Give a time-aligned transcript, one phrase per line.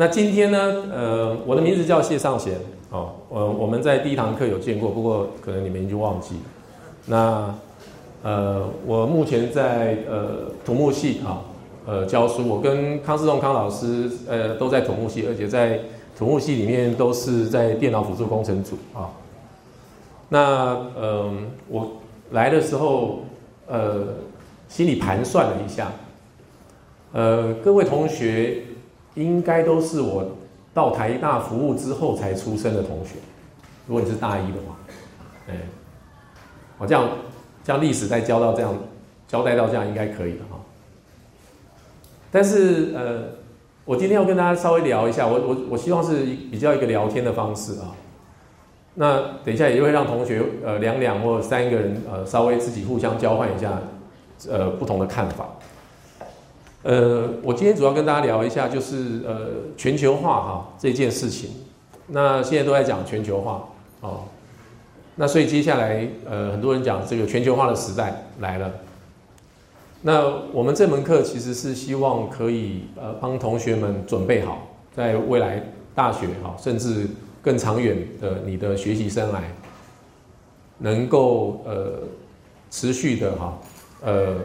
[0.00, 0.58] 那今天呢，
[0.90, 2.54] 呃，我的名字叫谢尚贤，
[2.90, 6.36] 哦，我我们在第一堂课有见过，不过可能你们已经忘记。
[7.04, 7.54] 那，
[8.22, 11.44] 呃，我目前在呃土木系啊，
[11.84, 15.78] 呃教书，我跟康世栋康老师，呃，都在土木系，而且在
[16.16, 19.10] 土木系里面都是在电脑辅助工程组啊。
[20.30, 21.86] 那，嗯，我
[22.30, 23.18] 来的时候，
[23.66, 24.06] 呃，
[24.66, 25.92] 心里盘算了一下，
[27.12, 28.62] 呃，各位同学。
[29.14, 30.26] 应该都是我
[30.72, 33.16] 到台大服务之后才出生的同学。
[33.86, 34.76] 如果你是大一的话，
[35.48, 35.54] 哎，
[36.78, 37.08] 我这样
[37.64, 38.74] 这样历史再交到这样
[39.26, 40.60] 交代到这样应该可以了哈。
[42.30, 43.24] 但是呃，
[43.84, 47.94] 我今天要跟大家稍微聊一下，我我我希望是比较一个聊天的方式啊。
[48.94, 53.80] 那等一下也会让同学呃两两或三个人呃稍微自己互相交换一下
[54.48, 55.48] 呃不同的看法。
[56.82, 61.50] 呃，我今天主要跟大家聊一下，就是呃全球化哈这件事情。
[62.06, 63.68] 那现在都在讲全球化
[64.00, 64.22] 哦，
[65.16, 68.72] 那所以接下来呃很多人讲这个全球化的时代来了。
[70.00, 75.62] 那我们这门课其实是希望可以呃帮同学们准备好，在未来
[75.94, 77.06] 大学哈甚至
[77.42, 79.40] 更长远的你的学习生涯，
[80.78, 81.98] 能够呃
[82.70, 83.58] 持续的哈
[84.00, 84.36] 呃。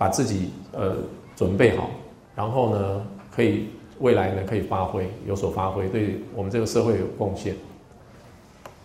[0.00, 0.94] 把自己呃
[1.34, 1.90] 准备好，
[2.36, 3.66] 然后呢，可以
[3.98, 7.56] 未来呢可以发挥有所发挥，对我们这个社会有贡献。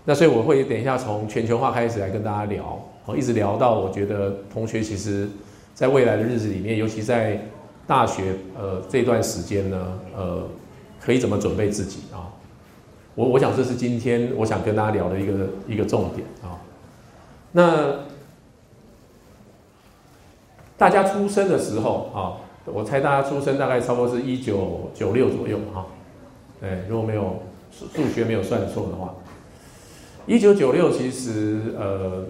[0.04, 5.30] 那所以我会等一下从全球化开始来跟大家聊，哦，一直聊到我觉得同学其实
[5.76, 7.40] 在未来的日子里面，尤其在
[7.86, 10.44] 大学呃这段时间呢，呃，
[11.00, 12.34] 可以怎么准备自己啊？
[13.14, 15.34] 我我想这是今天我想跟大家聊的一个
[15.68, 16.58] 一个重点啊。
[17.52, 18.13] 那。
[20.78, 25.86] 大家出生的时候啊，我猜大家出生大概差不多是一九九六左右哈，
[26.62, 27.40] 哎，如果没有
[27.72, 29.14] 数数学没有算错的话，
[30.26, 32.26] 一九九六其实呃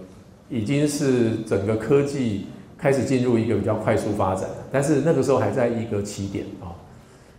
[0.49, 6.75] 已经是整个科技开始进入一个比较快速发展，但是那个时候还在一个起点啊，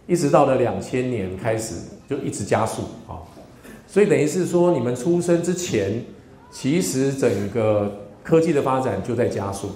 [0.06, 1.74] 一直到了两千年开始
[2.08, 3.20] 就一直加速啊，
[3.86, 6.02] 所以等于是说你们出生之前，
[6.50, 7.92] 其实整个
[8.22, 9.70] 科技的发展就在加速。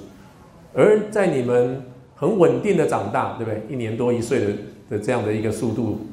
[0.78, 1.82] 而在你们
[2.14, 3.60] 很稳定的长大，对不对？
[3.68, 4.46] 一年多一岁的
[4.88, 6.06] 的这样的一个速度，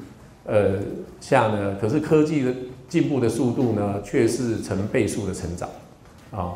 [0.44, 0.80] 呃
[1.22, 2.52] 下呢，可是科技的
[2.88, 5.70] 进步的速度呢，却是成倍数的成长，
[6.32, 6.56] 啊。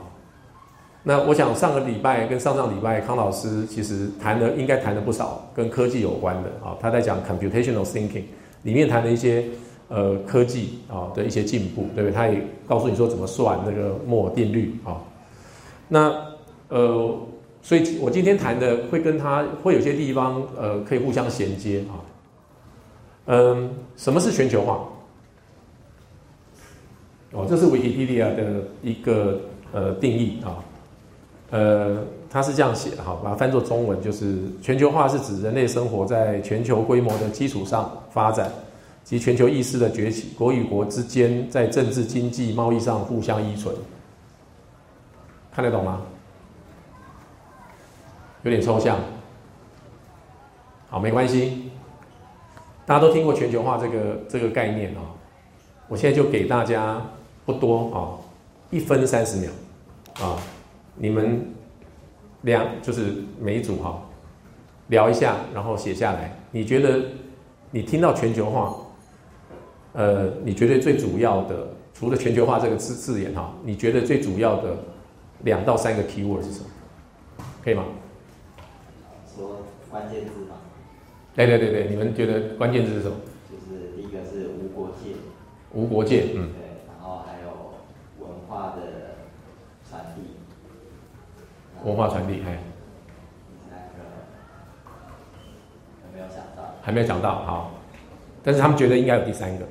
[1.03, 6.75] 那我想上个礼拜跟上上礼拜，康老师其实谈的应该谈了不少跟科技有关的啊。
[6.81, 8.23] 他在讲 computational thinking
[8.63, 9.45] 里面谈了一些
[9.87, 12.11] 呃科技啊的一些进步，对不对？
[12.11, 14.97] 他也告诉你说怎么算那个摩尔定律啊。
[15.87, 16.11] 那
[16.69, 17.15] 呃。
[17.61, 21.99] 所以我今天谈的会跟他会有些地方，呃，可以互相衔接啊。
[23.25, 24.79] 嗯，什么是全球化？
[27.31, 29.39] 哦，这是 Wikipedia 的一个
[29.71, 30.57] 呃定义啊。
[31.51, 38.51] 呃，它是这样写的哈，把它翻作中文就是全球化是指人类生活在全球规模的基础上发展
[39.03, 43.75] 及全球意识的崛起，国与国之间在政治、经济、贸易上互相依存。
[45.51, 46.01] 看得懂吗？
[48.43, 48.97] 有点抽象，
[50.89, 51.71] 好，没关系，
[52.85, 55.01] 大家都听过全球化这个这个概念啊。
[55.87, 57.01] 我现在就给大家
[57.45, 57.99] 不多啊，
[58.69, 59.51] 一分三十秒
[60.21, 60.37] 啊，
[60.95, 61.53] 你们
[62.43, 64.01] 两就是每一组哈
[64.87, 66.33] 聊一下，然后写下来。
[66.51, 66.99] 你觉得
[67.71, 68.73] 你听到全球化，
[69.93, 74.77] 呃，你觉得最主要的，除了全球化这个字字眼哈，你觉得最主要的
[75.43, 76.65] 两到三个 keyword 是什么？
[77.63, 77.83] 可以吗？
[79.89, 80.57] 关键字嘛，
[81.35, 83.15] 对对对对，你们觉得关键字是什么？
[83.49, 85.15] 就是第一个是无国界，
[85.73, 87.49] 无国界，嗯，对，然后还有
[88.19, 89.17] 文化的
[89.89, 90.37] 传递，
[91.83, 92.59] 文化传递，哎，
[93.47, 94.05] 第三个
[96.05, 96.75] 有没有想到？
[96.83, 97.71] 还没有想到，好，
[98.43, 99.65] 但是他们觉得应该有第三个，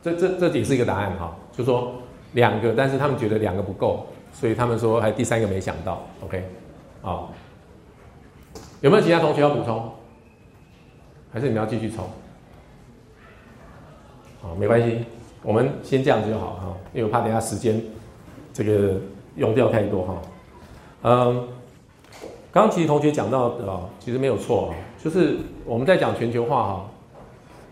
[0.00, 1.94] 这这这也是一个答案哈，就说
[2.34, 6.44] 两个，但是他们觉得两个不够，所以他们说还第三个没想到，OK，
[7.02, 7.32] 好。
[8.80, 9.92] 有没有其他同学要补充？
[11.32, 12.08] 还是你们要继续抽？
[14.40, 15.04] 好，没关系，
[15.42, 17.82] 我们先这样子就好哈，因为我怕等下时间
[18.54, 19.00] 这个
[19.34, 20.22] 用掉太多哈。
[21.02, 21.48] 嗯，
[22.52, 26.90] 刚刚其实同学讲到的啊，其实没有错啊，就是我们在讲全球化哈，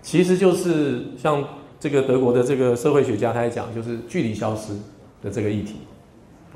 [0.02, 1.42] 其实就是像
[1.78, 4.74] 这个德国的这个社会学家他在讲，就是距离消失
[5.22, 5.76] 的这个议题。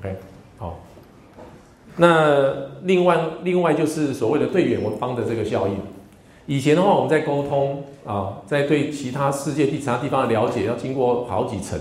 [0.00, 0.16] OK，
[0.58, 0.78] 好。
[1.98, 2.54] 那
[2.84, 5.74] 另外，另外就是所谓的对远方的这个效应，
[6.46, 11.78] 以前的话，我们在沟通啊，在对其他世界第其他地方的了解，要经过好几层。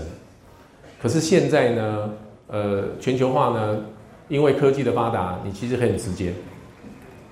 [1.00, 2.10] 可是现在呢，
[2.48, 3.84] 呃，全球化呢，
[4.28, 6.32] 因为科技的发达，你其实很直接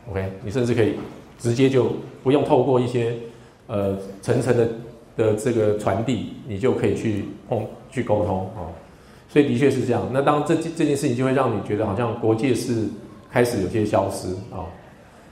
[0.08, 0.94] ，OK，你甚至可以
[1.38, 1.88] 直接就
[2.22, 3.14] 不用透过一些
[3.66, 4.68] 呃层层的
[5.16, 8.70] 的这个传递，你就可以去碰去沟通啊。
[9.28, 10.02] 所以的确是这样。
[10.12, 12.86] 那当这这件事情就会让你觉得好像国界是
[13.30, 14.64] 开始有些消失啊。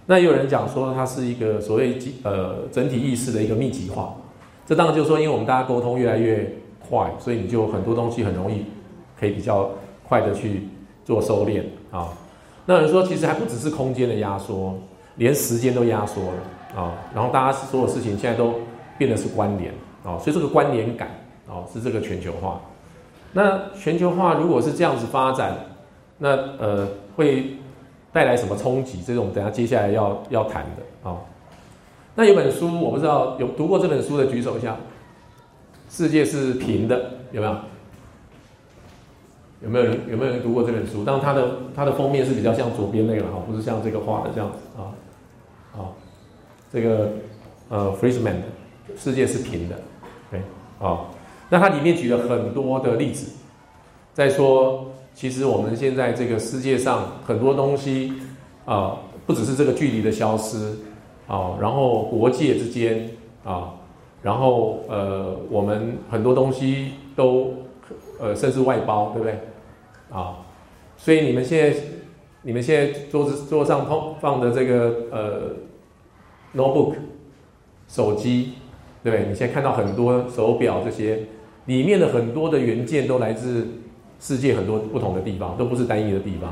[0.07, 4.15] 那也有人讲说，它是一个所谓呃整体意识的一个密集化。
[4.67, 6.51] 这当然就是说，因为我们大家沟通越来越
[6.87, 8.65] 快，所以你就很多东西很容易
[9.19, 9.71] 可以比较
[10.07, 10.69] 快的去
[11.05, 12.09] 做收敛啊。
[12.67, 14.79] 那有人说，其实还不只是空间的压缩，
[15.17, 16.93] 连时间都压缩了啊。
[17.15, 18.55] 然后大家所有事情现在都
[18.99, 19.73] 变得是关联
[20.05, 21.09] 啊，所以这个关联感
[21.49, 22.61] 啊是这个全球化。
[23.35, 25.59] 那全球化如果是这样子发展，
[26.17, 27.59] 那呃会。
[28.15, 29.03] 带来什么冲击？
[29.03, 31.19] 这种等下接下来要要谈的啊。
[32.15, 34.77] 那有本书，我不知道有读过这本书的举手一下。
[35.91, 37.57] 世界是平的，有没有？
[39.65, 41.03] 有没有人有没有人读过这本书？
[41.05, 44.95] 但它的它的封面是比较像左边那个哈，不是像这个画的这样子啊。
[45.77, 45.91] 啊，
[46.73, 47.11] 这个
[47.69, 48.43] 呃 f r i e s m a n
[48.97, 49.75] 世界是平的，
[50.31, 50.41] 对
[50.79, 51.01] 啊。
[51.49, 53.33] 那它里面举了很多的例子，
[54.13, 54.91] 在说。
[55.17, 58.13] 其实我们现在这个世界上很多东西
[58.65, 58.97] 啊，
[59.27, 60.77] 不只是这个距离的消失
[61.29, 63.09] 啊，然后国界之间
[63.45, 63.75] 啊，
[64.21, 67.55] 然后呃，我们很多东西都
[68.19, 69.39] 呃，甚至外包，对不对？
[70.11, 70.39] 啊，
[70.97, 71.79] 所以你们现在
[72.43, 75.51] 你们现在桌子桌上放放的这个呃
[76.57, 76.95] ，notebook
[77.87, 78.55] 手机，
[79.05, 79.29] 对不对？
[79.29, 81.21] 你现在看到很多手表这些
[81.67, 83.67] 里面的很多的元件都来自。
[84.21, 86.51] 世界很多不同的地方都不是单一的地方，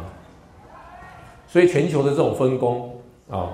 [1.47, 3.00] 所以全球的这种分工
[3.31, 3.50] 啊，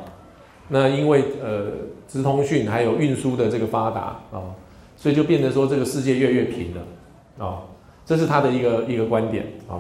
[0.67, 1.67] 那因为呃，
[2.09, 4.57] 直通讯还有运输的这个发达啊，
[4.97, 7.63] 所以就变成说这个世界越来越平了啊，
[8.05, 9.79] 这是他的一个一个观点啊。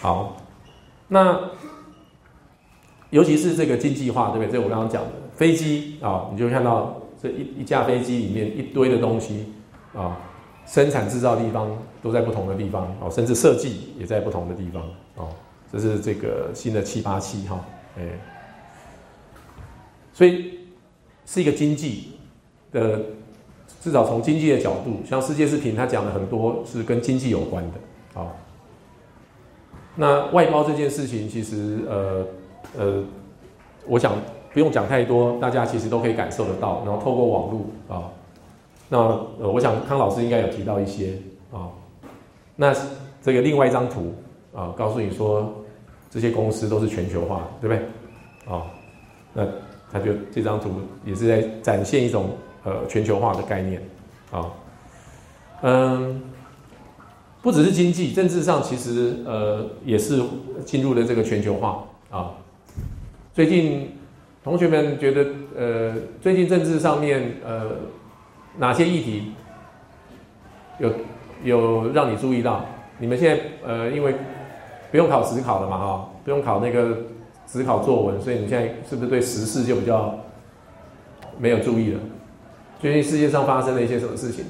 [0.00, 0.36] 好，
[1.08, 1.40] 那
[3.10, 4.52] 尤其是这个经济化，对不对？
[4.52, 9.46] 这我刚刚讲的飞机啊，你就看到这一一架飞机里面一堆的东西
[9.96, 10.16] 啊。
[10.68, 14.82] 生产制造地方都在不同的地方哦，甚至设计也在不同的地方
[15.16, 15.28] 哦。
[15.72, 17.58] 这是这个新的七八七哈，
[17.98, 18.02] 哎，
[20.12, 20.60] 所以
[21.24, 22.12] 是一个经济
[22.70, 23.00] 的，
[23.80, 28.28] 至少从经济的角度，像世界视频他讲的很多是跟经济有关的啊。
[29.96, 32.26] 那外包这件事情，其实呃
[32.76, 33.04] 呃，
[33.86, 34.12] 我想
[34.52, 38.12] 不用讲太多，大家其实都可以感受得到，然后透过网络啊。
[38.90, 38.98] 那
[39.38, 41.12] 呃，我想康老师应该有提到一些
[41.52, 41.68] 啊。
[42.56, 42.74] 那
[43.22, 44.14] 这个另外一张图
[44.54, 45.54] 啊，告诉你说
[46.10, 47.84] 这些公司都是全球化，对不对？
[48.50, 48.62] 啊，
[49.34, 49.46] 那
[49.92, 50.70] 他就这张图
[51.04, 52.30] 也是在展现一种
[52.64, 53.82] 呃全球化的概念
[54.30, 54.46] 啊。
[55.60, 56.22] 嗯，
[57.42, 60.22] 不只是经济，政治上其实呃也是
[60.64, 62.32] 进入了这个全球化啊。
[63.34, 63.92] 最近
[64.42, 67.72] 同学们觉得呃，最近政治上面呃。
[68.58, 69.32] 哪些议题
[70.78, 70.92] 有
[71.44, 72.64] 有让你注意到？
[72.98, 74.12] 你们现在呃，因为
[74.90, 76.98] 不用考职考了嘛，哈，不用考那个
[77.46, 80.18] 职考作文，所以你现在是不是对时事就比较
[81.38, 82.00] 没有注意了？
[82.80, 84.46] 最近世界上发生了一些什么事情？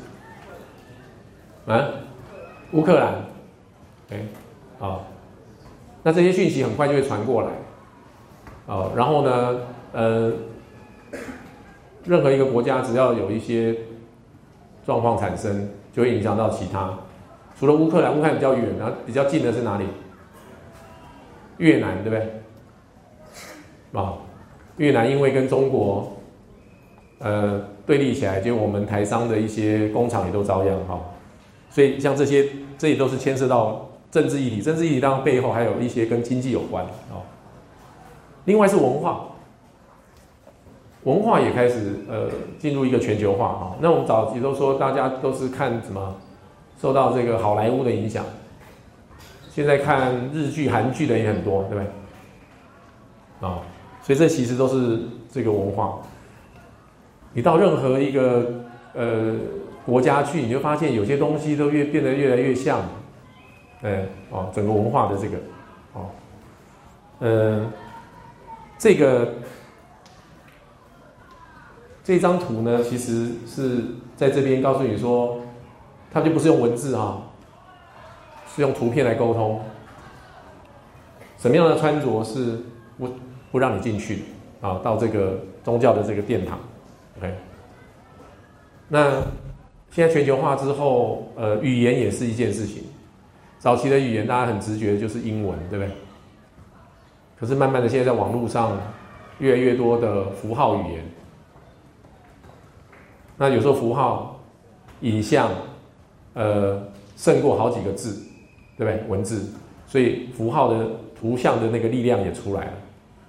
[1.66, 1.78] 啊，
[2.72, 3.12] 乌克兰，
[4.10, 4.20] 哎，
[4.78, 5.04] 好，
[6.02, 7.48] 那这些讯息很快就会传过来，
[8.64, 9.60] 哦，然后呢，
[9.92, 10.32] 呃，
[12.06, 13.76] 任何一个国家只要有一些。
[14.88, 16.90] 状况产生就会影响到其他，
[17.60, 19.84] 除了乌克兰，乌克兰比较远，然后比较近的是哪里？
[21.58, 24.00] 越南，对不对？
[24.00, 24.14] 啊，
[24.78, 26.16] 越南因为跟中国，
[27.18, 30.98] 呃，对立起来，就我们台商的一些工厂也都遭殃哈，
[31.68, 37.20] 所以像这些，这也都是牵涉到政治议题，政治议题当然背后还有一些跟经济有关啊。
[38.46, 39.27] 另外是文化。
[41.08, 46.14] 文化也开始呃进入一个全球化哈，那我们早期都说大家都是看什么
[46.78, 48.22] 受到这个好莱坞的影响，
[49.50, 51.82] 现在看日剧、韩剧的也很多，对不
[53.40, 53.48] 对？
[53.48, 53.60] 啊，
[54.02, 55.00] 所以这其实都是
[55.32, 55.98] 这个文化。
[57.32, 58.44] 你到任何一个
[58.92, 59.34] 呃
[59.86, 62.80] 国家去，你就发现有些东西都越变得越来越像，
[63.80, 65.38] 哎哦，整个文化的这个
[65.94, 66.10] 哦，
[67.20, 67.66] 嗯，
[68.76, 69.32] 这个。
[72.08, 73.84] 这张图呢，其实是
[74.16, 75.40] 在这边告诉你说，
[76.10, 77.20] 它就不是用文字哈，
[78.56, 79.60] 是用图片来沟通。
[81.36, 82.60] 什么样的穿着是
[82.96, 83.10] 不
[83.52, 84.22] 不让你进去
[84.62, 84.80] 啊？
[84.82, 86.58] 到这个宗教的这个殿堂
[87.18, 87.34] OK，
[88.88, 89.20] 那
[89.90, 92.84] 现在全球化之后，呃，语言也是一件事情。
[93.58, 95.92] 早期的语言大家很直觉就是英文，对不对？
[97.38, 98.78] 可是慢慢的，现在在网络上
[99.40, 101.04] 越来越多的符号语言，
[103.38, 104.40] 那有时候符号、
[105.02, 105.48] 影像，
[106.34, 106.82] 呃，
[107.16, 108.20] 胜过好几个字，
[108.76, 109.08] 对不对？
[109.08, 109.48] 文字，
[109.86, 112.72] 所以符号的图像的那个力量也出来了，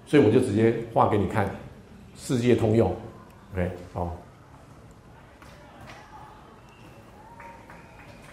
[0.07, 1.47] 所以我就直接画给你看，
[2.15, 2.91] 世界通用
[3.53, 4.15] ，OK，好。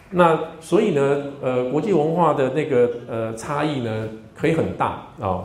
[0.09, 5.45] 那所以呢，呃，国际文化的那个呃差异呢，可以很大啊。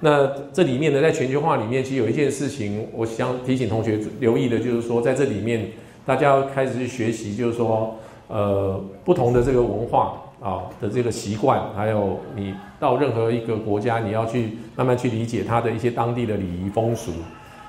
[0.00, 5.68] 那这里面呢，在全球化里面，其实有一件事情，我想提醒同学留意的，就是说，在这里面，
[6.04, 7.96] 大家要开始去学习，就是说，
[8.28, 17.12] 呃，不同的这个文化啊的这个习惯，还有你到任何一个国家，你要去慢慢去理解它的一些当地的礼仪风俗，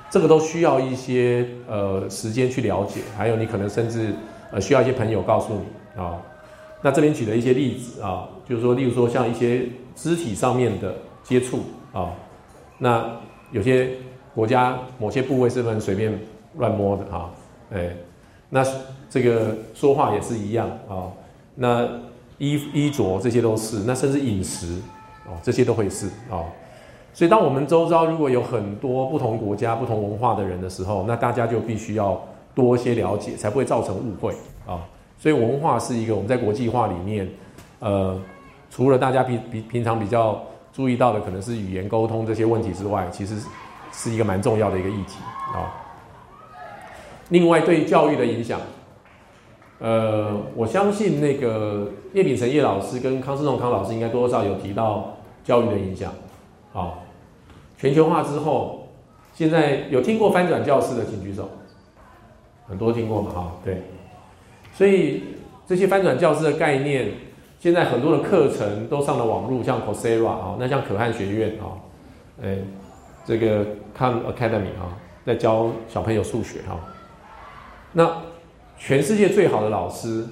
[0.09, 4.13] 这个都需要一些呃时间去了解，还有你可能甚至
[4.51, 6.21] 呃需要一些朋友告诉你啊。
[6.81, 9.61] 那这边举了一些例子啊，就是说，例如说像一些
[9.95, 11.61] 肢体上面的接触
[11.99, 12.11] 啊。
[12.77, 13.09] 那
[13.51, 13.91] 有些
[14.33, 16.19] 国家某些部位是不能随便
[16.57, 17.29] 乱摸的啊，
[17.73, 17.89] 哎，
[18.49, 18.61] 那
[19.09, 21.07] 这个说话也是一样啊，
[21.55, 21.87] 那
[22.37, 24.81] 衣衣着这些都是，那甚至饮食
[25.25, 26.43] 哦，这些都会是啊，
[27.13, 32.21] 所以当我们周遭如果有很多不同国家、不同文化的人的时候，那大家就必须要
[32.53, 34.33] 多一些了解，才不会造成误会
[34.67, 34.83] 啊。
[35.17, 37.29] 所以文化是一个我们在国际化里面，
[37.79, 38.19] 呃，
[38.69, 40.43] 除了大家平平平常比较。
[40.75, 43.37] 注意到的可能是语言沟通这些问题之外，其实
[43.93, 45.19] 是一个蛮重要的一个议题
[45.53, 45.71] 啊。
[47.29, 48.59] 另外，对教育的影响，
[49.79, 55.15] 呃，我相信那个叶秉成叶老师跟康世仲康老师应该多少有提到
[55.45, 56.11] 教育的影响。
[56.73, 56.95] 啊，
[57.77, 58.89] 全球化之后，
[59.33, 61.49] 现在有听过翻转教室的，请举手。
[62.67, 63.31] 很多听过嘛？
[63.31, 63.81] 哈，对。
[64.73, 65.23] 所以
[65.65, 67.13] 这些翻转教室的概念。
[67.65, 71.73] 现在很多的课程都上了网络，像 Coursera 啊，那像可汗学院啊，
[72.43, 72.59] 哎，
[73.25, 73.65] 这个
[73.97, 74.93] Khan Academy 啊，
[75.25, 76.79] 在教小朋友数学哈。
[77.91, 78.07] 那
[78.77, 80.23] 全世界最好的老师，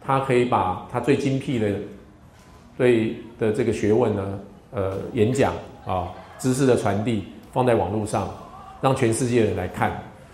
[0.00, 1.72] 他可以把他最精辟的
[2.78, 5.52] 对的这个学问呢，呃，演讲
[5.84, 6.08] 啊，
[6.38, 8.30] 知识的传递放在网络上，
[8.80, 9.92] 让全世界人来看。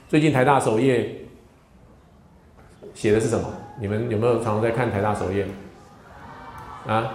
[0.09, 1.13] 最近台大首页
[2.95, 3.45] 写的是什么？
[3.81, 5.45] 你们有没有常常在看台大首页？
[6.87, 7.13] 啊，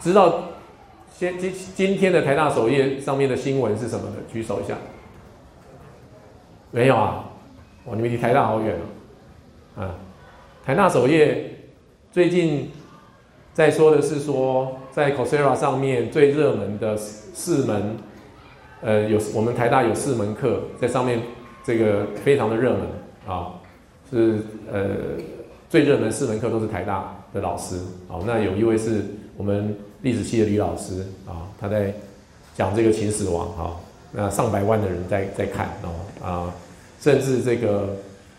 [0.00, 0.44] 知道
[1.12, 4.16] 先今今天的台大首页上面的新闻是什么的？
[4.32, 4.76] 举手一下。
[6.70, 7.24] 没有啊？
[7.84, 8.76] 哦，你们离台大好远
[9.76, 9.82] 哦。
[9.82, 9.94] 啊，
[10.64, 11.56] 台大首页
[12.10, 12.70] 最近
[13.52, 17.96] 在说的是说，在 Coursera 上面最热门的四门，
[18.80, 21.20] 呃，有我们台大有四门课在上面，
[21.62, 22.80] 这个非常的热门
[23.26, 23.54] 啊，
[24.10, 24.40] 是
[24.72, 24.86] 呃
[25.68, 27.13] 最热门四门课都是台大。
[27.34, 29.04] 的老师，好，那有一位是
[29.36, 31.92] 我们历史系的李老师啊，他在
[32.54, 33.76] 讲这个秦始皇哈，
[34.12, 36.54] 那上百万的人在在看哦啊，
[37.00, 37.88] 甚至这个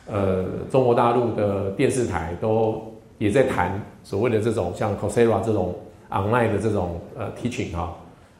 [0.08, 2.82] 呃中国大陆的电视台都
[3.18, 5.76] 也在谈所谓的这种像 Coursera 这种
[6.10, 7.94] online 的这种呃 teaching 哈，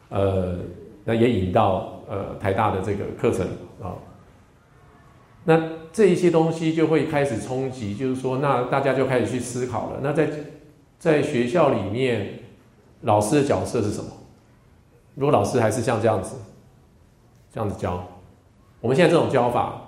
[0.10, 0.56] 呃，
[1.04, 3.46] 那也引到呃台大的这个课程
[3.84, 3.92] 啊，
[5.46, 5.76] 那。
[5.96, 10.00] 这一些东西就会开始冲击，就是说，那大家就开始去思考了。
[10.04, 10.30] 那在
[11.00, 12.38] 在学校里面，
[13.04, 14.12] 老师的角色是什么？
[15.14, 16.36] 如果老师还是像这样子，
[17.50, 18.06] 这样子教，
[18.82, 19.84] 我们现在这种教法，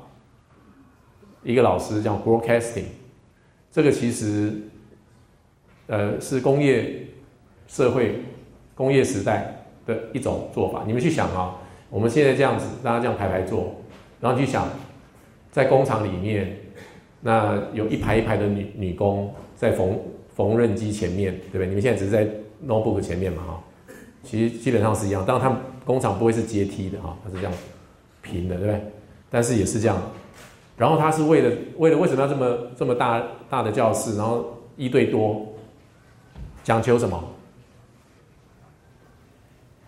[1.43, 2.85] 一个老师叫 broadcasting，
[3.69, 4.53] 这个其实，
[5.87, 7.05] 呃，是工业
[7.67, 8.21] 社会、
[8.75, 10.83] 工业时代的一种做法。
[10.87, 11.57] 你们去想啊，
[11.89, 13.75] 我们现在这样子，大家这样排排坐，
[14.21, 14.65] 然后去想。
[15.51, 16.58] 在工厂里面，
[17.22, 20.00] 那有一排一排的女女工在缝
[20.36, 21.68] 缝纫机前面，对不对？
[21.68, 22.27] 你们现在只是在
[22.66, 23.63] notebook 前面嘛，哈，
[24.24, 25.25] 其实基本上是一样。
[25.25, 27.51] 当然，他们工厂不会是阶梯的，哈，它是这样
[28.22, 28.82] 平的，对不对？
[29.30, 29.98] 但是也是这样。
[30.77, 35.54] 然后他是为了为了为什么要这么这么大大的教室，然后一对多，
[36.63, 37.24] 讲求什么？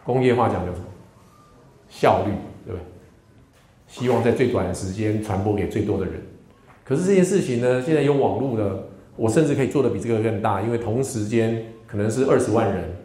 [0.04, 0.86] 工业化讲究什么？
[1.88, 2.32] 效率，
[3.90, 6.22] 希望在最短的时间传播给最多的人，
[6.86, 8.84] 可是这件事情呢，现在有网络了，
[9.16, 12.96] 我甚至可以做的比这个更大，因为同时间可能是二十万人、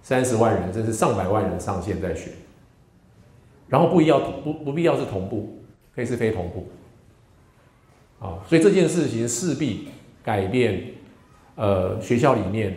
[0.00, 2.30] 三十万人，甚至上百万人上线在学，
[3.68, 5.60] 然后不必要不不必要是同步，
[5.94, 6.66] 可以是非同步，
[8.24, 9.88] 啊，所以这件事情势必
[10.24, 10.82] 改变，
[11.54, 12.74] 呃，学校里面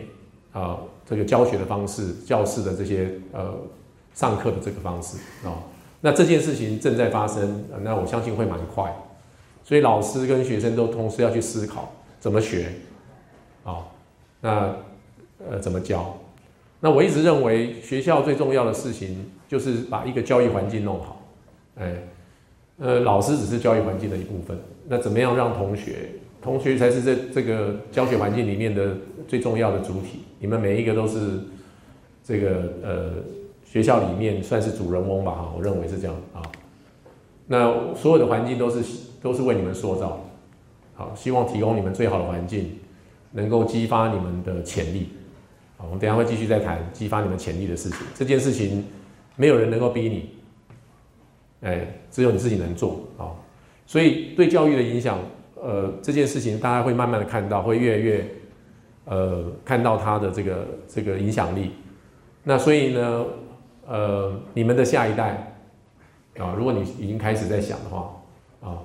[0.52, 3.54] 啊这个教学的方式、教室的这些呃
[4.12, 5.16] 上课的这个方式
[5.46, 5.64] 啊。
[6.04, 8.94] 那这件事情正在发生，那我相信会蛮快。
[9.64, 12.72] 所以老师跟学生都同时要去思考怎么学，
[13.64, 13.86] 啊，
[14.42, 14.76] 那
[15.48, 16.14] 呃怎么教？
[16.78, 21.22] 那我一直认为学校最重要的事情就是把一个教育环境弄好，
[21.76, 21.94] 哎，
[22.78, 24.54] 呃，老师只是教育环境的一部分，
[24.86, 26.10] 那怎么样让同学，
[26.42, 28.94] 同学才是这这个教学环境里面的
[29.26, 30.20] 最重要的主体？
[30.38, 31.40] 你们每一个都是
[32.22, 33.10] 这个呃
[33.74, 35.32] 学校里面算是主人翁吧？
[35.32, 36.40] 哈，我认为是这样啊。
[37.48, 38.84] 那所有的环境都是
[39.20, 40.24] 都是为你们塑造，
[40.94, 42.70] 好，希望提供你们最好的环境，
[43.32, 45.08] 能够激发你们的潜力。
[45.76, 47.98] 好，我们等下会继续再谈激发你们潜力的事情。
[48.14, 48.84] 这件事情
[49.34, 50.30] 没有人能够逼你，
[51.62, 53.34] 哎，只有你自己能做啊。
[53.88, 55.18] 所以对教育的影响，
[55.60, 58.24] 呃，这件事情大家会慢慢的看到，会越来越
[59.06, 61.72] 呃看到它的这个这个影响力。
[62.44, 63.24] 那所以呢，
[63.86, 65.50] 呃，你们的下一代。
[66.36, 68.12] 啊，如果你已经开始在想的话，
[68.60, 68.78] 啊，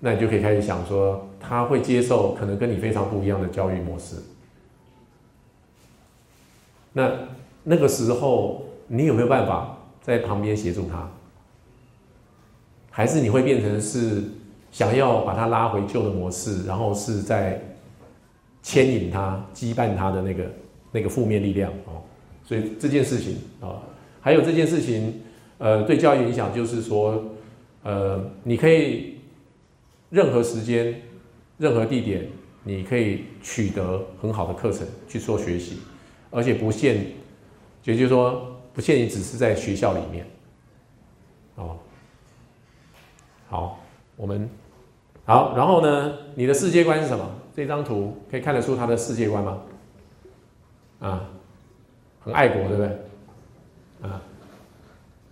[0.00, 4.16] 那你就可以开始想说，他会接受可能跟你非常不一样的教育模式。
[6.94, 7.12] 那
[7.62, 11.06] 那个时候，你有没有办法在旁边协助他？
[12.90, 14.24] 还是你会变成是
[14.72, 17.60] 想要把他拉回旧的模式，然后是在
[18.62, 20.44] 牵引他、羁绊他的那个
[20.92, 22.00] 那个负面力量哦？
[22.42, 23.76] 所以这件事情啊，
[24.26, 25.22] 还有这件事情。
[25.58, 27.24] 呃，对教育影响就是说，
[27.82, 29.20] 呃，你可以
[30.10, 31.00] 任何时间、
[31.56, 32.26] 任何地点，
[32.62, 35.78] 你可以取得很好的课程去做学习，
[36.30, 37.06] 而且不限，
[37.84, 40.26] 也就是说，不限于只是在学校里面。
[41.54, 41.78] 哦，
[43.48, 43.80] 好，
[44.16, 44.50] 我们
[45.24, 47.30] 好，然后呢，你的世界观是什么？
[47.54, 49.62] 这张图可以看得出他的世界观吗？
[51.00, 51.30] 啊，
[52.20, 53.05] 很爱国，对不对？
[54.02, 54.20] 啊。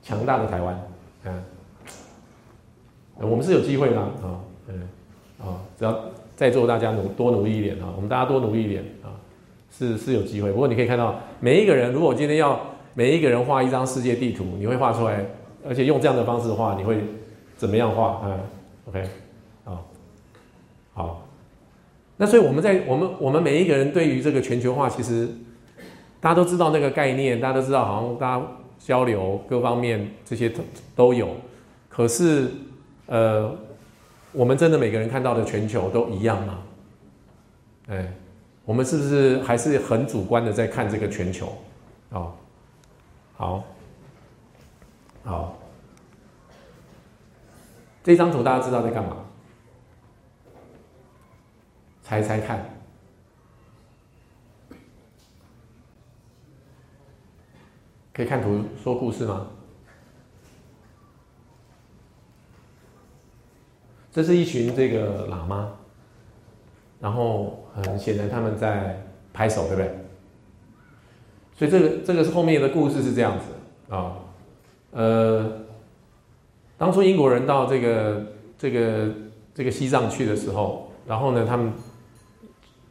[0.06, 0.78] 强大的台湾，
[1.24, 1.42] 嗯，
[3.22, 4.12] 我们是有机会的啊，
[4.68, 4.86] 嗯，
[5.40, 5.98] 啊，只要
[6.36, 9.16] 在座大家努多努力一点啊，我们大家多努力一点啊，
[9.70, 10.52] 是是有机会。
[10.52, 12.60] 不过你可以看到，每一个人，如果今天要
[12.92, 15.24] 每一个人画一张世界地图，你会画出来，
[15.66, 17.02] 而且用这样的方式画，你会
[17.56, 18.20] 怎么样画？
[18.26, 18.40] 嗯
[18.90, 19.08] ，OK，
[19.64, 19.86] 好，
[20.92, 21.26] 好，
[22.18, 25.30] 那所以我们在我们我们每一个人对于这个全球化，其实
[26.24, 28.46] 大家都知道那个概念，大家都知道，好像大家。
[28.76, 30.62] 交流各方面这些都
[30.94, 31.34] 都有，
[31.88, 32.50] 可是，
[33.06, 33.50] 呃，
[34.30, 36.58] 我们真的每个人看到的全球都一样吗？
[37.88, 38.12] 哎，
[38.66, 41.56] 我们是不是还是很主观的在看这个全球？
[42.10, 42.34] 哦，
[43.36, 43.64] 好，
[45.22, 45.56] 好，
[48.02, 49.16] 这张图大家知道在干嘛？
[52.02, 52.73] 猜猜看。
[58.14, 59.48] 可以看图说故事吗？
[64.12, 65.72] 这是一群这个喇嘛，
[67.00, 69.98] 然后很显然他们在拍手，对不对？
[71.56, 73.46] 所以这个这个是后面的故事是这样子
[73.92, 74.18] 啊，
[74.92, 75.62] 呃，
[76.78, 79.08] 当初英国人到这个这个
[79.52, 81.72] 这个西藏去的时候，然后呢，他们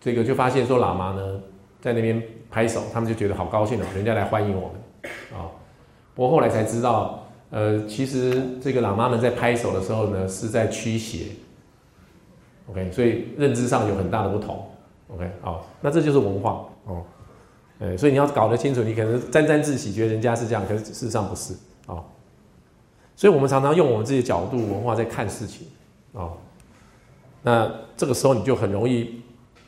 [0.02, 1.42] 这个就发现说喇嘛呢
[1.80, 4.83] 在那边拍手，他们就觉得好高兴哦，人家来欢迎我们。
[5.34, 5.52] 啊，
[6.16, 11.28] 不过后来才知道，呃，其实这个喇嘛们在拍手的时候呢，是在驱邪。
[12.68, 14.66] OK，所以认知上有很大的不同。
[15.10, 17.04] OK，好，那这就是文化哦。
[17.80, 21.54] 呃，所以你要搞得清楚，你可能沾沾自喜，觉得人家是这样，可是事实上不是
[21.86, 22.00] 啊。
[23.16, 25.68] 所以我们常常用我们自己的角度、文化在看事情
[26.14, 26.32] 啊。
[27.42, 29.23] 那这个时候你就很容易。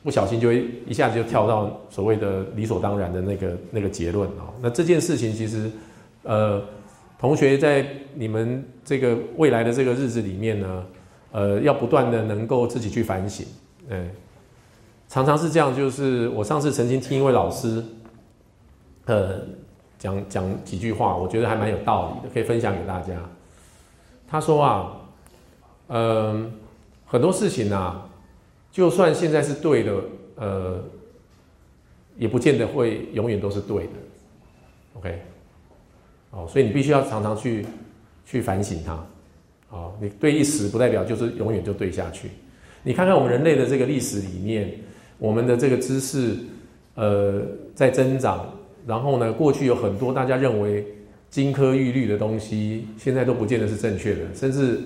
[0.05, 4.53] 不小心就会一下子就跳到所谓的理所当然的那个那个结论啊。
[4.61, 5.71] 那这件事情其实，
[6.21, 6.61] 呃，
[7.17, 10.85] 同学在你们这个未来的这个日子里面呢，
[11.31, 13.47] 呃，要不断的能够自己去反省。
[13.89, 14.07] 嗯，
[15.09, 17.83] 常常是这样，就是我上次曾经听一位老师，
[19.05, 19.41] 呃，
[19.97, 23.13] 讲讲几句话，我觉得还蛮有道理的，可以分享给大家。
[24.27, 24.91] 他说啊，
[25.87, 26.53] 嗯，
[27.07, 28.07] 很多事情啊。
[28.75, 29.93] 就算现在是对的，
[30.35, 30.83] 呃，
[32.17, 33.91] 也不见得会永远都是对的
[34.95, 35.21] ，OK，
[36.31, 37.65] 哦，所以你必须要常常去
[38.25, 39.07] 去反省它，
[39.69, 42.27] 哦，你对一时不代表就是永远就对下去。
[42.83, 44.69] 你看看我们人类的这个历史里面，
[45.19, 46.35] 我们的这个知识，
[46.95, 48.53] 呃，在增长，
[48.85, 50.85] 然后呢，过去有很多大家认为
[51.29, 54.81] 金科玉律的东西，现在都不见得是正确的，甚至。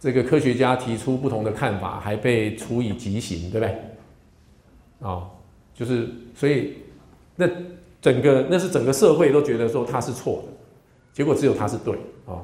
[0.00, 5.08] 这个科学家提出不同的看法，还被处以极刑，对不对？
[5.08, 5.28] 啊，
[5.74, 6.74] 就是所以
[7.36, 7.48] 那
[8.00, 10.52] 整个那是整个社会都觉得说他是错的，
[11.12, 11.94] 结果只有他是对
[12.26, 12.38] 啊。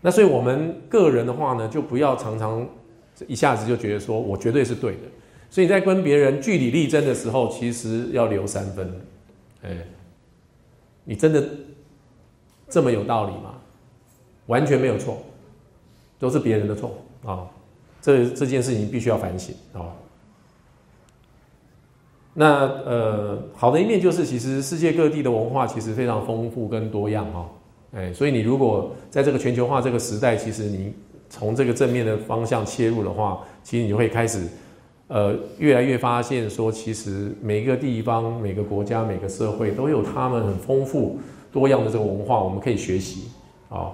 [0.00, 2.66] 那所以我们个人的话呢，就不要常常
[3.26, 5.02] 一下子就觉得说我绝对是对的。
[5.48, 9.00] 所以在跟别人据理力争的时候，其实要留三分。
[9.62, 9.76] 哎，
[11.04, 11.48] 你真的
[12.68, 13.54] 这么有道理吗？
[14.46, 15.22] 完全没有错，
[16.24, 17.44] 都是别人的错啊！
[18.00, 19.92] 这这件事情必须要反省啊。
[22.32, 27.50] 那呃，好的一面就是，其实世界各地的文化其实非常丰富跟多样哈。
[27.92, 30.94] 哎，所以你如果在这个全球化这个时代，其实你
[31.28, 34.48] 从这个正面的方向切入的话，其实你就会开始。
[35.08, 41.18] 呃，越来越发现说，其实每个地方、每个国家、每个社会都有他们很丰富
[41.52, 43.28] 多样的这个文化，我们可以学习
[43.68, 43.92] 啊。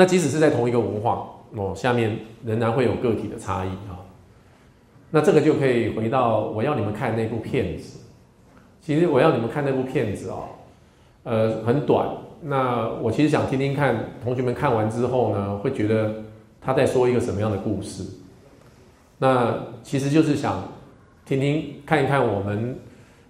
[0.00, 4.00] 那即使是在同一个文化哦，下面仍然会有个体的差异啊。
[5.10, 8.00] 那这个就可以回到我要你们看那部片子。
[8.80, 10.44] 其实我要你们看那部片子哦，
[11.24, 12.08] 呃，很短。
[12.40, 16.14] 那我其实想听听看，同学们看完之后呢，会觉得
[16.62, 18.02] 他在说一个什么样的故事？
[19.18, 20.66] 那其实就是想
[21.26, 22.74] 听听看一看我们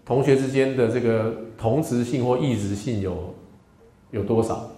[0.04, 3.34] 同学之间的这个同质性或异质性有
[4.12, 4.70] 有多少？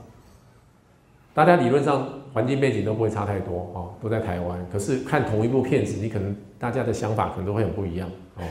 [1.34, 4.58] 大家理论上环境背景都不会差太多哦，都在台湾。
[4.70, 8.44] 可是看同一部片子，你可能大家的想法可能都会很不一样哦。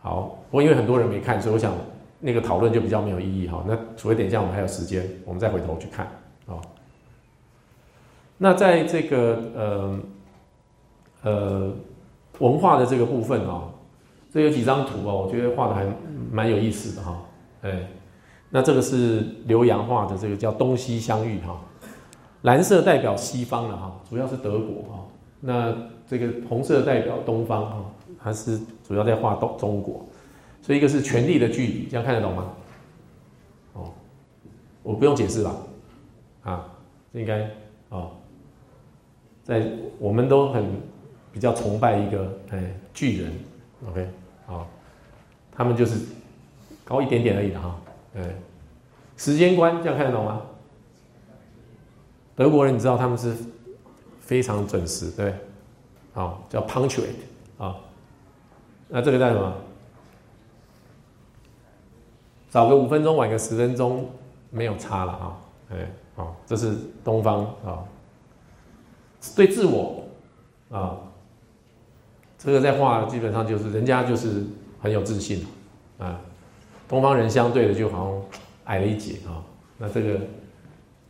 [0.00, 1.72] 好，不过因为很多人没看，所以我想
[2.20, 3.64] 那个讨论就比较没有意义哈。
[3.66, 6.06] 那除非等一下我们还有时间，我们再回头去看
[6.46, 6.60] 哦。
[8.38, 9.98] 那在这个呃。
[11.22, 11.72] 呃，
[12.38, 13.62] 文化的这个部分啊，
[14.30, 15.86] 这有几张图哦，我觉得画的还
[16.30, 17.22] 蛮有意思的哈。
[17.62, 17.88] 哎，
[18.50, 21.58] 那这个是留洋画的，这个叫东西相遇哈。
[22.44, 25.04] 蓝色代表西方了哈，主要是德国哈。
[25.40, 25.76] 那
[26.06, 27.84] 这个红色代表东方哈，
[28.22, 30.06] 它是主要在画东中国。
[30.62, 32.52] 所以一个是权力的距离，这样看得懂吗？
[33.74, 33.90] 哦，
[34.82, 35.56] 我不用解释吧？
[36.44, 36.66] 啊，
[37.12, 37.50] 应该
[37.90, 38.12] 哦，
[39.42, 40.64] 在我们都很。
[41.34, 43.32] 比较崇拜一个哎巨人
[43.88, 44.08] ，OK，
[44.46, 44.68] 好，
[45.50, 46.06] 他们就是
[46.84, 47.76] 高一点点而已的哈，
[48.14, 48.22] 哎，
[49.16, 50.42] 时间观这样看得懂吗？
[52.36, 53.34] 德国人你知道他们是
[54.20, 55.34] 非常准时，对，
[56.12, 57.06] 好叫 punctuate
[57.58, 57.76] 啊，
[58.88, 59.52] 那这个叫什么？
[62.48, 64.10] 早个五分钟，晚个十分钟，
[64.50, 65.36] 没有差了啊，
[65.70, 67.84] 哎，好，这是东方啊，
[69.36, 70.04] 对自我
[70.70, 70.98] 啊。
[72.36, 74.44] 这个在画基本上就是人家就是
[74.78, 75.46] 很有自信
[75.98, 76.20] 啊，
[76.86, 78.22] 东方人相对的就好像
[78.64, 79.42] 矮了一截啊。
[79.78, 80.20] 那这个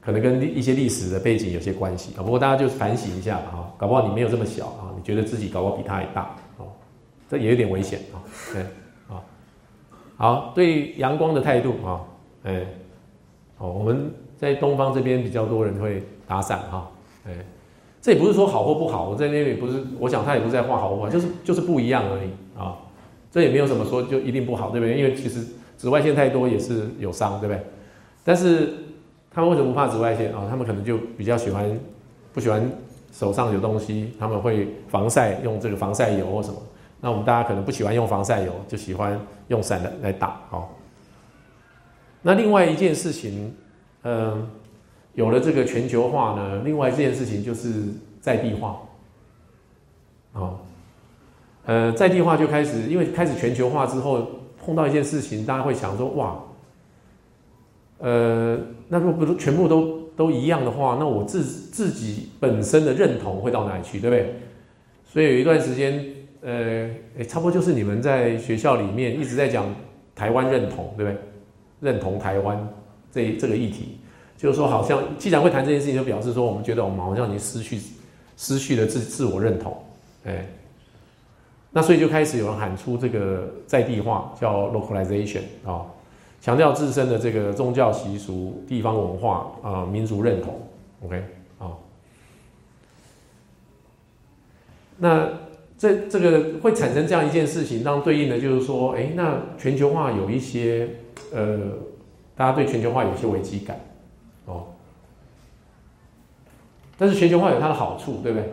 [0.05, 2.23] 可能跟一些历史的背景有些关系啊。
[2.23, 6.67] 不过大家就反省一下哈，搞不好你没有这么小啊，你觉得自己搞不好比他还大哦，
[7.29, 8.21] 这也有点危险啊。
[8.53, 8.63] 对
[9.09, 9.23] 啊，
[10.17, 12.01] 好，对阳光的态度啊，
[12.45, 12.67] 哎，
[13.59, 16.91] 哦，我们在东方这边比较多人会打伞哈，
[17.27, 17.33] 哎。
[18.05, 22.77] 这也不是说好或不好，我在那里不是，我想他也不是在画好或不好，就是就是不一样而已啊。
[23.31, 24.95] 这也没有什么说就一定不好，对不对？
[24.99, 25.43] 因为其实
[25.79, 27.65] 紫外线太多也是有伤，对不对？
[28.23, 28.75] 但是
[29.35, 30.47] 他们为什么不怕紫外线啊？
[30.49, 31.69] 他们可能就比较喜欢
[32.33, 32.71] 不喜欢
[33.13, 36.63] 手上有东西，他们会防晒，用这个防晒油或什么。
[37.01, 40.69] 那我们大家可能不喜欢用防晒油，就喜欢用伞来来打哦。
[42.23, 43.55] 那另外一件事情，
[44.03, 44.47] 嗯。
[45.15, 47.85] 有了这个全球化呢，另外一件事情就是
[48.21, 48.81] 在地化，
[50.33, 50.59] 哦，
[51.67, 54.27] 呃，在地化就开始，因为开始全球化之后，
[54.59, 56.37] 碰到一件事情，大家会想说，哇，
[58.05, 64.35] 呃，那如果不全部都都一样的话，那我自自己本身的认同会到哪里去，对不对？
[65.11, 66.05] 所以有一段时间，
[66.43, 66.91] 呃，
[67.27, 69.65] 差不多就是你们在学校里面一直在讲
[70.15, 71.19] 台湾认同，对不对？
[71.81, 72.69] 认同台湾
[73.11, 73.99] 这这个议题。
[74.37, 77.81] 就是说，好像既然会谈这件事情，就表示说，我们觉得我们好像已经失去
[78.37, 79.75] 失去了自自我认同，
[80.25, 80.47] 哎，
[81.71, 85.87] 那所以就开始有人喊出这个在地化，叫 localization 啊，
[86.45, 90.61] 强调自身的这个宗教习俗、地方文化啊、民族认同
[91.03, 91.25] ，OK
[91.59, 91.73] 啊，
[94.99, 95.27] 那
[95.79, 100.87] 这这个会产生这样一件事情，当对应的就是说，哎，那全球化有一些
[101.33, 101.59] 呃，
[102.37, 103.81] 大家对全球化有些危机感。
[104.45, 104.67] 哦，
[106.99, 108.53] 但是全球化有它的好处，对不对？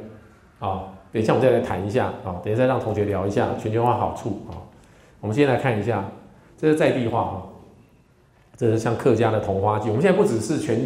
[0.59, 4.55] 啊，等一下我们再来谈一下啊，等一下让同学聊一下全球化好处啊。
[5.19, 6.09] 我们先来看一下，
[6.57, 7.50] 这是在地化啊，
[8.61, 9.89] 这是像客家的同花剧。
[9.89, 10.85] 我们现在不只是全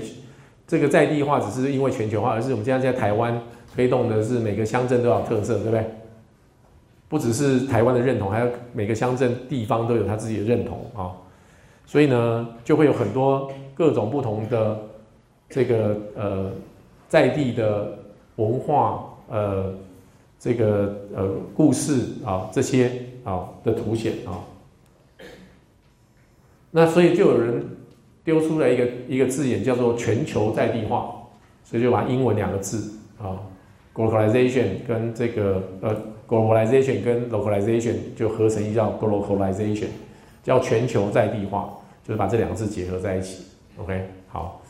[0.66, 3.38] 这个在地化，只是因为全球化，而是我们现在在台湾
[3.76, 5.86] 推动的是每个乡镇都有特色，对不对？
[7.10, 11.12] 不只是台湾的认同，还有每个乡镇地方都有他自己的认同啊。
[11.86, 14.80] 所以呢，就会有很多各种不同的。
[15.50, 16.50] 这个呃，
[17.10, 18.00] 在地的
[18.38, 19.72] 文化呃
[20.40, 22.90] 这个呃故事啊这些
[23.26, 24.40] 啊的凸显啊。
[26.78, 27.66] 那所以就有人
[28.26, 31.10] 丢出了一个一个字眼叫做全球在地化，
[31.64, 33.40] 所以就把英文两个字啊
[33.94, 35.96] ，globalization 跟这个呃
[36.28, 39.88] globalization 跟 localization 就合成一叫 globalization，
[40.44, 41.70] 叫全球在地化，
[42.04, 43.46] 就是把这两个字结合在一起。
[43.78, 44.62] OK，好，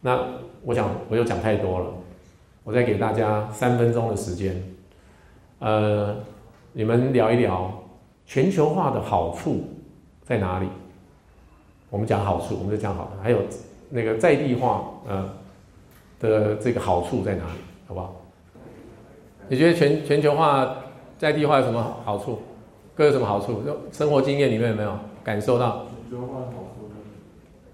[0.00, 0.20] 那
[0.62, 1.86] 我想我又讲太多了，
[2.62, 4.54] 我再给大家三分钟的时间，
[5.58, 6.16] 呃，
[6.72, 7.82] 你们聊一聊
[8.24, 9.64] 全球化的好处
[10.22, 10.68] 在哪里？
[11.90, 13.42] 我们讲好处，我们就讲好的，还有
[13.88, 15.28] 那个在地化，呃
[16.20, 18.14] 的这个好处在哪里，好不好？
[19.48, 20.76] 你觉得全全球化、
[21.18, 22.38] 在地化有什么好处？
[22.94, 23.62] 各有什么好处？
[23.62, 25.86] 就生活经验里面有没有感受到？
[26.08, 27.10] 全球化的好处就是，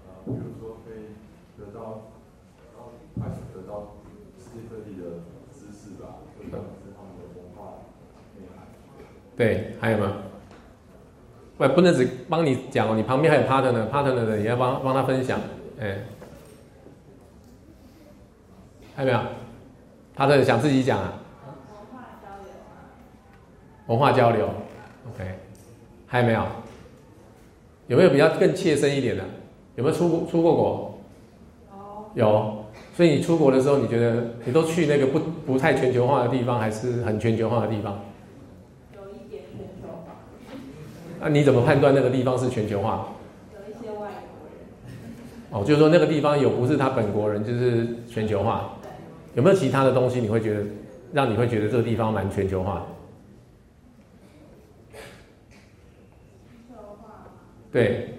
[0.07, 1.13] 呃，比如说可以
[1.59, 2.01] 得到，
[3.19, 3.93] 快速得到
[4.39, 5.21] 世界各地的
[5.53, 7.83] 知识吧，或者是他们的文化
[8.39, 8.65] 内涵。
[9.35, 10.13] 对，还有吗？
[11.57, 15.39] 不，不能只帮你讲哦，你旁边还有 partner，partner 的也要帮帮他分享，
[15.79, 15.97] 哎，
[18.95, 19.19] 还有没有
[20.15, 21.13] ？partner 想自己讲啊？
[21.47, 21.57] 文
[21.91, 22.77] 化交流啊。
[23.87, 24.49] 文化交流
[25.13, 25.35] ，OK，
[26.05, 26.43] 还有没有？
[27.87, 29.23] 有没有比较更切身一点的？
[29.75, 30.99] 有没有出过出过国？
[32.15, 32.25] 有。
[32.25, 32.65] 有，
[32.95, 37.99] 所以你出国的时候，你觉得你都去那个不不太全球化的地方，还是很全球化的地方？
[38.95, 40.15] 有一点全球化。
[41.19, 43.07] 那你怎么判断那个地方是全球化？
[43.53, 44.57] 有一些外国人。
[45.51, 48.77] 哦，就是说那个地方有不是他本国人，就是全球化。
[49.33, 50.63] 有没有其他的东西你会觉得
[51.13, 52.87] 让你会觉得这个地方蛮全球化？
[56.47, 57.25] 全球化。
[57.71, 58.13] 对，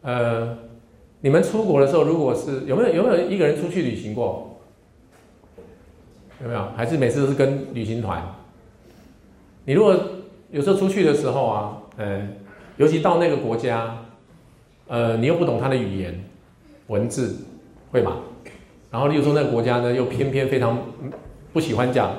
[0.01, 0.57] 呃，
[1.21, 4.59] 你们出国的时候，如果是有没有有没有一个人出去旅行过？
[6.41, 6.67] 有没有？
[6.77, 8.23] 还是每次都是跟旅行团？
[9.65, 9.99] 你如果
[10.51, 12.27] 有时候出去的时候啊，呃，
[12.77, 13.97] 尤其到那个国家，
[14.87, 16.23] 呃，你又不懂他的语言、
[16.87, 17.35] 文字，
[17.91, 18.19] 会吗？
[18.91, 20.77] 然后，例如说那个国家呢，又偏偏非常
[21.53, 22.11] 不喜欢讲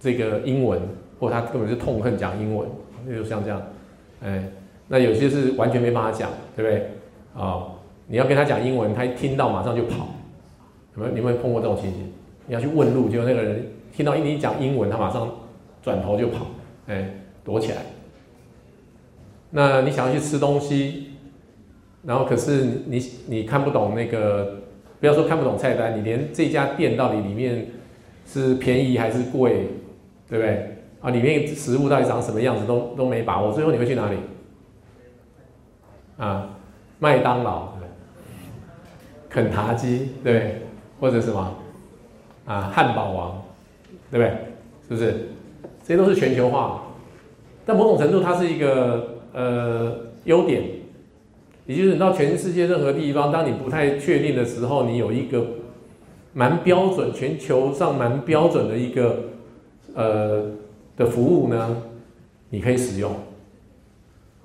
[0.00, 0.80] 这个英文，
[1.20, 2.68] 或他根本就痛恨讲英文，
[3.08, 3.62] 就像这样，
[4.22, 4.42] 哎，
[4.88, 6.90] 那有些是完全没办法讲，对不对？
[7.40, 7.66] 啊、
[8.06, 10.08] 你要跟他讲英文，他一听到马上就跑，
[10.96, 11.16] 有没有？
[11.18, 12.12] 有没有碰过这种情形？
[12.46, 15.30] 你要去问路，结果那个人听到你讲英文，他马上
[15.82, 16.46] 转头就跑，
[16.86, 17.10] 哎，
[17.44, 17.78] 躲起来。
[19.50, 21.12] 那你想要去吃东西，
[22.04, 24.60] 然后可是你你看不懂那个，
[25.00, 27.66] 不要说看不懂菜单，你连这家店到底里面
[28.26, 29.68] 是便宜还是贵，
[30.28, 30.76] 对不对？
[31.00, 34.16] 啊，里面食物到底长什么样子都都没把握，最后你会去哪里？
[36.16, 36.50] 啊，
[36.98, 37.88] 麦当劳，对不对
[39.28, 40.62] 肯塔基，对不对？
[40.98, 41.54] 或者什么？
[42.46, 43.42] 啊，汉堡王，
[44.10, 44.30] 对不对？
[44.88, 45.28] 是不是？
[45.82, 46.82] 这些都是全球化，
[47.64, 50.62] 但某种程度它是一个呃优点，
[51.66, 55.44] 也就是你到全世界任何地方，当你不太确定的时候，你有一个
[56.32, 59.24] 蛮标准、全球上蛮标准的一个
[59.94, 60.44] 呃
[60.96, 61.76] 的服务呢，
[62.50, 63.12] 你可以使用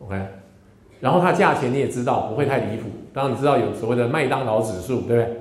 [0.01, 0.19] ，OK。
[0.99, 5.37] 然后它价钱你也知道不会太离谱，当然你知道有所谓的麦当劳指数，对不对？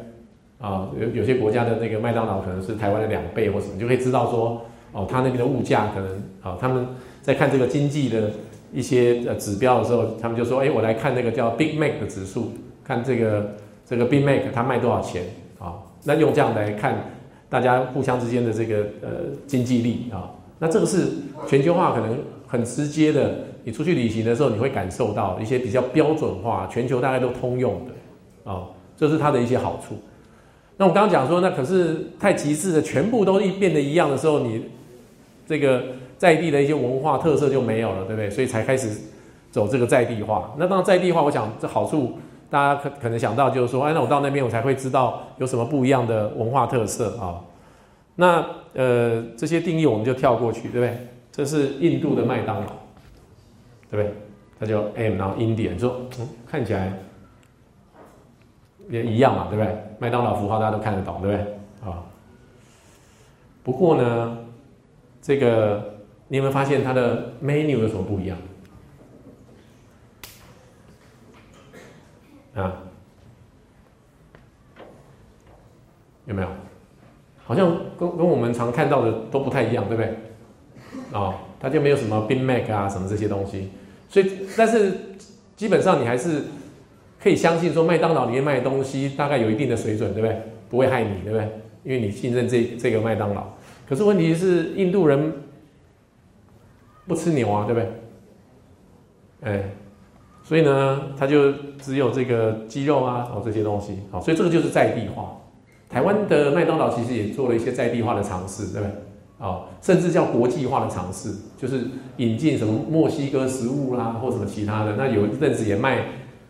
[0.58, 4.60] 啊，有有些国家的那个麦当劳可能是台湾的两倍或什么，你就可以知道说，
[4.92, 6.86] 哦，它那边的物价可能啊，他们
[7.22, 8.30] 在看这个经济的
[8.72, 12.52] 一些呃指标的时候，他们就说，哎，我来看那个叫 Big Mac 的指数，
[12.84, 15.24] 看这个这个 Big Mac 它卖多少钱
[15.58, 15.74] 啊？
[16.04, 16.96] 那用这样来看
[17.48, 19.08] 大家互相之间的这个呃
[19.46, 21.08] 经济力啊，那这个是
[21.46, 28.64] 全球化可能很直接的，你出去旅行的时候你会感受到一些比较标准化、全球大概都通用的啊，
[28.96, 29.96] 这是它的一些好处。
[30.76, 34.64] 那我刚刚讲说，那可是太极致的，全部都一变得一样的时候，你
[35.46, 35.82] 这个
[36.20, 38.28] 在地的一些文化特色就没有了，对不对？
[38.28, 38.90] 所以才开始
[39.50, 40.52] 走这个在地化。
[40.58, 42.18] 那当然在地化，我想这好处
[42.50, 47.40] 大家可可能想到就是说，哎，那我到那边我才会知道有什么不一样的文化特色啊。
[48.16, 50.94] 那呃这些定义我们就跳过去，对不对？
[51.32, 52.66] 这是印度的麦当劳，
[53.90, 54.12] 对不对？
[54.60, 56.02] 它叫 M，然后 Indian，说
[56.46, 56.92] 看起来
[58.90, 59.74] 也一样嘛，对不对？
[59.98, 61.90] 麦当劳符号大家都看得懂，对不对？
[61.90, 62.04] 啊。
[63.62, 64.38] 不过呢，
[65.22, 65.89] 这个
[66.32, 68.38] 你有没有发现它的 menu 有什么不一样？
[72.54, 72.72] 啊，
[76.26, 76.48] 有没有？
[77.44, 80.14] 好像跟跟我们常看到的都不太一样，对不对？
[81.12, 83.70] 哦，它就没有什么 Big Mac 啊什么这些东西，
[84.08, 85.16] 所以但是
[85.56, 86.42] 基本上你还是
[87.20, 90.42] 可以相信说麦当劳里面卖东西大概有一定的水准，对不对？
[90.68, 91.48] 不会害你，对不对？
[91.82, 93.48] 因为你信任这这个麦当劳。
[93.88, 95.32] 可是问题是印度人
[97.06, 97.92] 不吃牛啊，对不对？
[99.42, 99.70] 哎，
[100.42, 105.36] 所以呢，他就只有这个鸡肉啊，哦这些东西，好，所以这个就是在地化。
[105.88, 109.46] 台湾的麦当劳其实也做了一些在地化的尝试，对不对？
[109.46, 111.86] 啊，甚至叫国际化的尝试，就是
[112.18, 114.94] 引进什么墨西哥食物啦，或什么其他的。
[114.96, 116.04] 那有一阵子也卖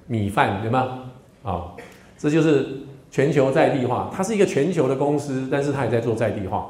[0.08, 1.04] 米饭，对吗？
[1.44, 1.72] 啊，
[2.18, 2.66] 这就是
[3.10, 4.10] 全球在地化。
[4.12, 6.68] 它是一个全球的公司，但是它也在做在地化。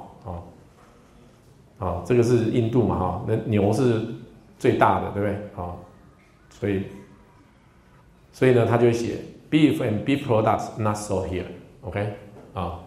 [1.81, 2.97] 啊，这个是印度嘛？
[2.97, 4.07] 哈，那牛是
[4.59, 5.35] 最大的，对不对？
[5.57, 5.75] 啊，
[6.51, 6.85] 所以，
[8.33, 9.17] 所以呢，他就会写
[9.51, 11.47] beef and beef products not s o here。
[11.81, 12.15] OK。
[12.53, 12.81] 啊，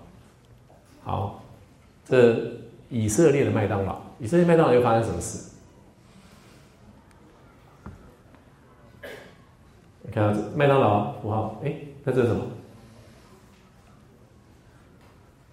[1.04, 1.44] 好，
[2.06, 2.52] 这
[2.90, 5.52] 以色列的麦当劳，以色列麦当劳又发生什么事？
[10.02, 12.46] 你看麦当劳符号，哎，那这是什么？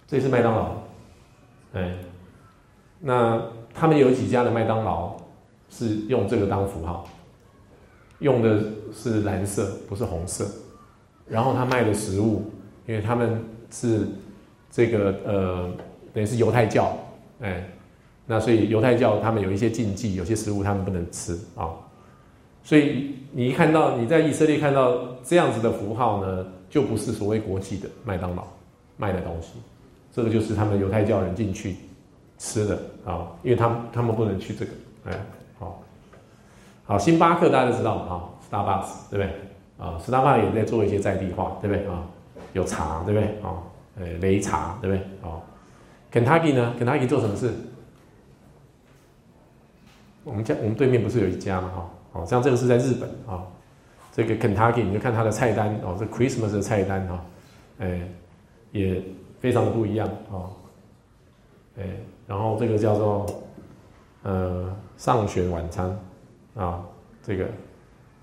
[0.05, 0.75] 这是麦当劳，
[1.73, 1.95] 哎，
[3.01, 3.41] 那
[3.73, 5.17] 他们有几家的麦当劳
[5.69, 7.05] 是用这个当符号，
[8.19, 10.47] 用的是蓝色，不是红色，
[11.27, 12.49] 然后他卖的食物，
[12.87, 13.43] 因为他们。
[13.73, 14.05] 是
[14.69, 15.71] 这个呃，
[16.13, 16.93] 等于是犹太教，
[17.39, 17.65] 哎，
[18.25, 21.71] 那所以犹太教他们有一些禁忌，有些食物他们不能吃啊。
[22.65, 28.45] 所以你一看到你在以色列看到这样子的符号呢，就不是所谓国际的麦当劳
[28.97, 29.53] 卖的东西，
[30.11, 31.77] 这个就是他们犹太教人进去
[32.41, 32.75] 吃的
[33.05, 34.71] 啊，因为他们他们不能去这个，
[35.05, 35.11] 哎，
[35.59, 35.79] 好，
[36.85, 39.85] 好，星巴克大家都知道嘛，哈，Starbucks 对不对？
[39.85, 42.03] 啊，Starbucks 也在做一些在地化，对不对啊？
[42.53, 43.37] 有茶，对不对？
[43.43, 43.61] 哦，
[43.95, 45.07] 呃，擂茶，对不对？
[45.21, 45.39] 哦
[46.11, 47.53] ，Kentucky 呢？Kentucky 做什么事？
[50.23, 51.69] 我们家我们对面不是有一家吗？
[51.75, 53.45] 哈，哦，像这个是在日本啊，
[54.11, 57.23] 这个 Kentucky 你就看它的菜单哦，这 Christmas 的菜单哈，
[57.77, 58.01] 哎，
[58.71, 58.99] 也
[59.39, 60.49] 非常的不一样哦，
[61.77, 61.83] 哎，
[62.27, 63.25] 然后这个叫做
[64.23, 65.97] 呃上选晚餐
[66.55, 66.83] 啊，
[67.23, 67.45] 这个，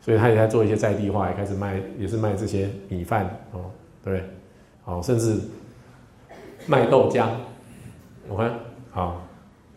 [0.00, 3.70] 所以他也在做一些在地化，也开始卖，也是卖这些米饭哦。
[4.04, 4.22] 对，
[4.84, 5.38] 好，甚至
[6.66, 7.26] 卖豆浆
[8.28, 8.58] 我看
[8.90, 9.20] 好，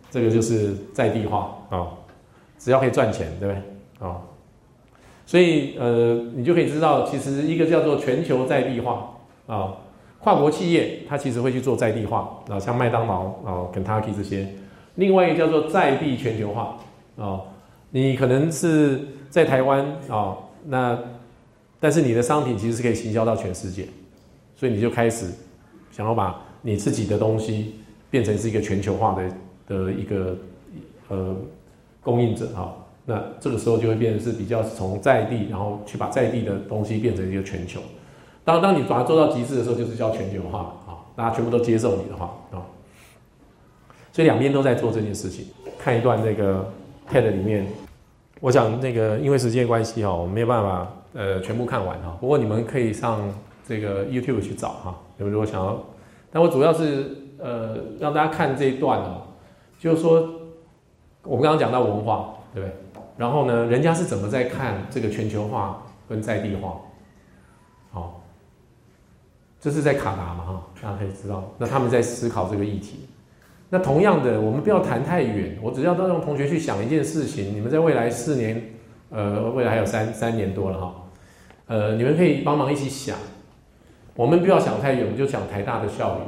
[0.09, 1.87] 这个就是在地化啊，
[2.57, 4.07] 只要可以赚钱，对不对？
[4.07, 4.21] 啊，
[5.25, 9.11] 所以呃，你就可以知道，其实一个叫做全球在地化
[9.47, 9.75] 啊，
[10.23, 14.47] 跨国企业它其实会去做在地化啊，像麦当劳啊、Kentucky 这些，
[14.95, 16.77] 另外一个叫做在地全球化
[17.17, 17.41] 啊，
[17.89, 20.97] 你可能是在台湾啊，那
[21.79, 23.87] 但是你的商品其实是可以行销到全世界。
[24.55, 25.25] 所以你就开始
[25.91, 27.77] 想要把你自己的东西
[28.11, 29.27] 变成是一个全球化的
[29.67, 30.37] 的一个
[31.07, 31.35] 呃
[32.03, 32.71] 供应者啊，
[33.07, 37.81] 那这个时候就会变成是比较从在地，然后去把在地的东西变成一个全球。
[38.43, 42.61] 当当你把它做到极致的时候，就是叫全球化啊，大家全部都接受你的话啊。
[44.11, 45.45] 所以两边都在做这件事情。
[45.79, 46.71] 看一段那个
[47.11, 47.67] TED 里面，
[48.39, 52.17] 我想那个因为时间关系哈，我没有办法呃全部看完哈。
[52.19, 53.21] 不过你们可以上。
[53.63, 55.81] 这个 YouTube 去找哈，你们如果想要，
[56.29, 59.21] 但我主要是呃让大家看这一段哦，
[59.79, 60.27] 就是说
[61.23, 62.75] 我们刚刚讲到文化，对不对？
[63.15, 66.81] 然后呢，人家是怎么在看这个全球化跟在地化？
[69.61, 73.07] 这是在卡达嘛哈，大家可以知道，那他们在思考这个议题。
[73.69, 78.71] 那同样的，我们不要谈太远，我只要让同学去想一件事情，你们在未来四年，
[79.11, 80.95] 呃，未来还有三三年多了哈，
[81.67, 83.15] 呃，你们可以帮忙一起想。
[84.15, 86.27] 我们不要想太远，我们就讲台大的校园。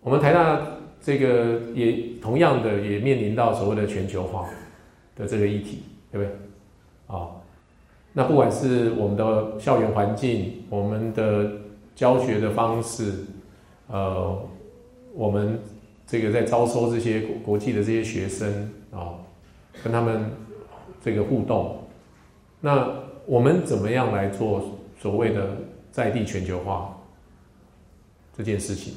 [0.00, 0.60] 我们台大
[1.00, 4.48] 这个也同样的也面临到所谓的全球化
[5.14, 7.16] 的这个议题，对不对？
[7.16, 7.28] 啊，
[8.14, 11.52] 那不管是我们的校园环境、我们的
[11.94, 13.12] 教学的方式，
[13.88, 14.42] 呃，
[15.12, 15.58] 我们
[16.06, 19.20] 这个在招收这些国际的这些学生啊，
[19.84, 20.30] 跟他们
[21.04, 21.76] 这个互动，
[22.58, 22.88] 那
[23.26, 25.56] 我们怎么样来做所谓的？
[25.92, 26.98] 在地全球化
[28.34, 28.94] 这件事情，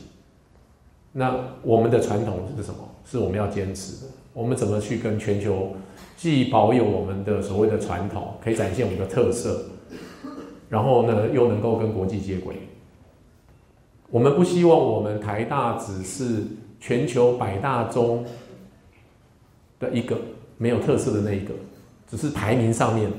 [1.12, 2.80] 那我们的传统是什么？
[3.04, 4.12] 是我们要坚持的。
[4.32, 5.76] 我们怎么去跟全球
[6.16, 9.66] 既保有我们的所谓的传统，可以展现我们的特色，
[10.70, 12.56] 然后呢又能够跟国际接轨？
[14.10, 16.44] 我们不希望我们台大只是
[16.80, 18.24] 全球百大中
[19.80, 20.18] 的一个
[20.58, 21.54] 没有特色的那一个，
[22.08, 23.12] 只是排名上面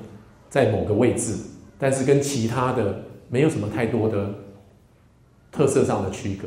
[0.49, 1.36] 在某个位置，
[1.78, 3.03] 但是跟其他的。
[3.28, 4.30] 没有什么太多的
[5.51, 6.47] 特色上的区隔。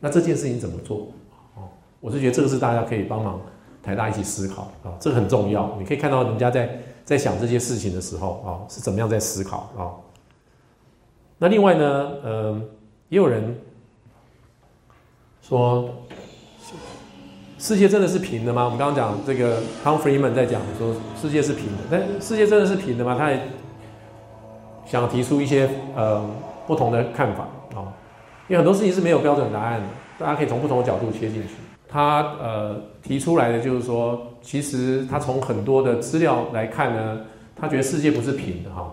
[0.00, 1.08] 那这件事情怎么做？
[1.54, 1.68] 哦，
[2.00, 3.38] 我是觉得这个是大家可以帮忙
[3.82, 5.76] 台大一起思考啊，这个很重要。
[5.78, 9.92] 你可以看到人家在在想这些事情的时候啊，是怎么样在思考啊。
[11.38, 12.60] 那另外呢，呃，
[13.08, 13.56] 也有人
[15.40, 15.88] 说，
[17.58, 18.64] 世界真的是平的吗？
[18.64, 23.16] 我们刚刚讲这个汤弗里曼在讲说世界是平的，但世界真的是平的吗？
[23.16, 23.40] 他也
[24.84, 26.28] 想提出一些呃
[26.66, 27.86] 不同的看法啊。
[28.48, 29.86] 因为很多事情是没有标准答案的，
[30.18, 31.50] 大家可以从不同的角度切进去。
[31.88, 37.20] 他呃提出来的就是说，其实他从很多的资料来看呢，
[37.54, 38.92] 他觉得世界不是平的哈。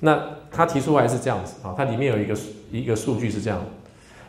[0.00, 0.18] 那
[0.50, 2.36] 他提出来是这样子啊，它里面有一个
[2.70, 3.60] 一个数据是这样，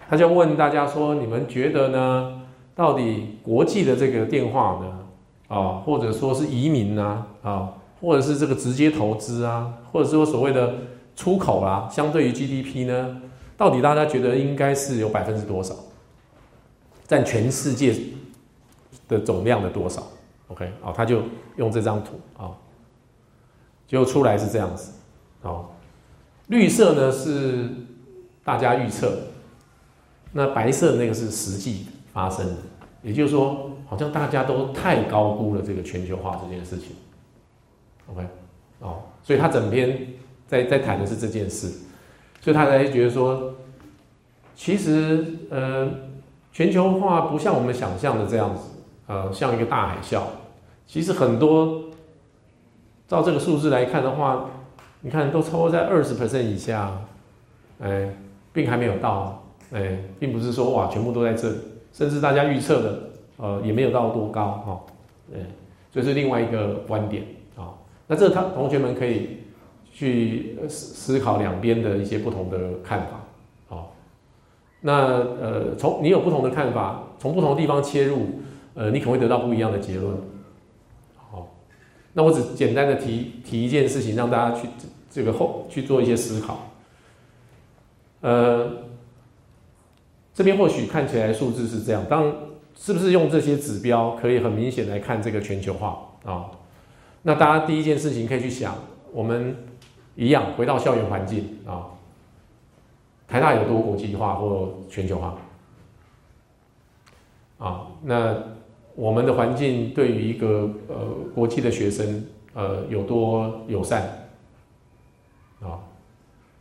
[0.10, 2.42] 他就问大家说，你们觉得呢？
[2.74, 10.74] 到底国际的这个电话呢，啊，或者说是移民呢，啊，或者是这个直接投资啊，或者说所谓的
[11.16, 13.22] 出口啊，相对于 GDP 呢？
[13.58, 15.76] 到底大家觉得应该是有百分之多少，
[17.06, 17.96] 占全世界
[19.08, 20.02] 的总量的多少
[20.48, 21.22] ？OK，好，他就
[21.58, 22.52] 用这张图啊，
[23.86, 24.94] 就出来是这样子
[25.44, 25.60] 啊。
[26.52, 27.70] 绿色呢是
[28.44, 29.18] 大家预测，
[30.34, 32.58] 那白色那个是实际发生的，
[33.02, 36.90] 也就是说，好像大家都太高估了这个全球化这件事情。
[38.08, 38.28] OK，
[38.80, 40.08] 哦，所以他整篇
[40.46, 41.72] 在在谈的是这件事。
[42.42, 43.54] 所以他才觉得说，
[44.54, 45.90] 其实呃，
[46.52, 48.64] 全球化不像我们想象的这样子，
[49.08, 50.24] 呃，像一个大海啸。
[50.86, 51.84] 其实很多，
[53.08, 54.50] 照这个数字来看的话，
[55.02, 56.92] 你看都超过在二十 percent 以下，
[57.80, 58.10] 哎，
[58.54, 61.58] 并还没有到，哎，并不是说哇全部都在这里，
[61.92, 63.00] 甚至大家预测的，
[63.38, 64.82] 呃，也没有到多高哈，
[65.34, 65.40] 哎，
[65.92, 67.24] 这是另外一个观点
[67.56, 67.74] 啊。
[68.08, 69.38] 那这他同学们可以。
[69.94, 73.20] 去思思考两边的一些不同的看法，
[73.68, 73.94] 好，
[74.80, 78.40] 那呃，从你有不同的看法，从不同的地方切入，
[78.74, 80.16] 呃，你可能会得到不一样的结论，
[82.14, 84.68] 那我只简单的提提一件事情，让大家去
[85.10, 86.70] 这个后去做一些思考，
[88.22, 88.84] 呃，
[90.34, 92.34] 这边或许看起来数字是这样，当
[92.76, 96.52] 是不是用这些指标可以很明显来看这个全球化啊？
[97.24, 98.76] 那大家第一件事情可以去想，
[99.12, 99.56] 我们。
[100.14, 101.88] 一样，回到校园环境啊，
[103.30, 105.38] 台大有多国际化或全球化
[107.58, 107.88] 啊？
[108.04, 108.36] 那
[108.96, 110.96] 我们的环境对于一个呃
[111.34, 112.24] 国际的学生
[112.54, 114.02] 呃有多友善
[115.62, 115.80] 啊？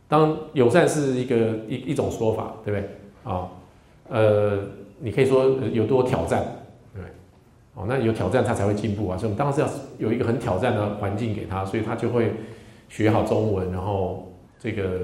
[0.07, 1.35] 当友善是一个
[1.67, 2.89] 一一种说法，对不对
[3.23, 3.49] 啊？
[4.09, 4.59] 呃，
[4.99, 6.43] 你可以说有多挑战，
[6.93, 7.01] 对，
[7.75, 9.69] 哦，那有挑战他才会进步啊，所以我们当然是要
[9.99, 12.31] 有一个很挑战的环境给他，所以他就会。
[12.93, 14.29] 学好中文，然后
[14.59, 14.99] 这个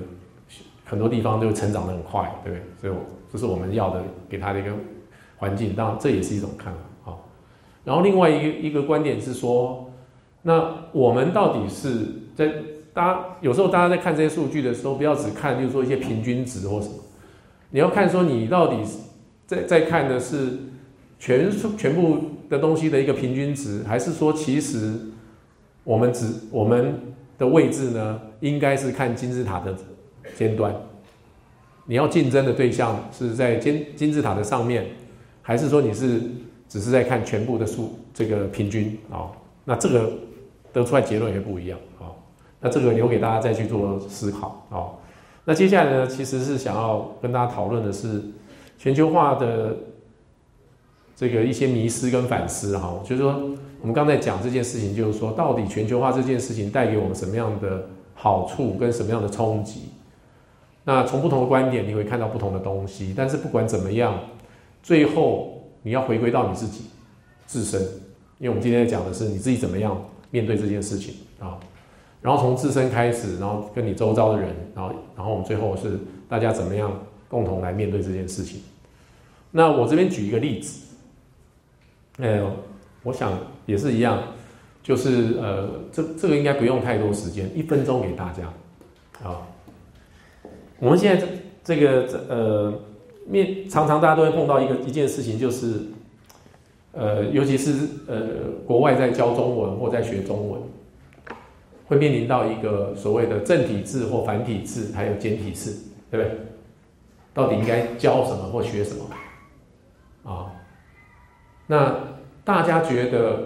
[0.84, 2.66] 很多地方都成长的很快，对不对？
[2.82, 2.94] 所以
[3.32, 4.72] 这是我们要的，给他的一个
[5.38, 5.74] 环境。
[5.74, 6.80] 当然，这也是一种看法。
[7.88, 9.90] 然后另外一个一个观点是说，
[10.42, 12.52] 那我们到底是在
[12.94, 16.96] 大家有时候大家在看这些数据的时候，不要只看就是说一些平均值或什么，
[17.70, 18.84] 你要看说你到底
[19.46, 20.60] 在在看的是
[21.18, 22.20] 全全部
[22.50, 24.94] 的东西的一个平均值，还是说其实
[25.84, 27.00] 我们只我们。
[27.40, 29.72] 的位置呢，应该是看金字塔的
[30.36, 30.76] 尖端。
[31.86, 34.88] 你要竞争的对象是在金金字塔的上面，
[35.44, 36.20] 还是说你是
[36.68, 39.32] 只是在看全部的数这个平均啊？
[39.66, 40.12] 那这个
[40.72, 42.12] 得出来结论也不一样啊。
[42.60, 44.92] 那这个留给大家再去做思考啊。
[45.46, 48.22] 那接下来呢，其实是想要跟大家讨论的是
[48.78, 49.76] 全球化的
[51.16, 53.50] 这个一些迷失跟反思哈，就是说。
[53.80, 59.82] 我们刚才讲这件事情，就是说，到底全球化这件事情带给我们什么样的好处，跟什么样的冲击？
[60.84, 63.14] 那从不同的观点，你会看到不同的东西。
[63.16, 64.20] 但是不管怎么样，
[64.82, 65.57] 最后
[65.88, 66.82] 你要回归到你自己
[67.46, 67.82] 自身，
[68.40, 69.98] 因为我们今天讲的是你自己怎么样
[70.32, 71.58] 面对这件事情啊。
[72.22, 76.92] 然后从自身开始，然后跟你周遭的人，然后然后我们最后是大家怎么样
[77.30, 78.60] 共同来面对这件事情。
[79.50, 80.88] 那我这边举一个例子，
[82.20, 82.52] 哎呦。
[83.04, 83.32] 我想
[83.66, 84.22] 也是一样，
[84.84, 88.44] 就是呃，这这个应该不用太多时间，一分钟给大家
[89.24, 89.48] 啊。
[90.80, 91.28] 我们现在这
[91.64, 92.74] 这个呃
[93.28, 95.82] 面常常大家都会碰到一个一件事情，就是
[96.94, 98.18] 呃，尤其是呃
[98.66, 100.62] 国外在教中文或在学中文，
[101.88, 106.38] 会面临到一个所谓的正体字或繁体字，还有简体字，对不对？
[107.34, 109.06] 到底应该教什么或学什么
[110.32, 110.52] 啊？
[111.68, 112.08] 那。
[112.48, 113.40] 大家觉得，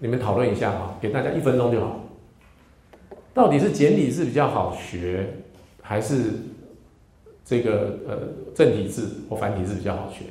[0.00, 2.00] 你们讨论一下啊，给大家一分钟就好。
[3.32, 5.34] 到底是简体字比较好学，
[5.80, 6.24] 还是
[7.48, 8.18] 这个呃
[8.54, 10.26] 正体字或繁体字比较好学。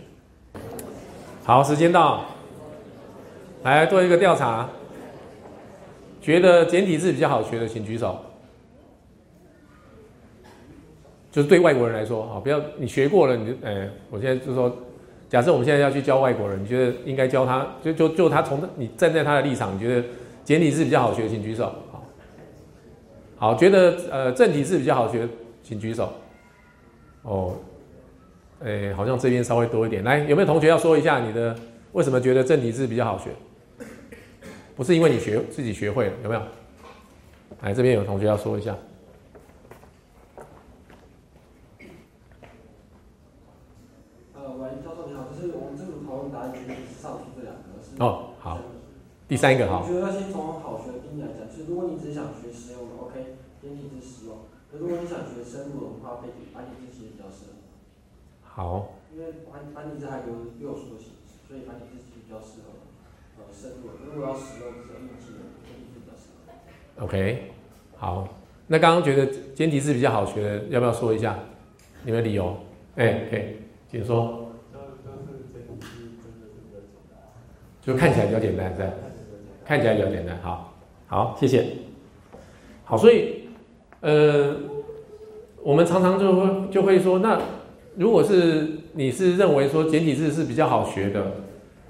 [1.44, 2.26] 好，时间到，
[3.64, 4.70] 来做一个调查，
[6.22, 8.20] 觉得简体字比较好学的，请举手。
[11.32, 14.72] 就是对外国人来说，好，不要你学过了，你就，哎，我现在就说，
[15.28, 20.08] 假设我们现在要去教外国人，你觉得应该教他，就就就他从你站在他的立场，你觉得
[20.44, 21.74] 简体字比较好学，请举手。
[21.92, 22.04] 好，
[23.38, 25.28] 好，觉得呃正体字比较好学，
[25.64, 26.14] 请举手。
[27.28, 27.56] 哦，
[28.64, 30.04] 哎，好像这边稍微多一点。
[30.04, 31.54] 来，有没有同学要说一下你的
[31.92, 33.32] 为什么觉得正体字比较好学？
[34.76, 36.42] 不是因为你学自己学会了，有没有？
[37.62, 38.76] 来，这边有同学要说一下。
[48.00, 48.60] 哦，好，
[49.28, 49.82] 第三个哈。
[49.84, 56.87] 我觉得先从好学的定义来讲，就是如果你只想学实用的，OK，简体字实用；，可如果你想学深入的话，繁体繁体字其实比较适合。
[58.58, 58.98] 好。
[59.14, 60.26] 因为繁繁体字还有
[60.58, 62.74] 六书的形式，所以繁体字其实比较适合
[63.38, 63.90] 呃深入。
[64.04, 66.34] 如果要使用，只要硬记的，简体字比较适
[66.98, 67.06] 合。
[67.06, 67.52] OK，
[67.96, 68.28] 好。
[68.70, 71.38] 那刚刚觉得简体字比较好学的，要不要说一下？
[72.04, 72.58] 你们理由？
[72.96, 73.42] 哎，可以，
[73.90, 74.52] 请说。
[77.80, 78.90] 就看起来比较简单，是吧？
[79.64, 80.74] 看起来比较简单，好，
[81.06, 81.78] 好，谢谢。
[82.84, 83.48] 好，所以，
[84.02, 84.58] 呃，
[85.64, 87.40] 我们常常就会就会说，那
[87.98, 91.34] 如果是你是认为说简体字是比较好学的，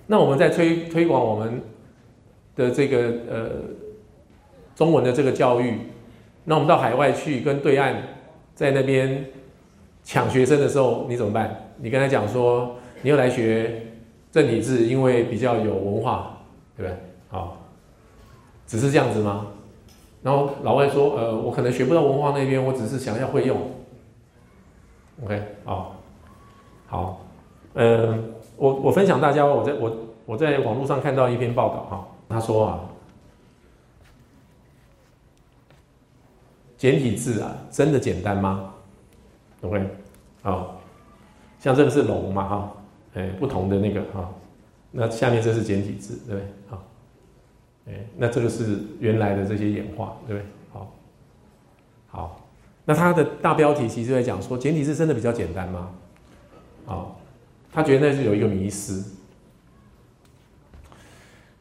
[0.07, 1.61] 那我们在推推广我们
[2.55, 2.97] 的这个
[3.29, 3.49] 呃
[4.75, 5.73] 中文的这个教育，
[6.45, 8.01] 那我们到海外去跟对岸
[8.55, 9.25] 在那边
[10.03, 11.69] 抢学生的时候，你怎么办？
[11.77, 13.83] 你跟他讲说，你要来学。
[14.29, 16.37] 正体字因为比较有文化，
[16.75, 16.95] 对不对？
[17.29, 17.65] 好，
[18.67, 19.47] 只是这样子吗？
[20.21, 23.57] 然后老外说，呃，我可能学不到文化那边，我只是想要会用。
[25.23, 25.96] OK，好，
[26.87, 27.21] 好，
[27.73, 32.79] 嗯，我我分享大家，我在我我在网络上看到一篇报道哈，他说啊，
[36.77, 38.73] 简体字啊，真的简单吗
[39.61, 39.87] ？OK，
[40.41, 40.77] 好，
[41.59, 42.73] 像这个是龙嘛哈。
[43.13, 44.29] 哎，不同的那个哈，
[44.91, 46.47] 那下面这是简体字，对不对？
[46.69, 46.83] 好，
[47.87, 50.45] 哎，那这个是原来的这些演化，对不对？
[50.71, 50.93] 好，
[52.07, 52.41] 好，
[52.85, 55.89] 那它的大标题其实在讲说，简体字真的比较简单吗？
[56.87, 57.05] 啊，
[57.71, 59.03] 他觉得那是有一个迷失。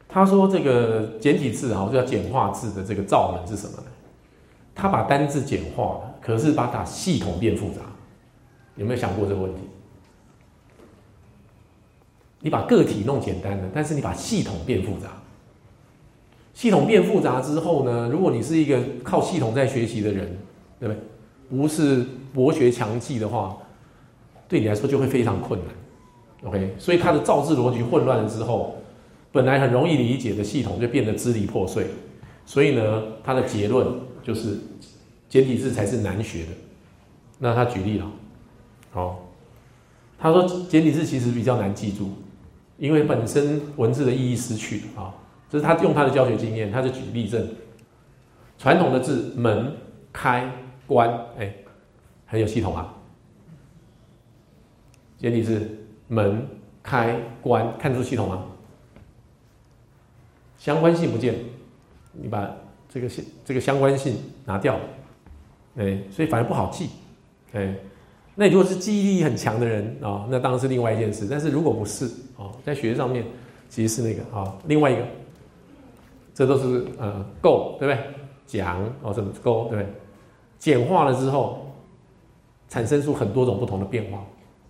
[0.08, 3.84] 他说这个简体字哈，叫简化字的这个罩门是什么呢？
[4.74, 7.82] 他把单字简化了，可是把它系统变复杂，
[8.76, 9.60] 有没有想过这个问题？
[12.40, 15.08] 你把个体弄简单了，但是你把系统变复杂。
[16.54, 18.08] 系统变复杂之后呢？
[18.10, 20.38] 如果你是一个靠系统在学习的人，
[20.78, 21.02] 对不对？
[21.50, 23.58] 不是博学强记的话，
[24.48, 25.68] 对你来说就会非常困难。
[26.50, 28.76] OK，所以它的造字逻辑混乱了之后，
[29.32, 31.86] 本来很容易理解的系统就变得支离破碎。
[32.44, 33.86] 所以呢，他的结论
[34.22, 34.58] 就是
[35.28, 36.48] 简体字才是难学的。
[37.38, 38.06] 那他举例了，
[38.92, 39.26] 好，
[40.18, 42.10] 他说简体字其实比较难记住。
[42.78, 45.14] 因为本身文字的意义失去了啊，
[45.50, 47.48] 这是他用他的教学经验，他就举例证。
[48.58, 49.74] 传统的字门、
[50.12, 50.50] 开、
[50.86, 51.52] 关，哎，
[52.26, 52.94] 很有系统啊。
[55.18, 55.68] 简体字
[56.08, 56.46] 门、
[56.82, 58.44] 开、关，看出系统吗？
[60.58, 61.34] 相关性不见，
[62.12, 62.50] 你把
[62.88, 64.78] 这个相这个相关性拿掉，
[65.76, 66.90] 哎，所以反而不好记，
[67.52, 67.74] 哎。
[68.38, 71.26] 那如果是记忆力很强的人啊，那当然是另外一件事。
[71.30, 72.04] 但是如果不是
[72.36, 73.24] 啊，在学上面
[73.70, 75.02] 其实是那个啊，另外一个，
[76.34, 78.04] 这都是呃够对不对？
[78.46, 79.86] 讲哦怎么够对不对？
[80.58, 81.66] 简化了之后，
[82.68, 84.22] 产生出很多种不同的变化，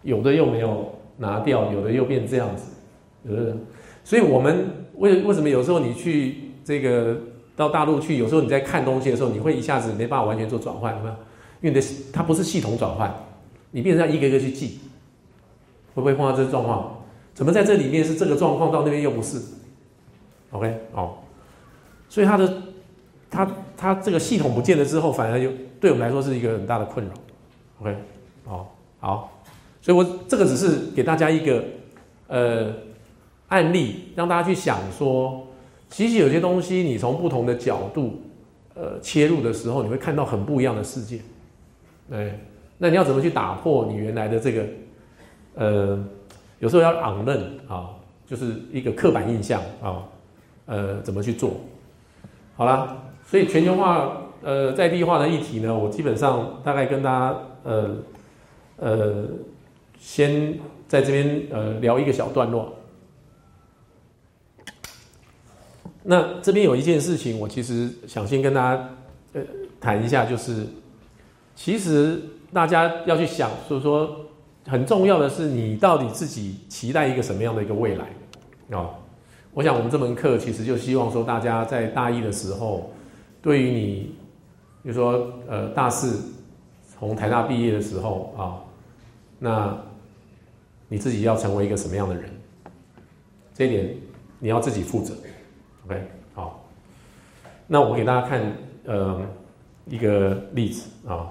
[0.06, 2.72] 有的又没有拿掉，有的又变这样子，
[3.24, 3.66] 有的人。
[4.02, 7.18] 所以我们为为什么有时候你去这个
[7.54, 11.12] 到大陆去，有时候你在看东西的时候，你会一下子没办法完全做转换，有没有？
[11.60, 13.14] 因为你的它不是系统转换。
[13.72, 14.78] 你变成要一个个去记，
[15.94, 16.96] 会不会碰到这个状况？
[17.34, 19.38] 怎么在这里面是这个状况，到那边又不是
[20.52, 21.16] ？OK，哦，
[22.08, 22.62] 所以他的
[23.28, 27.12] 他他这个系统不见了之后，反而就对我们来说是一个很大的困扰。
[27.82, 27.96] OK，
[28.46, 28.66] 哦，
[29.00, 29.35] 好，
[29.86, 31.62] 所以我这个只是给大家一个
[32.26, 32.72] 呃
[33.46, 35.46] 案例，让大家去想说，
[35.88, 38.20] 其实有些东西你从不同的角度
[38.74, 41.20] 呃切入的时候，你会看到很不一样的世界，
[42.10, 42.36] 哎。
[42.78, 44.64] 那你要怎么去打破你原来的这个，
[45.54, 46.04] 呃，
[46.58, 47.90] 有时候要昂认啊，
[48.26, 50.02] 就是一个刻板印象啊，
[50.66, 51.52] 呃，怎么去做？
[52.56, 57.96] 好啦，所以全球化呃在地化的议题呢，我基本上大概跟大家呃
[58.78, 59.24] 呃，
[59.98, 62.72] 先在这边呃聊一个小段落。
[66.02, 68.90] 那这边有一件事情，我其实想先跟大家
[69.32, 69.42] 呃
[69.80, 70.64] 谈一下，就是
[71.56, 72.20] 其实
[72.52, 74.26] 大家要去想，就是说
[74.66, 78.06] 很重要的是，你到底自己期待一个什么样的一个未来
[78.70, 78.90] 啊？
[79.52, 82.92] 我想我们这门课其实就希望说，大家在大一的时候，
[83.42, 84.14] 对于你，
[84.82, 86.20] 比如说呃大四
[86.92, 88.62] 从台大毕业的时候啊，
[89.38, 89.76] 那
[90.88, 92.30] 你自己要成为一个什么样的人？
[93.54, 93.94] 这一点
[94.38, 95.14] 你要自己负责。
[95.86, 96.02] OK，
[96.34, 96.64] 好，
[97.66, 98.52] 那我给大家看
[98.84, 99.20] 呃
[99.86, 101.28] 一个例子啊，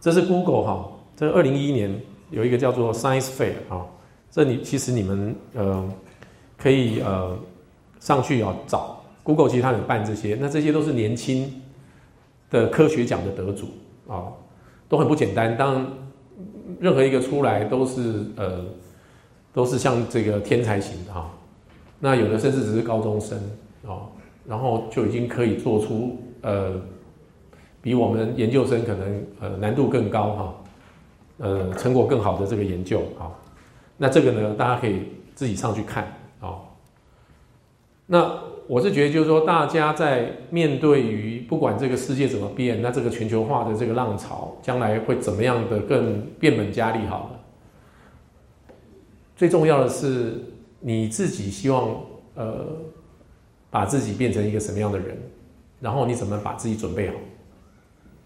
[0.00, 2.00] 这是 Google 哈，这二零一一年
[2.30, 3.86] 有一个叫做 Science Fair 啊，
[4.30, 5.92] 这里其实你们呃
[6.56, 7.38] 可以呃
[7.98, 8.96] 上去要找。
[9.22, 11.62] Google，其实它有办这些，那这些都是年轻
[12.50, 13.68] 的科学奖的得主
[14.08, 14.32] 啊，
[14.88, 15.86] 都很不简单，当然
[16.80, 18.64] 任何一个出来都是呃
[19.52, 21.30] 都是像这个天才型的哈。
[22.00, 23.38] 那有的甚至只是高中生
[23.84, 24.08] 哦，
[24.46, 26.72] 然后就已经可以做出呃，
[27.82, 30.54] 比我们研究生可能呃难度更高哈，
[31.38, 33.30] 呃成果更好的这个研究啊，
[33.98, 35.02] 那这个呢大家可以
[35.34, 36.04] 自己上去看
[36.40, 36.56] 啊。
[38.06, 38.32] 那
[38.70, 47.04] 我是觉得就是说，大家在面对于不管这个世界怎么变，那这个全球化的这个浪潮将来会怎么样的更变本加厉？
[47.08, 47.40] 好了，
[49.34, 50.44] 最重要的是。
[50.82, 51.94] 你自己希望
[52.34, 52.64] 呃
[53.68, 55.14] 把自己变成一个什么样的人，
[55.78, 57.14] 然后你怎么把自己准备好，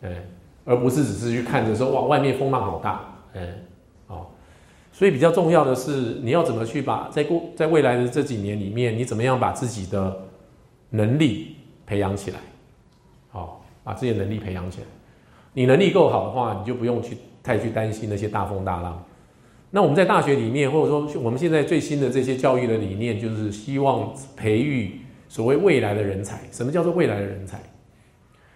[0.03, 0.25] 哎，
[0.65, 3.59] 而不是只是去看着说哇外面风浪好大，哎，
[4.07, 4.29] 哦，
[4.93, 10.24] 所以比较重要的是你要怎么去把在过在未来的这几年里面，你怎么样把自己的
[10.95, 12.39] 能力培养起来，
[13.31, 14.87] 好，把自己的能力培养起来，
[15.53, 19.05] 你能力够好的话，你就不用去太去担心那些大风大浪。
[19.71, 26.41] 那我们在大学里面，或者说我们现在最新的这些教育的理念，就是希望培育所谓未来的人才。
[26.53, 27.61] 什么叫做未来的人才？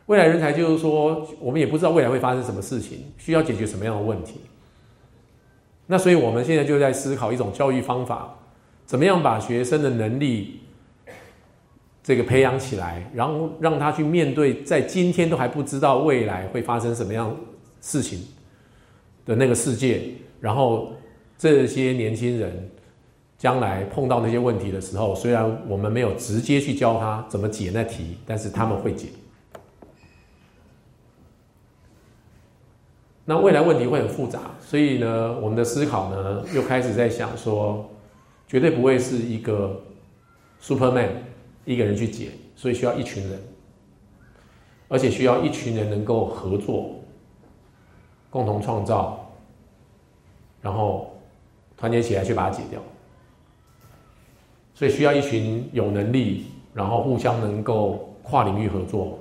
[0.07, 4.41] 未来人才就是说，我们也不知道未来会发生什么事情，需要解决什么样的问题。
[5.87, 8.39] 那所以我们现在就在思考一种教育方法，
[8.87, 10.61] 怎么样把学生的能力
[12.09, 17.37] 这个培养起来，然后让他去面对在今天都还不知道未来会发生什么样
[17.83, 18.27] 事情
[19.27, 20.01] 的那个世界，
[20.41, 20.95] 然后。
[21.41, 22.69] 这些年轻人
[23.37, 29.07] 将来碰到那些问题的时候，虽然我们没有直接去教他怎么解那题，但是他们会解。
[33.25, 37.89] 那未来问题会很复杂，所以呢，我们的思考呢又开始在想说，
[38.49, 39.81] 绝对不会是一个
[40.61, 41.11] Superman
[41.69, 43.39] 一个人去解，所以需要一群人，
[44.89, 46.97] 而且需要一群人能够合作，
[48.31, 49.31] 共同创造，
[50.63, 51.15] 然后。
[51.81, 52.83] 团结起来去把它解掉，
[54.75, 59.17] 所以需要一群有能力，然后互相能够跨领域合作，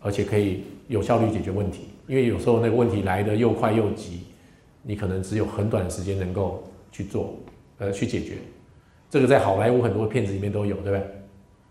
[0.00, 1.82] 而且可以有效率解决问题。
[2.08, 4.24] 因为有时候那个问题来的又快又急，
[4.82, 7.32] 你可能只有很短的时间能够去做，
[7.78, 8.38] 呃，去解决。
[9.10, 11.02] 这个在好莱坞很多片子里面都有，对不对？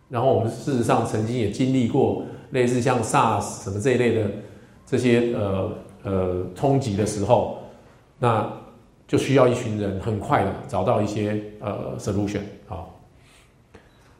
[0.09, 4.29] 然后我们事实上曾经也经历过类似像 SARS 什么这一类的
[4.85, 5.71] 这些呃
[6.03, 7.57] 呃冲击的时候，
[8.19, 8.47] 那。
[9.09, 12.85] 就需要一群人很快的找到一些呃 solution 啊。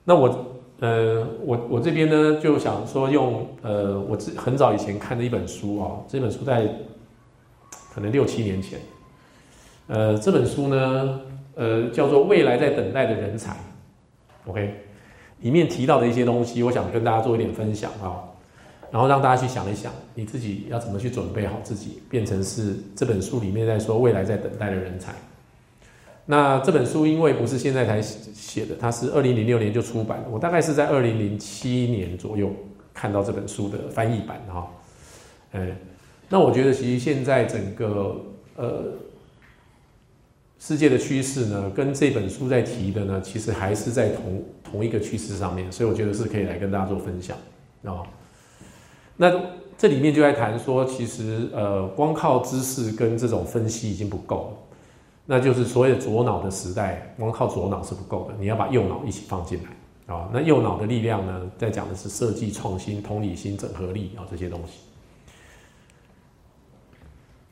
[0.04, 0.48] 那我
[0.80, 6.68] 呃我我这边呢就想说用呃我自很早以前看的一本书啊，这本书在
[7.94, 8.80] 可能六七年前，
[9.86, 11.22] 呃这本书呢
[11.60, 13.52] 呃叫做《未来在等待的人才》
[14.50, 14.76] ，OK，
[15.42, 18.24] 里面提到的一些东西，我想跟大家做一点分享啊。
[18.92, 25.14] 然后让大家去想一想，你自己要怎么去准备好自己，变成是这本书里面在说未来在等待的人才。
[26.26, 32.52] 那这本书因为不是现在才写的，它是二零零六年就出版我大概是在二零零七年左右
[32.94, 34.68] 看到这本书的翻译版哈。
[35.52, 35.76] 哎，
[36.30, 38.16] 那我觉得其实现在整个
[38.56, 38.86] 呃
[40.60, 47.38] 世界的趋势呢，跟这本书在提的呢，其实还是在同同一个趋势上面，所以我觉得是可以来跟大家做分享
[47.86, 48.04] 啊。
[49.16, 49.34] 那
[49.78, 54.58] 这里面就在谈说，其实呃，光靠知识跟这种分析已经不够了，
[55.26, 60.30] 那就是所谓的左脑的时代，光靠左脑是不够的，你要把右脑一起放进来啊。
[60.34, 64.74] 那右脑的力量呢，在讲的是设计创新、同理心、整合力啊这些东西。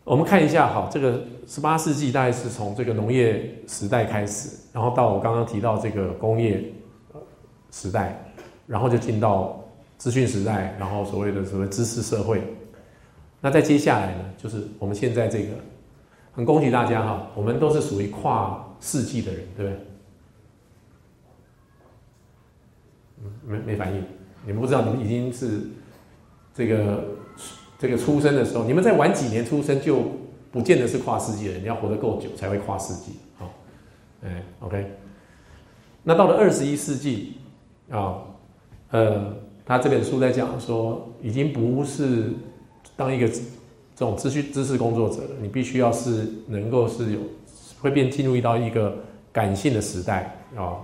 [0.08, 6.64] 我们看一下哈，这个十八世纪大概是从这个农业时代开始，然后到我刚刚提到这个工业
[7.72, 8.34] 时代，
[8.66, 9.64] 然后就进到。
[9.98, 12.40] 资讯时代，然后所谓的所谓知识社会，
[13.42, 15.54] 那在接下来呢，就是我们现在这个，
[16.34, 19.80] 很恭喜大家哈，我们都是属于跨世纪的人，对不对？
[23.24, 24.04] 嗯，没没反应，
[24.46, 25.62] 你们不知道，你们已经是
[26.54, 27.04] 这个
[27.80, 30.02] 这个出生的时候，你们在晚几年出生就
[30.52, 33.52] 不见得是跨世纪了，你要活得够久才会跨世纪，好，
[34.24, 34.86] 哎，OK。
[36.04, 37.34] 那到了二十一世纪
[37.92, 38.18] 啊，
[38.92, 42.32] 呃，他这本书在讲说，已经不是
[42.96, 43.42] 当一个这
[43.98, 47.20] 种知识知识工作者了，你必须要是能够是有
[47.82, 48.98] 会变进入到一个
[49.32, 50.78] 感性的时代啊。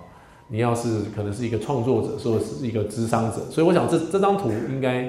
[0.50, 5.08] 你要是可能是一个创作者，或者是一个智商者，所以我想这这张图应该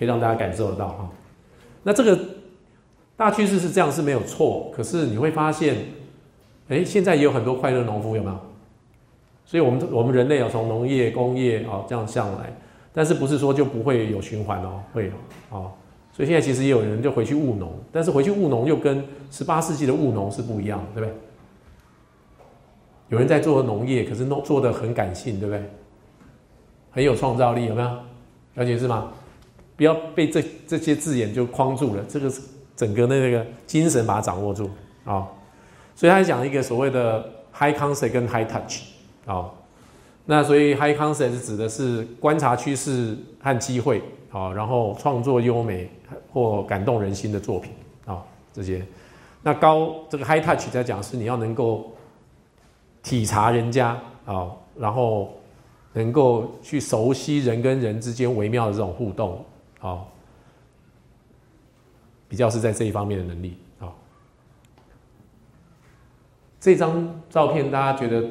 [0.00, 1.10] 可以让大家感受得到哈。
[1.82, 2.18] 那这个
[3.16, 5.76] 大趋势是这样是没有错，可是你会发现，
[6.70, 8.38] 哎，现在也有很多快乐农夫，有没有？
[9.44, 12.50] 所以，我们我们人类要从农业、工业啊这样向来，
[12.94, 14.80] 但是不是说就不会有循环哦？
[14.94, 15.12] 会有
[15.58, 15.68] 啊。
[16.12, 21.14] 所以现在其实也有人就回去务农，但是回去务农又跟十八世纪的务农是不一样，对不对？
[23.10, 25.62] 有人在做农业，可是弄做的很感性，对不对？
[26.90, 27.88] 很有创造力，有没有？
[28.54, 29.12] 了解是吗？
[29.80, 32.30] 不要被这这些字眼就框住了，这个
[32.76, 34.68] 整个的那个精神把它掌握住
[35.06, 35.26] 啊。
[35.94, 38.82] 所以他讲一个所谓的 high concept 跟 high touch。
[39.24, 39.50] 啊，
[40.26, 45.88] 那所以 high concept 指的是观察趋势和机会，啊，然后创作优美
[46.30, 47.72] 或感动人心的作品，
[48.04, 48.22] 啊，
[48.52, 48.84] 这些。
[49.42, 51.90] 那高这个 high touch 在讲是你要能够
[53.02, 55.32] 体察人家，啊，然后
[55.94, 59.42] 能够去熟悉人跟人之间微妙的这种互动，
[59.80, 60.12] 好，
[62.28, 63.92] 比较是在这一方面的能力，啊。
[66.60, 68.30] 这张照片大家觉得？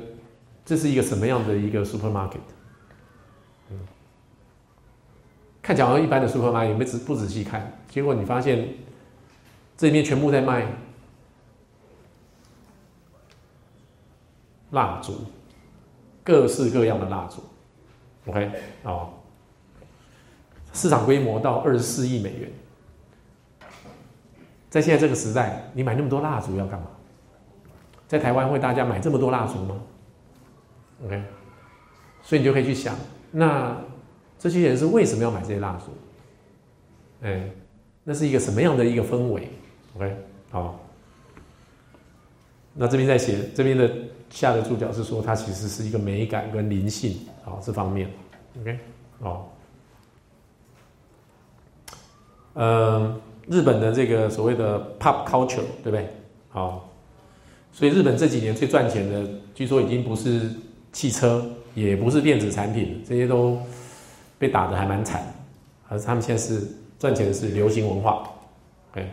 [0.66, 2.42] 这是一个什么样的一个 supermarket？
[3.72, 3.80] 嗯，
[5.64, 8.76] 看起来好像一般的 supermarket，没仔不仔细看，结果你发现
[9.76, 10.68] 这里面全部在卖
[14.70, 15.22] 蜡烛，
[16.24, 17.42] 各式各样的蜡烛。
[18.28, 18.52] OK，
[18.84, 19.10] 哦，
[20.74, 22.50] 市场规模到二十四亿美元，
[24.70, 26.88] 在现在这个时代，你买那么多蜡烛要干嘛？
[28.08, 29.80] 在台湾会大家买这么多蜡烛吗
[31.06, 31.24] ？OK，
[32.24, 32.96] 所以你就可以去想，
[33.30, 33.78] 那
[34.40, 35.92] 这些人是为什么要买这些蜡烛？
[37.22, 37.48] 哎，
[38.04, 39.48] 那是一个什么样的一个氛围
[39.96, 40.18] ？OK，
[40.50, 40.80] 好，
[42.74, 43.92] 那这边在写这边的
[44.32, 47.16] 下的注脚是说，它其实是一个美感跟灵性
[47.46, 48.10] 啊这方面。
[48.60, 48.80] OK，
[49.22, 49.56] 好，
[52.56, 53.16] 嗯，
[53.48, 56.08] 日本的这个所谓的 Pop Culture，对不对？
[56.50, 56.90] 好，
[57.72, 60.50] 所以日本这几年最赚钱的，据说已经不是。
[60.92, 61.46] 汽车
[61.76, 63.60] 也不是电子产品，这些都
[64.40, 65.22] 被打的还蛮惨，
[65.88, 68.28] 而他们现在是赚钱的是流行文化。
[68.92, 69.08] OK，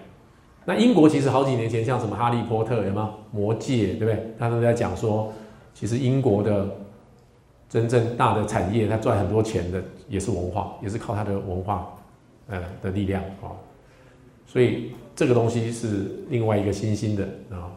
[0.64, 4.34] 那英国其实好几年前像什么哈利波特有没有魔戒，对不对？
[4.39, 5.30] 他们在讲说，
[5.74, 6.66] 其实英国的
[7.68, 11.95] 真正大的产业，它赚很多钱的也是文化，也是靠它的文化
[12.49, 13.55] 呃的力量啊。
[14.47, 17.70] 所以这个东西是另外一个新兴的啊。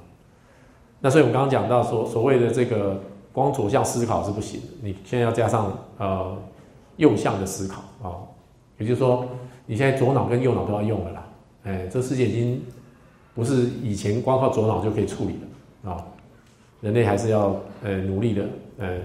[1.00, 3.02] 那所以我们刚刚讲到说，所谓的这个。
[3.32, 6.36] 光左向思考是不行，你现在要加上呃
[6.98, 8.26] 右向的思考啊，
[8.80, 9.24] 也就是说，
[9.68, 11.28] 你现在左脑跟右脑都要用了啦。
[11.64, 12.62] 哎，这世界已经
[13.36, 15.40] 不是以前光靠左脑就可以处理
[15.84, 16.04] 的啊，
[16.82, 18.46] 人类还是要呃努力的，
[18.80, 18.98] 呃，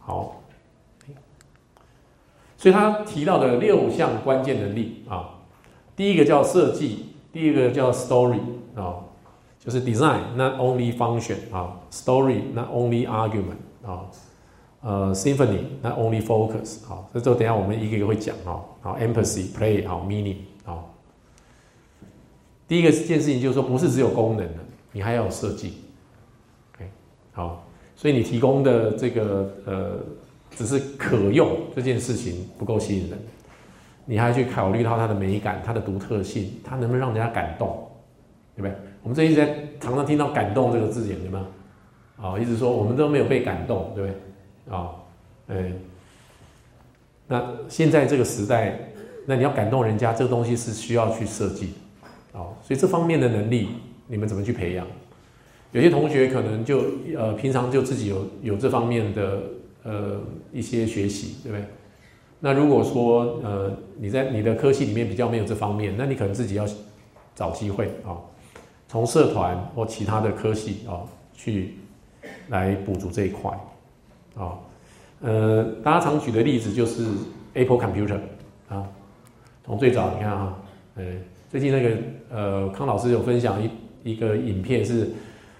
[0.00, 0.39] 好。
[2.60, 5.30] 所以他提到的六项关键能力啊，
[5.96, 8.40] 第一个叫设计，第二个叫 story
[8.74, 9.08] 啊。
[9.62, 14.08] 就是 design not only function 啊，story not only argument 啊，
[14.80, 20.84] 呃，symphony not only focus 好，这之后等下我们一个一个会讲啊，好，empathy play 好，meaning 啊。
[22.66, 24.54] 第一个件事情就是说，不是只有功能的，
[24.92, 25.74] 你还要有设计
[26.74, 26.90] ，OK
[27.32, 27.62] 好，
[27.94, 29.98] 所以你提供的这个呃，
[30.56, 33.18] 只是可用这件事情不够吸引人，
[34.04, 37.88] 你还要去考虑到它的美感、它的独特性，它能不能让人家感动，
[38.56, 38.74] 对不对？
[39.02, 41.46] 我们这一直在常常听到“感动”这个字眼，对吗？
[42.20, 44.76] 啊，一直说我们都没有被感动，对不对？
[44.76, 44.90] 啊，
[45.48, 45.72] 哎，
[47.26, 48.78] 那现在这个时代，
[49.24, 51.72] 那你要感动人家，这个东西是需要去设计，
[52.32, 53.68] 啊，所以这方面的能力，
[54.06, 54.86] 你们怎么去培养？
[55.72, 56.82] 有些同学可能就
[57.16, 59.40] 呃平常就自己有有这方面的
[59.82, 60.20] 呃
[60.52, 61.64] 一些学习，对不对？
[62.40, 66.66] 那如果说呃你在你的科系里面比较没有这方面，那你可能自己要
[67.34, 68.16] 找机会啊。
[68.88, 71.76] 从社团或其他的科系啊，去
[72.48, 73.50] 来补足这一块
[74.34, 74.58] 啊，
[75.20, 77.06] 呃，大家常举的例子就是
[77.54, 78.18] Apple Computer
[78.68, 78.84] 啊，
[79.64, 80.58] 从最早你看啊，
[80.96, 81.04] 呃，
[81.48, 81.96] 最近那个
[82.30, 83.70] 呃康老师有分享一
[84.02, 85.10] 一个影片是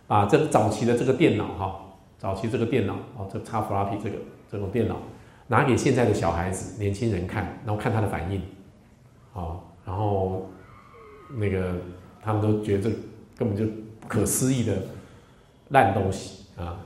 [0.08, 1.80] 把这个早期的这个电脑哈，
[2.20, 4.16] 早期这个电脑哦，这插 floppy 这个
[4.52, 4.96] 这种电脑
[5.46, 8.42] 拿给现在的小孩子、年轻人看，然后看他的反应，
[9.32, 10.46] 哦，然后
[11.38, 11.72] 那个
[12.22, 12.90] 他们都觉得这
[13.38, 13.64] 根本就
[13.98, 14.76] 不可思议的
[15.70, 16.76] 烂东西啊，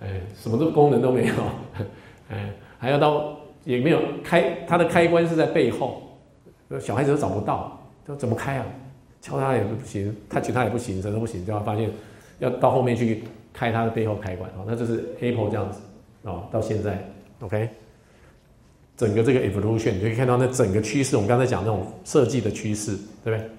[0.00, 1.34] 哎，什么都功能都没有，
[2.28, 6.18] 哎，还要到也没有开，它的开关是在背后，
[6.80, 8.66] 小孩子都找不到，都怎么开啊？
[9.20, 11.88] 敲它也不行它其他也不行，什么都不行，就要发现
[12.40, 13.22] 要到后面去
[13.52, 15.80] 开它的背后开关哦，那就是 Apple 这样子
[16.22, 17.08] 哦，到现在
[17.40, 17.68] OK，
[18.96, 23.50] 整个这个 evolution 你就可以看到那整个趋势，我们刚才讲那种设计的趋势，对不对？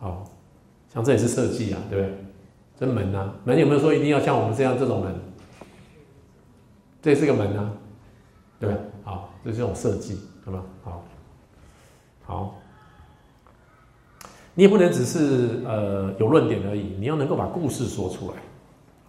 [0.00, 0.24] 哦，
[0.92, 2.14] 像这也是设计啊，对不对？
[2.78, 5.14] 这门啊，门有没有说一定要像我们这样这种门？
[7.00, 7.72] 这是个门啊，
[8.58, 8.76] 对吧？
[9.04, 10.62] 好，这是这种设计，好吗？
[10.82, 11.04] 好，
[12.24, 12.62] 好。
[14.54, 18.36] 你也不能只是呃有论点而已，你要能够把故事说出来。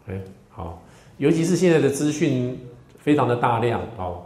[0.07, 0.81] 哎，好，
[1.17, 2.57] 尤其是现在的资讯
[2.99, 4.25] 非常的大量哦，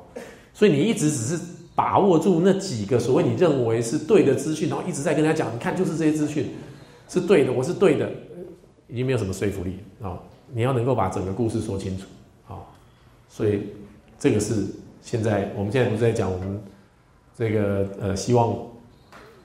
[0.54, 1.44] 所以你一直只是
[1.76, 6.48] 把握住那几个所谓你认为是对的资讯，然后一直在跟他讲，你看就是这些资讯
[7.10, 8.10] 是对的，我是对的，
[8.88, 10.18] 已经没有什么说服力啊。
[10.54, 12.06] 你要能够把整个故事说清楚，
[12.46, 12.74] 好，
[13.28, 13.62] 所以
[14.20, 14.66] 这个是
[15.02, 16.62] 现在我们现在不是在讲我们
[17.38, 18.56] 这个呃希望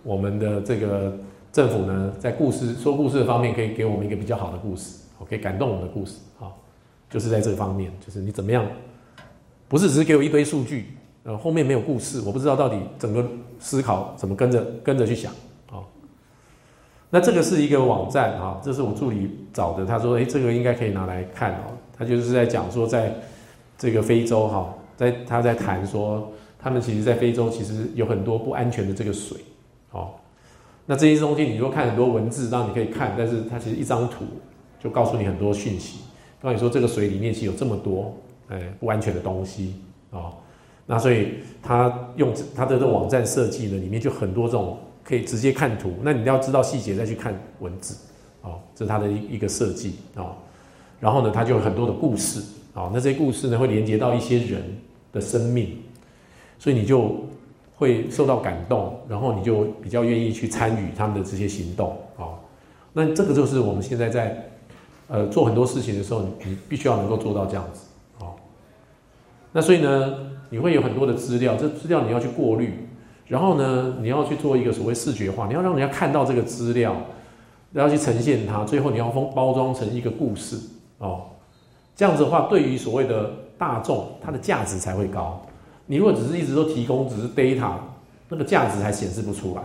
[0.02, 1.16] 我们的这个。
[1.52, 6.60] 政府呢，在故事说故事的方面，可以给我们一个比较好的故事，可以感动我们的故事，好，
[7.08, 8.66] 就是在这方面，就是你怎么样，
[9.68, 13.24] 不是只是给我一堆数据，呃，后面没有故事，我不知道到底整个
[13.58, 15.32] 思考怎么跟着跟着去想，
[15.70, 15.88] 好，
[17.10, 23.14] 那这个是一个网站啊，这是我助理找的，他说，哎，这个应该可以拿来看哦，他就是在讲说，在
[23.78, 29.38] 这个非洲哈，在他在谈说，他们其实，在非洲其实有很多不安全的这个水，
[29.88, 30.20] 好。
[30.88, 34.24] 那这些东西，你说看很多文字，让你可以看，但是它其实一张图
[34.78, 36.00] 就告诉你很多讯息，
[36.40, 38.14] 告诉你说这个水里面其实有这么多，
[38.48, 39.76] 哎，不安全的东西
[40.10, 40.32] 啊。
[40.86, 47.96] 那所以他用他的这网站设计呢，里面就很多这种可以直接看图，那你要知道细节再去看文字，
[48.42, 50.36] 哦，这是他的一一个设计啊。
[51.00, 52.40] 然后呢，他就有很多的故事
[52.74, 54.62] 啊，那这些故事呢会连接到一些人
[55.12, 55.78] 的生命，
[56.58, 57.24] 所以你就。
[57.78, 62.32] 会受到感动，然后你就比较愿意去参与他们的这些行动啊。
[62.94, 64.48] 那这个就是我们现在在
[65.08, 67.86] 呃做很多事情的时候，你你必须要能够做到这样子
[68.20, 68.34] 哦。
[69.52, 70.14] 那所以呢，
[70.50, 72.88] 你会有很多的资料，这资料你要去过滤，
[73.26, 76.96] 然后呢，你要去做一个所谓视觉化，你要让人家看到这个资料，
[77.72, 80.58] 然后去呈现它，最后你要封包装成一个故事
[80.98, 81.22] 哦。
[81.94, 85.40] 这样子的话，对于所谓的大众，它的价值才会高。
[85.86, 87.72] 你如果只是一直都提供只是 data，
[88.28, 89.62] 那个价值还显示不出来。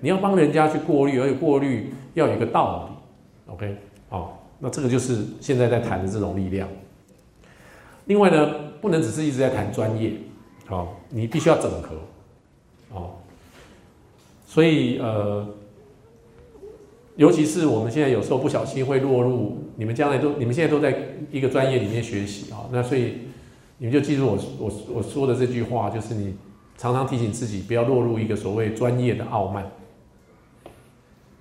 [0.00, 3.52] 你要帮人家去过滤，而且过滤要有一个道理。
[3.52, 3.76] OK，
[4.08, 6.68] 好，那这个就是现在在谈的这种力量。
[8.06, 10.12] 另外呢，不能只是一直在谈专业，
[10.68, 11.96] 哦，你必须要整合，
[12.92, 13.14] 哦。
[14.46, 15.46] 所以呃，
[17.16, 20.96] 尤其是我们现在有时候不小心会落入，你们将来都，你们现在都在
[21.30, 23.14] 一个专业里面学习啊，那所以。
[23.78, 26.34] 你们就记住我我我说的这句话，就是你
[26.78, 29.70] 常常提醒自己不要落入一个所谓专业的傲慢。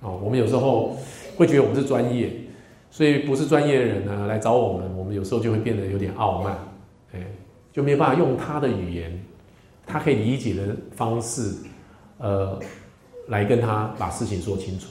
[0.02, 0.98] 哦，我们有时候
[1.38, 2.30] 会觉得我们是专业，
[2.96, 6.58] 所以不是专业的人呢来找我们，我们有时候就会变得有点傲慢，
[7.12, 7.20] 哎，
[7.74, 9.22] 就没有办法用他的语言，
[9.86, 11.56] 他可以理解的方式，
[12.20, 12.58] 呃，
[13.28, 14.88] 来跟他把事情说清楚。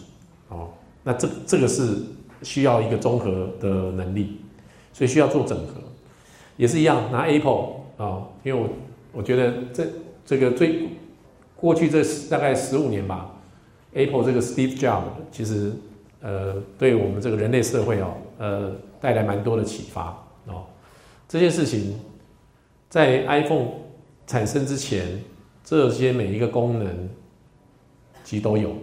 [0.51, 0.69] 哦，
[1.03, 1.97] 那这这个是
[2.43, 4.37] 需要一个综合的能力，
[4.93, 5.81] 所以需要做整合。
[6.59, 8.69] 也是一样，拿 Apple 啊，因为我
[9.15, 9.87] 我觉得这
[10.27, 10.91] 这个最
[11.57, 13.35] 过去这大概十五年吧
[13.95, 15.73] ，Apple 这个 Steve Jobs 其实
[16.25, 20.65] 呃对我们这个人类社会哦呃带来蛮多的启发哦。
[21.29, 22.01] 这件事情
[22.89, 23.69] 在 iPhone
[24.27, 25.23] 产生之前，
[25.63, 27.09] 这些每一个功能
[28.25, 28.75] 其实都有，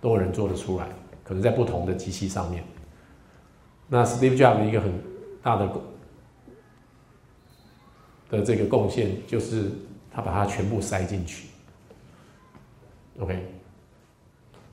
[0.00, 0.88] 都有人做得出来，
[1.22, 2.64] 可能在不同的机器上面。
[3.88, 4.92] 那 Steve Jobs 一个很
[5.42, 5.70] 大的。
[8.30, 9.72] 的这个贡献就是
[10.08, 11.48] 他把它全部塞进去
[13.18, 13.59] ，OK。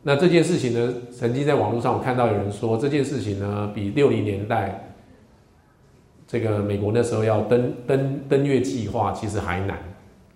[0.08, 4.94] 那这件事情呢，曾经在网络上我看到有人说，这件事情呢比六零年代
[6.26, 9.78] 这个美国那时候要登登登月计划其实还难，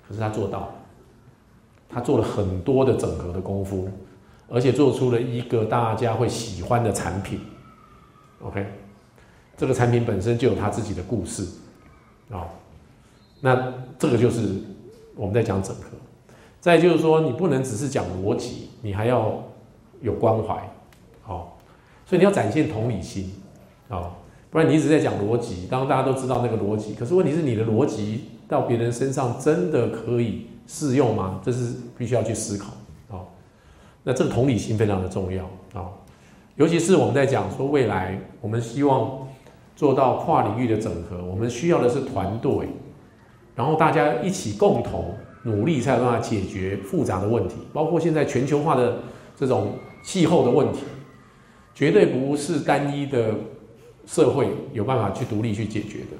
[0.05, 0.76] 可是他做到了，
[1.88, 3.88] 他做了很多的整合的功夫，
[4.49, 7.39] 而且做出了一个大家会喜欢的产品
[8.41, 8.65] ，OK。
[9.55, 11.47] 这个产品本身就有他自己的故事
[12.30, 12.43] 啊。
[13.39, 14.49] 那这个就是
[15.15, 15.84] 我们在讲整合，
[16.59, 19.41] 再就是说，你不能只是讲逻辑，你还要
[20.02, 20.70] 有关怀，
[21.24, 21.58] 好，
[22.06, 23.32] 所以你要展现同理心，
[23.89, 24.12] 啊，
[24.49, 31.39] 不然你一直在讲逻辑，当然大家都知道那个逻辑，可是问题是你的逻辑到别人身上真的可以适用吗？
[31.43, 32.74] 这是必须要去思考，
[33.16, 33.22] 啊，
[34.04, 35.43] 那这个同理心非常的重要，
[35.80, 35.89] 啊，
[36.56, 39.28] 尤其是我们在讲说未来我们希望
[39.76, 42.68] 做到跨领域的整合，我们需要的是团队，
[43.56, 45.14] 然后大家一起共同。
[45.43, 48.99] 努力才有办法解决复杂的问题，包括现在全球化的
[49.36, 49.70] 这种
[50.04, 50.80] 气候的问题，
[51.74, 53.34] 绝对不是单一的
[54.06, 56.18] 社会有办法去独立去解决的。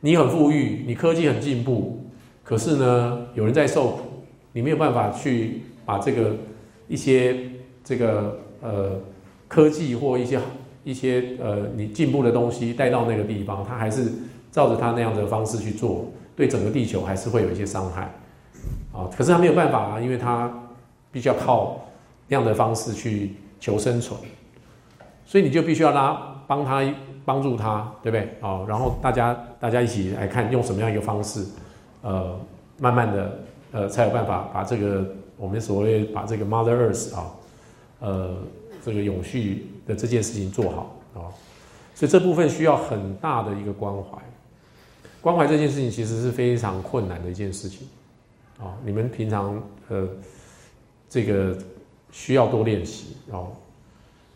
[0.00, 2.04] 你很富裕，你科技很进步，
[2.42, 4.00] 可是呢，有人在受苦，
[4.52, 6.34] 你没有办法去把这个
[6.88, 7.50] 一些
[7.82, 9.00] 这个呃
[9.48, 10.38] 科技或一些
[10.84, 14.12] 一些呃你进步的东西带到那个地方，他还是
[14.50, 16.10] 照着他那样的方式去做。
[16.36, 18.12] 对整个地球还是会有一些伤害，
[18.92, 20.52] 啊，可是他没有办法啊，因为他
[21.12, 21.86] 必须要靠
[22.28, 24.18] 那样的方式去求生存，
[25.24, 26.82] 所以你就必须要拉帮他
[27.24, 28.28] 帮助他，对不对？
[28.40, 31.44] 啊，然后大家大家一起来看用什么样一个方式，
[32.02, 32.38] 呃，
[32.78, 33.38] 慢慢的
[33.72, 35.06] 呃才有办法把这个
[35.36, 37.32] 我们所谓把这个 Mother Earth 啊，
[38.00, 38.36] 呃，
[38.84, 41.32] 这个永续的这件事情做好啊，
[41.94, 44.18] 所以这部分需要很大的一个关怀。
[45.20, 47.88] 关怀这件事情其实是非常困难的一件事情，
[48.58, 49.58] 啊，你们平常
[49.88, 50.06] 呃，
[51.08, 51.56] 这个
[52.14, 53.48] 需要多练习哦，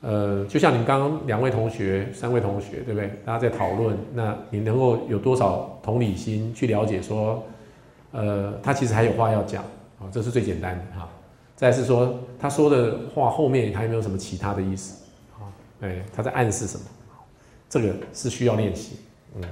[0.00, 3.08] 呃，就像你们刚刚两位同学、三位同学，对不对？
[3.24, 7.40] 大家在讨论，那你能够有多少同理心去了解说，
[8.10, 9.62] 呃，他其实还有话要讲
[10.00, 11.08] 啊，这是最简单的哈。
[11.54, 15.04] 再是说，他说的话后面还有没有什么其他的意思
[15.38, 15.46] 啊？
[15.82, 16.84] 哎，他在暗示什么？
[17.68, 18.96] 这个是需要练习，
[19.36, 19.42] 嗯。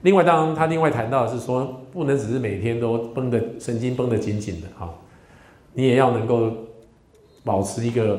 [0.00, 4.94] 另外，当然他另外谈到的是说，不能只是每天都绷得神经绷得紧紧的哈，
[5.74, 6.52] 你也要能够
[7.44, 8.18] 保持一个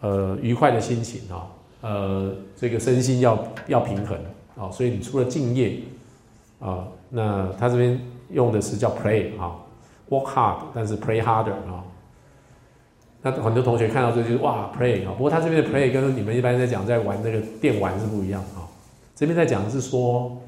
[0.00, 1.48] 呃愉快的心情啊，
[1.80, 4.16] 呃，这个身心要要平衡
[4.56, 5.78] 啊，所以你除了敬业
[6.60, 8.00] 啊，那他这边
[8.30, 9.56] 用的是叫 play 啊
[10.10, 11.82] ，work hard，但是 play harder 啊，
[13.22, 18.68] 那很多同学看到这就是哇 play 啊，不过他这边的 play 跟你们一般在讲在玩那个电玩是不一样啊，
[19.16, 20.40] 这边在讲的是说。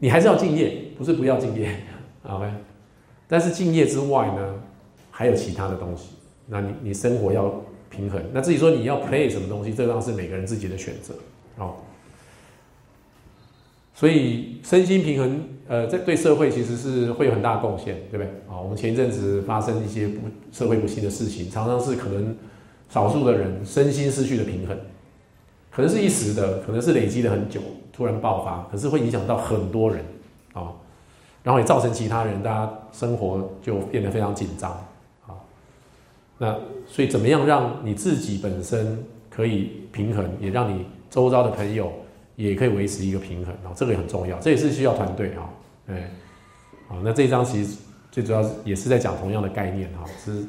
[0.00, 1.74] 你还是要敬业，不是不要敬业，
[2.22, 2.48] OK。
[3.26, 4.54] 但是敬业之外呢，
[5.10, 6.10] 还有其他的东西。
[6.48, 7.54] 那你你生活要
[7.90, 8.20] 平衡。
[8.32, 11.14] 那至于说你要 play 什么东西，这当然是每个人自己的选择，
[11.56, 11.74] 哦。
[13.94, 18.26] 所以身心平衡，呃，这对社会其实是会有很大贡献，对不对？
[18.48, 20.20] 啊，我们前一阵子发生一些不
[20.52, 22.36] 社会不幸的事情，常常是可能
[22.88, 24.78] 少数的人身心失去了平衡，
[25.70, 27.60] 可能是一时的，可能是累积了很久。
[27.92, 30.04] 突然爆发，可是会影响到很多人
[30.52, 30.70] 啊，
[31.42, 34.70] 然后也造成其他人，大家生活就变得非常紧张。
[36.38, 41.92] 那所以怎么样让你自己本身可以平衡，也让你周遭的朋友
[42.36, 45.50] 也可以维持一个平衡啊，这个也很重要，这也是需要团队啊。
[45.88, 46.10] 哎，
[46.86, 47.76] 好，那这一章其实
[48.12, 50.44] 最主要也是在讲同样的概念哈，是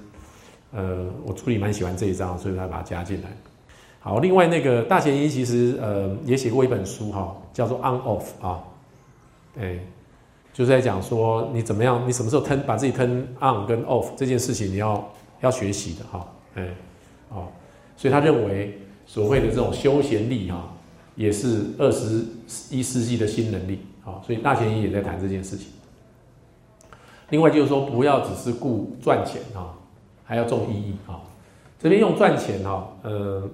[0.72, 3.30] 呃，我处理蛮喜欢这一章，所以才把它加进来。
[4.00, 8.64] 好，另外那个大前一其实呃也写过一本书哈，叫做 On Off 啊，
[9.60, 9.80] 哎，
[10.54, 15.12] 就是在讲说你怎么样，你什么时候 turn 把自己 turn on 跟 off 这件事情你要
[15.42, 16.68] 要学习的哈，哎，
[17.30, 17.48] 哦，
[17.96, 20.74] 所以他认为所谓的这种休闲力哈，
[21.16, 22.26] 也是二十
[22.70, 25.68] 一世纪的新能力啊，所以大前一也在谈这件事情。
[27.30, 29.74] 另外就是说不要只是顾赚钱啊，
[30.24, 31.22] 还要重意义啊，
[31.78, 33.50] 这边用赚钱哈，呃。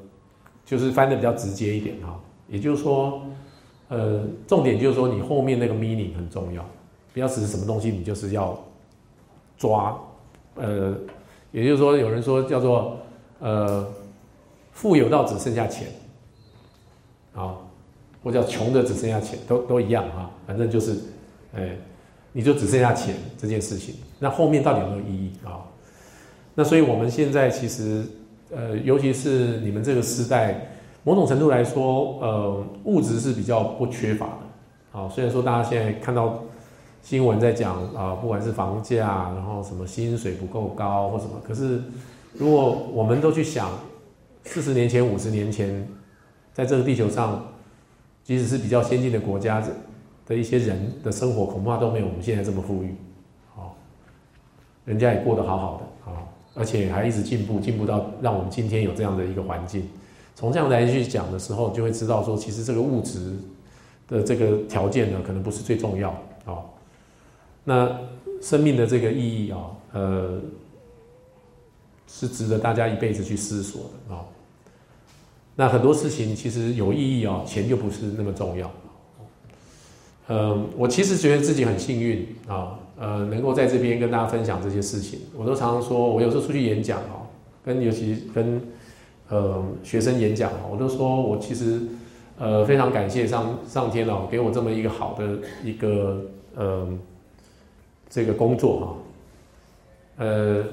[0.67, 3.21] 就是翻的比较直接一点哈，也就是说，
[3.87, 6.65] 呃，重点就是说你后面那个 meaning 很重要，
[7.13, 8.59] 不要只是什么东西你就是要
[9.59, 9.95] 抓，
[10.55, 10.97] 呃，
[11.55, 12.99] 也就是说有人说叫做
[13.39, 13.87] 呃
[14.73, 15.87] 富有到只剩下钱，
[17.33, 17.55] 啊，
[18.21, 20.97] 或叫穷的只剩下钱，都都一样啊，反正就是，
[21.55, 21.77] 哎，
[22.33, 25.63] 你就只剩下钱这件事情，那后面到底有没有意义啊？
[26.53, 28.03] 那所以我们现在其实。
[28.55, 30.69] 呃，尤其是你们这个时代，
[31.03, 34.99] 某种程度来说，呃，物质是比较不缺乏的。
[34.99, 36.43] 啊，虽然说大家现在看到
[37.05, 41.79] 新闻在讲啊，不管是房价，然后什么薪水不够高或什么，可是
[42.33, 43.69] 如果我们都去想，
[44.43, 45.87] 四十年前、五十年前，
[46.51, 47.45] 在这个地球上，
[48.23, 49.63] 即使是比较先进的国家
[50.25, 52.95] 的一些人的生活，恐怕都没有我们现在这么富裕。
[53.53, 53.75] 好，
[54.83, 56.25] 人家也过得好好的啊。
[56.55, 59.87] 而且还一直进步，进步到让我们今天有这样的一个环境。
[60.33, 63.35] 从这样来去讲的时候，就会知道说，其实这个物质
[64.07, 66.09] 的这个条件呢，可能不是最重要
[66.45, 66.65] 啊。
[67.65, 67.99] 那
[68.41, 69.59] 生命的这个意义啊，
[69.91, 70.39] 呃，
[72.07, 74.23] 是值得大家一辈子去思索的啊、
[75.55, 78.71] 那很多事情其实有意义哦，钱就不是那么重要。
[80.27, 85.19] 嗯，我其实觉得自己很幸运啊，呃，能够在这边跟大家分享这些事情。
[85.35, 87.25] 我都常常说，我有时候出去演讲哦，
[87.63, 88.61] 跟尤其跟
[89.29, 91.81] 呃学生演讲哦，我都说我其实
[92.37, 96.21] 呃非常感谢上上天哦，给我这么一个好的一个
[96.55, 96.87] 呃
[98.09, 98.97] 这个工作哈，
[100.25, 100.65] 呃，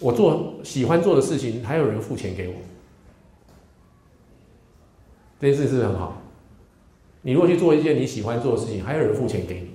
[0.00, 2.54] 我做喜欢做的事情，还有人付钱给我，
[5.38, 6.16] 这件事是不是很好？
[7.22, 9.70] 你如果去做一件你喜欢做的事情，还有人付钱给你。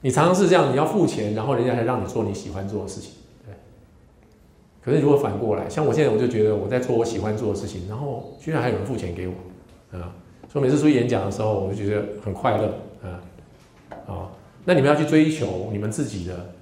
[0.00, 3.12] 你常常是这样，你要付钱，然后人家才让你做你喜欢做的事情。
[3.44, 3.54] 对。
[4.80, 9.34] 可是如果反过来，像我现在，我就觉得我在做我喜欢做的事情，然后居然还有人付钱给我，
[9.98, 10.14] 啊，
[10.48, 12.66] 所以每次出去演讲的时候，我就觉得很快乐，
[13.02, 13.20] 啊，
[14.06, 14.30] 啊，
[14.64, 16.54] 那你们要去追求你们自己的，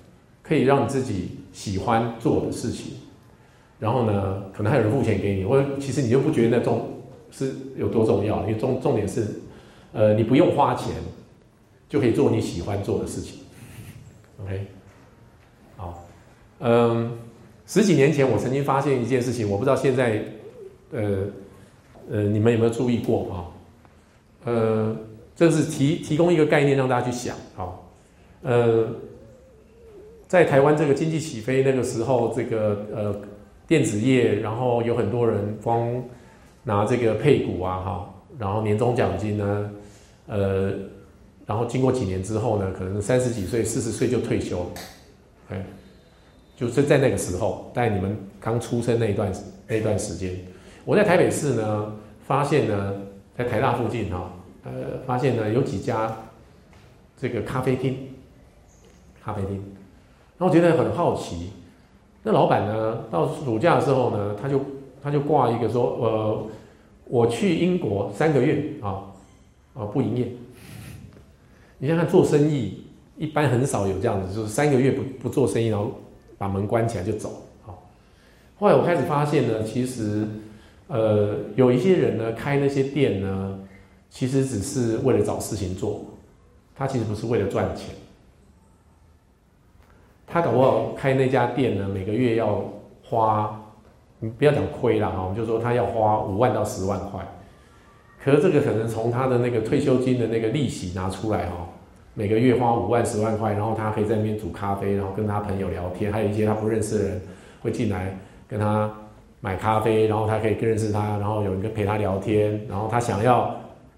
[0.42, 2.92] 可以让你自己喜欢做的事情，
[3.78, 6.88] 然后呢，可能还有人付钱给你，或者其实你就不觉得那重
[7.30, 9.26] 是有多重要，因为重重点是，
[9.92, 10.92] 呃，你不用花钱。
[11.86, 13.38] 就可以做你喜欢做的事情
[14.42, 14.66] ，OK，
[15.76, 16.04] 好，
[16.58, 17.12] 嗯，
[17.66, 20.24] 十几年前我曾经发现一件事情，我不知道现在，
[20.90, 21.18] 呃，
[22.10, 23.46] 呃，你们有没有注意过啊？
[24.44, 24.96] 呃，
[25.34, 27.72] 这是提提供一个概念让大家去想啊，
[28.42, 28.88] 呃，
[30.28, 33.20] 在台湾这个经济起飞那个时候，这个呃
[33.66, 36.02] 电子业，然后有很多人光
[36.62, 39.70] 拿这个配股啊，哈，然后年终奖金呢，
[40.26, 40.72] 呃。
[41.46, 44.66] 然后经过几年之后呢，可能三十几岁、四十岁就退休了，
[45.50, 45.62] 哎，
[46.56, 49.30] 就是在那个时候，在你们刚出生那一段
[49.68, 50.34] 那一段时间，
[50.86, 51.92] 我在台北市呢，
[52.26, 52.94] 发现呢，
[53.36, 54.32] 在台大附近哈，
[54.64, 56.16] 呃，发现呢有几家
[57.16, 57.96] 这个咖啡厅，
[59.22, 59.62] 咖啡厅，
[60.38, 61.50] 然后觉得很好奇，
[62.22, 64.60] 那老板呢，到暑假的时候呢，他就
[65.02, 66.46] 他就挂一个说，呃，
[67.06, 69.04] 我去英国三个月啊，
[69.74, 70.32] 啊不营业。
[71.78, 72.84] 你想看做生意，
[73.18, 75.92] 一般很少有这样子，就是三个月不不做生意，然后
[76.38, 77.42] 把门关起来就走。
[77.62, 77.82] 好，
[78.58, 80.26] 后来我开始发现呢，其实，
[80.88, 83.58] 呃，有一些人呢开那些店呢，
[84.14, 86.02] 其实只是为了找事情做，
[86.72, 87.92] 他其实不是为了赚钱。
[90.24, 92.62] 他搞不好开那家店呢，每个月要
[93.02, 93.60] 花，
[94.20, 97.26] 你不要讲亏了哈，我们就说他要花五万到十万块，
[98.22, 101.66] 可是这个可能从他的那个退休金的那个利息拿出来哈。
[102.14, 107.22] 每个月花五万十万块，然后他可以在那边煮咖啡，然后跟他朋友聊天，还有一些他不认识的人
[107.60, 108.88] 会进来跟他
[109.40, 113.52] 买咖啡，然后他可以更认识他，然后有人陪他聊天，然后他想要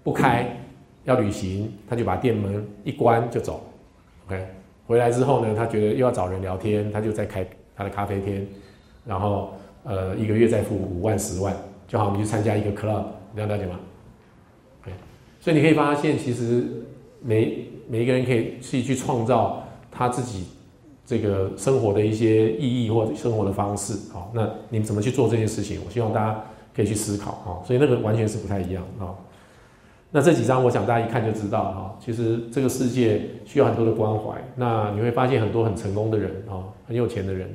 [0.07, 0.47] 不开
[1.03, 3.61] 要旅行，他就把店门一关就走
[4.25, 4.41] ，OK，
[4.85, 7.45] 回来之后呢，他觉得又要找人聊天，他就再开
[7.75, 8.47] 他的咖啡店，
[9.05, 9.51] 然后
[9.83, 11.53] 呃一个月再付五万十万，
[11.89, 13.03] 就好，你去参加一个 club，
[13.35, 13.77] 你了解吗
[14.81, 14.95] ？OK，
[15.41, 16.63] 所以你可以发现其实
[17.21, 19.61] 每每一个人可以自己去创造
[19.91, 20.45] 他自己
[21.05, 25.81] 这个生活的一些意义或者生活的方式，好，那你们怎么去做这件事情？
[25.85, 26.41] 我希望大家
[26.73, 29.11] 可以去思考，哈，所以那个完全是不太一样，啊。
[30.17, 34.33] 那这几张我想大家一看就知道，哈，其实这个世界需要很多的关怀。
[34.55, 37.47] 那你会发现很多很成功的人，啊，很有钱的人，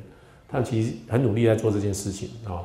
[0.48, 2.62] 他们其实很努力在做这件事情，啊，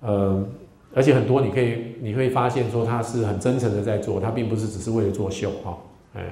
[0.00, 0.44] 呃，
[0.92, 5.78] 而且很多你可以你会发现说他是很真诚的在做，他并不是只是为了作秀，哈，
[6.14, 6.22] 哎。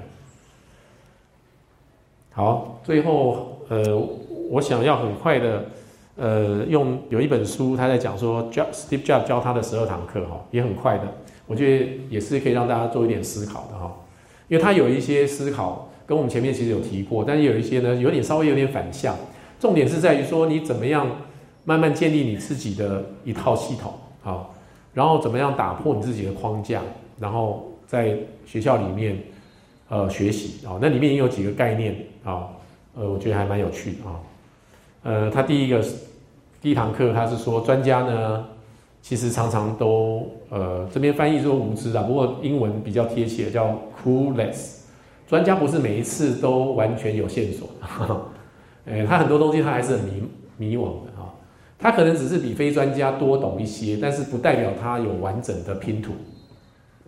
[2.33, 3.97] 好，最后呃，
[4.51, 5.65] 我想要很快的
[6.17, 11.05] 呃，用有一本书，他在讲说，Steve Jobs 教他的十二堂课哈，也很快的，
[11.49, 13.93] 我觉得也是可以让大家做一点思考的哈，
[14.47, 19.17] 因为他有一些思考跟我们前面其实有提过，但是有一些呢，有点稍微有点反向，
[19.59, 21.09] 重点是在于说你怎么样
[21.65, 23.93] 慢慢建立你自己的一套系统
[24.23, 24.47] 啊，
[24.95, 26.81] 然后怎么样打破你自己的框架，
[27.19, 28.17] 然后在
[28.47, 29.19] 学校里面。
[29.91, 32.49] 呃，学习啊，那里面也有几个概念啊，
[32.95, 34.21] 呃，我觉得还蛮有趣的啊。
[35.03, 35.83] 呃，他第一个
[36.61, 38.45] 第一堂课，他是说专家呢，
[39.09, 43.75] 其实常常都呃这边翻译说无知啊，不过英文比较贴切，叫
[44.05, 44.81] clueless。
[45.27, 47.71] 专家不是每一次都完全有线索，
[48.85, 50.23] 哎，他很多东西他还是很迷
[50.59, 51.35] 迷惘的哈。
[51.79, 56.13] 他可能只是比非专家多懂一些，但是不代表他有完整的拼图。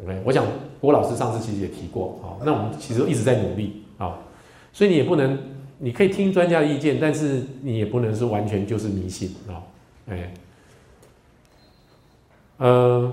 [0.02, 0.46] OK，我想
[0.80, 4.18] 郭老师上次其实也提过，好，那我们其实一直在努力啊，
[4.72, 5.38] 所以你也不能，
[5.76, 9.60] 你可以听专家的意见，但是你也不能是完全就是迷信啊，
[10.08, 10.32] 哎，
[12.60, 13.12] 呃，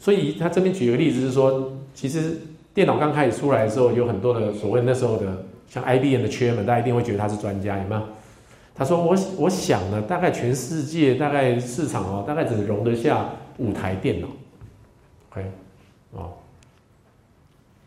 [0.00, 2.40] 所以他这边举个例子是说，其实
[2.72, 8.02] 电脑刚开始出来的时候，有很多的所谓那时候的像 IBM 的 chairman，大家一定会觉得他是专家，有没有？
[8.74, 13.28] 他说我我想呢，大概全世界大概市场哦，大概只容得下
[13.58, 14.28] 五台电脑
[15.30, 15.44] ，OK，
[16.12, 16.30] 哦，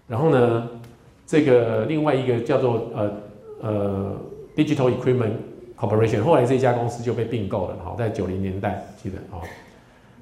[0.07, 0.69] 然后呢，
[1.25, 3.11] 这个另外一个叫做呃
[3.61, 4.17] 呃
[4.55, 5.31] Digital Equipment
[5.79, 9.39] Corporation，后来这家公司就被并购了，好，在九零年代记得啊，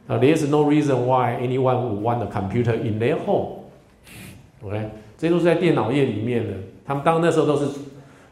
[0.09, 6.53] 呃，There's no reason why anyone would want a computer in their home，OK，这些都是在电脑业里面的，
[6.83, 7.67] 他们当那时候都是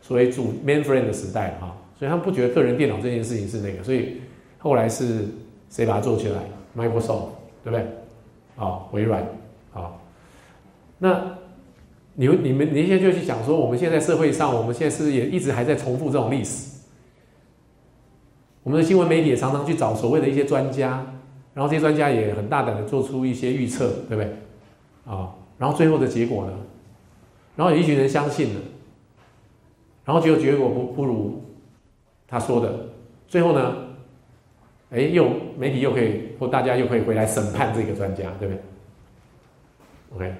[0.02, 1.78] 所谓主 mainframe 的时代哈。
[2.00, 4.22] 所以他们不觉得个人电脑这件事情是那个，所以
[4.58, 5.26] 后来是
[5.70, 6.40] 谁把它做起来
[6.76, 7.30] ？Microsoft，
[7.64, 7.86] 对不对？
[8.56, 9.24] 啊，微软，
[9.74, 9.94] 啊，
[10.98, 11.38] 那
[12.16, 16.78] 你你们你现在就去想说，我们现在社会上，我们现在是不是也一直还在重复这种历史。
[18.64, 21.06] 我们的新闻媒体也常常去找所谓的一些专家，
[21.58, 24.32] 然后这些专家也很大胆的做出一些预测，对不对？
[25.12, 26.54] 啊，然后最后的结果呢？
[27.56, 28.62] 然后有一群人相信了，
[30.06, 31.44] 然后结果结果不不如。
[32.28, 32.90] 他说的，
[33.28, 33.76] 最后呢，
[34.92, 38.64] 哎，又媒体又可以或大家又可以回来审判这个专家，对不对
[40.16, 40.36] ？OK，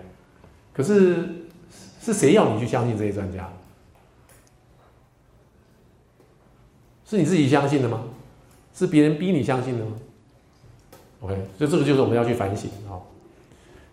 [0.72, 1.48] 可是
[2.00, 3.52] 是谁要你去相信这些专家？
[7.06, 8.04] 是你自己相信的吗？
[8.72, 9.94] 是别人逼你相信的吗
[11.22, 13.00] ？OK，所以这个就是我们要去反省啊。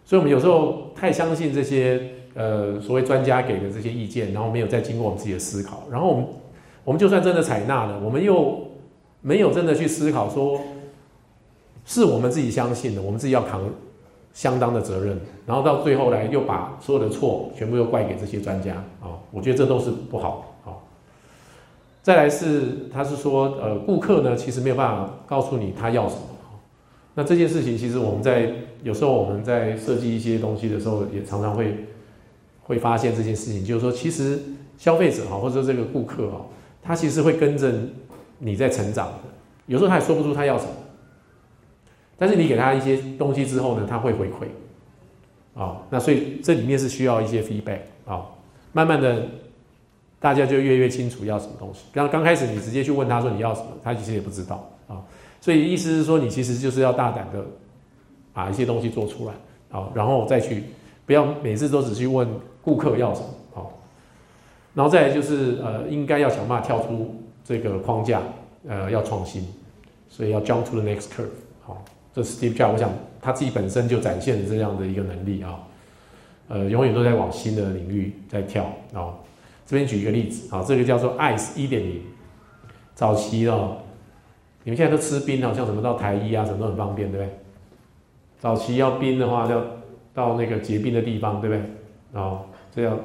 [0.05, 6.27] 所以，我们有时候太相信这些呃所谓专家给的这些意见，然后没有再经过我们自己的思考，然后我们。
[6.85, 8.59] 我们就算真的采纳了，我们又
[9.23, 10.61] 没有真的去思考，说
[11.87, 13.63] 是我们自己相信的，我们自己要扛
[14.35, 20.77] 相当的责任，然后到最后来又把所有的错全部又怪给这些专家啊，我觉得这都是不好啊。
[22.03, 26.21] 再来是，他是说，呃，顾客呢其实没有办法告诉你他要什么，
[27.15, 31.86] 那这件事情其实我们在有时候我们在设计一些东西的时候，也常常会
[32.62, 34.39] 会发现这件事情，就是说，其实
[34.77, 36.47] 消费者哈，或者说这个顾客哈。
[36.86, 37.73] 他其实会跟着
[38.41, 39.20] 你在成长的，
[39.65, 40.70] 有时候他也说不出他要什么，
[42.19, 48.27] 但是你给他一些东西之后呢，他会回馈，啊，那所以这里面是需要一些 feedback 啊，
[48.74, 49.28] 慢慢的
[50.20, 51.85] 大家就越越清楚要什么东西。
[51.91, 55.01] 刚刚开始你直接去问他说你要什么，他其实也不知道啊，
[55.45, 57.45] 所以意思是说你其实就是要大胆的
[58.33, 59.35] 把一些东西做出来，
[59.69, 60.62] 好，然后再去
[61.05, 62.27] 不要每次都只去问
[62.62, 63.27] 顾客要什么。
[63.53, 63.79] 好
[64.73, 68.23] 然后再来就是，呃，应该要想办法跳出这个框架，
[68.66, 69.47] 呃，要创新，
[70.09, 71.29] 所以要 jump to the next curve。
[71.62, 71.85] 好，
[72.15, 72.91] 这 Steve Jobs，我想
[73.21, 75.61] 他自己本身就展现了这样的一个能力啊，
[76.49, 78.65] 呃，永远都在往新的领域在跳
[78.95, 79.12] 啊。
[79.66, 82.01] 这边举一个例子啊，这个叫做 Ice 一点零，
[82.95, 83.77] 早期哦，
[84.65, 87.20] 你们现在都吃冰好像什么到台一啊，什么都很方便，对？
[87.20, 87.39] 不对？
[88.39, 89.65] 早期要冰的话，要
[90.12, 92.20] 到那个结冰的地方，对不对？
[92.20, 92.41] 啊，
[92.74, 92.99] 这样。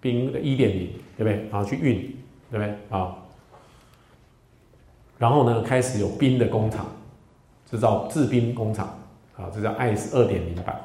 [0.00, 1.18] 冰一点零，对？
[1.18, 1.48] 不对？
[1.50, 2.14] 然后去运，
[2.50, 2.74] 对不对？
[2.90, 3.16] 啊，
[5.16, 6.84] 然后呢，开始有冰的工厂，
[7.70, 8.86] 制造制冰工厂，
[9.34, 10.78] 啊，这叫 ice 二点零版。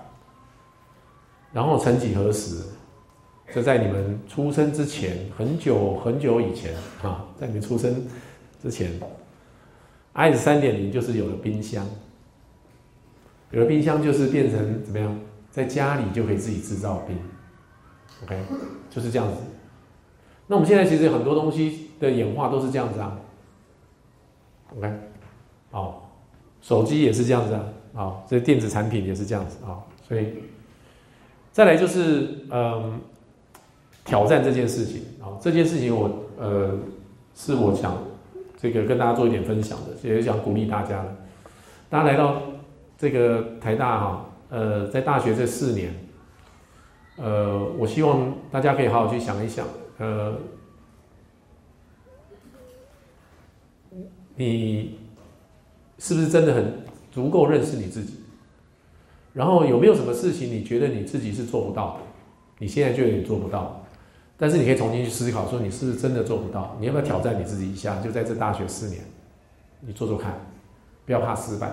[1.52, 2.64] 然后曾几何时，
[3.54, 6.74] 就在你们出生之前，很久很久以前，
[7.04, 7.94] 啊，在你们出生
[8.62, 8.90] 之前
[10.20, 11.86] ，ice 三点零就是有了冰箱，
[13.52, 15.20] 有了冰箱就是变成怎么样，
[15.50, 17.18] 在家里就可以自己制造冰。
[18.24, 18.38] OK，
[18.90, 19.38] 就是这样子。
[20.48, 23.18] 那我们现在其实很多东西的演化都是这样子啊。
[24.78, 24.92] OK，
[25.72, 26.12] 好，
[26.62, 27.64] 手机也是这样子啊，
[27.96, 29.80] 啊，这电子产品也是这样子啊。
[30.08, 30.28] 所以，
[31.52, 33.00] 再来就是嗯，
[34.04, 36.78] 挑战这件事情啊，这件事情我呃
[37.36, 37.98] 是我想
[38.62, 41.16] 这个跟大家做一点分享的，也想鼓励大家的。
[41.90, 42.42] 大家来到
[42.98, 45.94] 这个台大哈，呃，在大学这四年。
[47.16, 49.68] 呃，我希望大家可以好好去想一想，
[49.98, 50.36] 呃，
[54.36, 55.00] 你
[55.98, 56.80] 是不是真的很
[57.12, 58.16] 足够认识你自己？
[59.34, 62.00] 然后有没有什么事情你觉得你自己是做不到的？
[62.58, 63.86] 你现在就有点做不到，
[64.40, 66.76] 但是你可以重新去思考，说你是不是真的做不到？
[66.80, 68.02] 你要不要挑战你自己一下？
[68.02, 69.02] 就在这大学四年，
[69.82, 70.34] 你做做看，
[71.06, 71.70] 不要怕失败。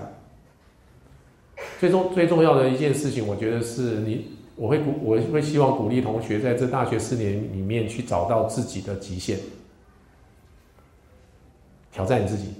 [1.78, 4.36] 最重最重要的一件事情，我觉得是你。
[4.58, 9.38] 我会鼓，我会希望鼓励同学在这大学四年里面去找到自己的极限，
[11.92, 12.54] 挑战你自己。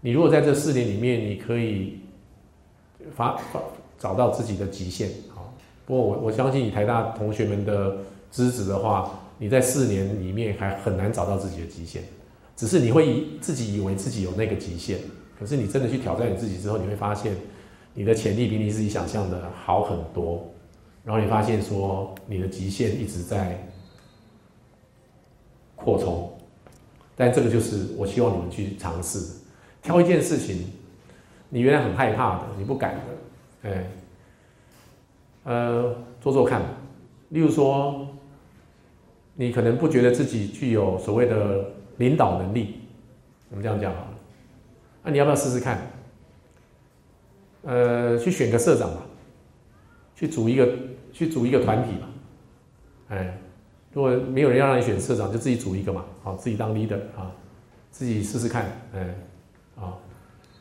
[0.00, 1.98] 你如果在这四年里面，你可以
[3.16, 3.60] 发发
[3.98, 5.52] 找到自己的极限，好。
[5.84, 7.96] 不过我我相信，以台大同学们的
[8.30, 12.02] 资质的话，你在四年里面还很难找到自己的极限。
[12.56, 14.98] 只是你会以自己以为自己有那个极限，
[15.38, 17.34] 可是你真的去挑战你自己之后，你会发现
[17.92, 20.46] 你的潜力比你自己想象的好很多。
[21.04, 23.64] 然后你发现说你的极限一直在
[25.76, 26.32] 扩充，
[27.14, 29.20] 但这个就是我希望你们去尝试，
[29.82, 30.66] 挑一件事情，
[31.48, 33.90] 你原来很害怕的，你不敢的，哎，
[35.44, 36.62] 呃，做做看，
[37.28, 38.08] 例如说，
[39.36, 41.64] 你可能不觉得自己具有所谓的
[41.98, 42.80] 领导能力，
[43.50, 44.14] 我们这样讲好了，
[45.04, 45.90] 那你要不要试试看？
[47.62, 49.06] 呃，去选个社长吧，
[50.14, 50.68] 去组一个
[51.12, 52.08] 去组一个团体吧，
[53.08, 53.38] 哎。
[53.92, 57.32] 如果没有人要让你选社长，就自己组一个嘛，好，自己当 leader 啊，
[57.90, 59.14] 自己试试看，哎，
[59.74, 59.96] 啊，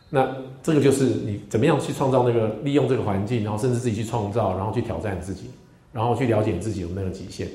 [0.10, 0.34] 那
[0.64, 5.50] 这个就是你怎么样去创造那个利用这个环境，然后甚至自己去创造，然后去挑战自己，
[5.92, 7.46] 然后去了解自己有那个极限。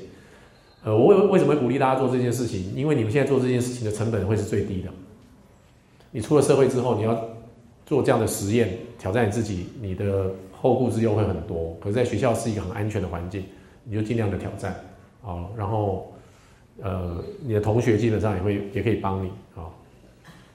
[0.83, 2.73] 呃，我为为什么会鼓励大家做这件事情？
[2.75, 4.89] 因为你们现在做这件事情的成本会是最低的。
[6.11, 7.13] 你出了社会之后，你要
[7.85, 11.77] 做这样的实验，挑战你自己，你的后顾之忧会很多。
[11.79, 13.43] 可是在学校是一个很安全的环境，
[13.83, 14.75] 你就尽量的挑战。
[15.23, 16.11] 啊，然后，
[16.81, 19.69] 呃，你的同学基本上也会也可以帮你啊，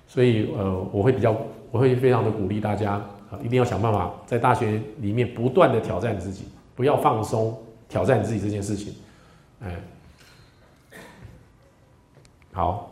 [0.08, 1.36] 所以呃，我会比较，
[1.70, 2.94] 我会非常的鼓励大家
[3.30, 7.56] 啊，一定要想办法在大学里面不断的挑战自己，不要放松，
[7.88, 8.92] 挑战自己这件事情，
[9.62, 9.80] 哎，
[12.56, 12.90] 好，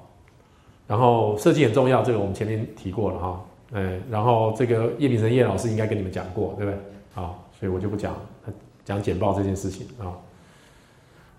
[0.86, 6.78] 然后设计很重要，这个我们前面提过了哈，哎，然后这个叶秉成叶老师应该跟你们讲过，对不对？
[7.15, 8.15] 啊，所以我就不讲
[8.85, 10.12] 讲简报这件事情啊。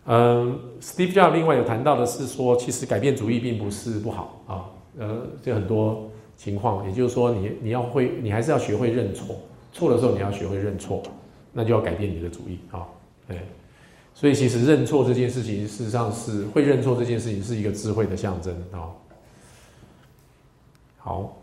[0.07, 4.65] 嗯，Steve Jobs 另外有谈到的是说，其实改变主义并不是不好啊。
[4.97, 9.35] 呃，这很多情况，也就是说，你你要会，你还是要学会认错，
[9.71, 11.03] 错的时候你要学会认错，
[11.53, 12.87] 那就要改变你的主意啊。
[13.27, 13.37] 对，
[14.15, 18.87] 所以其实认错这件事情，事实上是会认错这件事情是一个智慧的象征啊。
[20.97, 21.37] 好，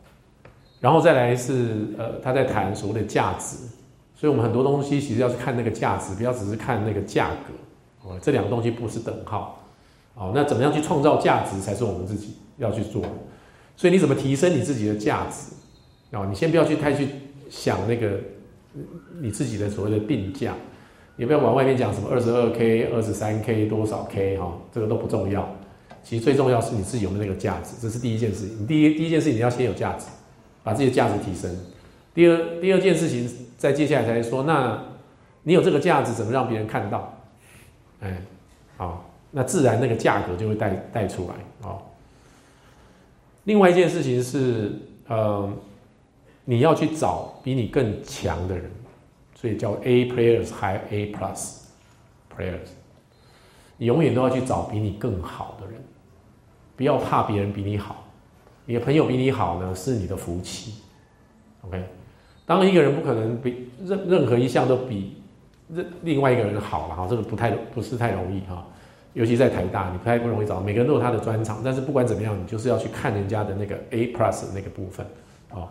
[0.81, 3.59] 然后再来是呃，他在谈所谓的价值，
[4.17, 8.09] 所以我们很多东西其实要去看那个价值，不要只是看那个价格。
[8.09, 9.63] 哦，这两个东西不是等号，
[10.15, 13.13] 哦，那怎么样去创造价值才是我们自己要去做的。
[13.77, 15.55] 所以你怎么提升你自己的价值？
[16.17, 17.07] 哦，你先不要去太去
[17.51, 18.19] 想那个
[19.21, 20.55] 你自己的所谓的定价，
[21.17, 25.49] 也不要往外面讲什么二十二 K、二十三 K 多少 K 哈，这个都不重要。
[26.03, 28.63] 其实最重要是你自己有没有那个价值，这是第一件事情。
[28.63, 30.07] 你第一第一件事情你要先有价值，
[30.65, 31.57] 把自己的价值提升。
[32.15, 34.83] 第二第二件事情，在接下来才说，那
[35.45, 37.19] 你有这个价值，怎么让别人看到？
[38.01, 38.21] 哎，
[38.77, 41.79] 好，那自然那个价格就会带带出来哦。
[43.45, 44.73] 另外一件事情是，
[45.07, 45.49] 呃，
[46.45, 48.71] 你要去找比你更强的人，
[49.43, 51.63] 所以叫 A players 还 A plus
[52.33, 52.69] players。
[53.77, 55.83] 你永远都要去找比你更好的人，
[56.77, 58.05] 不要怕别人比你好。
[58.67, 60.75] 你的朋友比你好呢，是你的福气。
[61.63, 61.83] OK，
[62.47, 65.17] 当一个人不可能比任任何一项都比。
[65.71, 68.65] 另另外一个人好了哈，这个不太不是太容易哈，
[69.15, 70.61] 尤其在台大，你不太不容易找。
[70.61, 75.05] 每个人都有他的专长，但是不管怎么样，你就是要去看人家的那个 A plus 那个部分
[75.51, 75.67] 啊。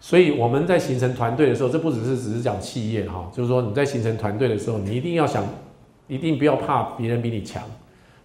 [0.00, 5.44] 所以我们在形成团队的时候，这不只是只是讲企业哈，就是说你在形成团队的时候，你一定要想，
[6.08, 7.62] 一定不要怕别人比你强，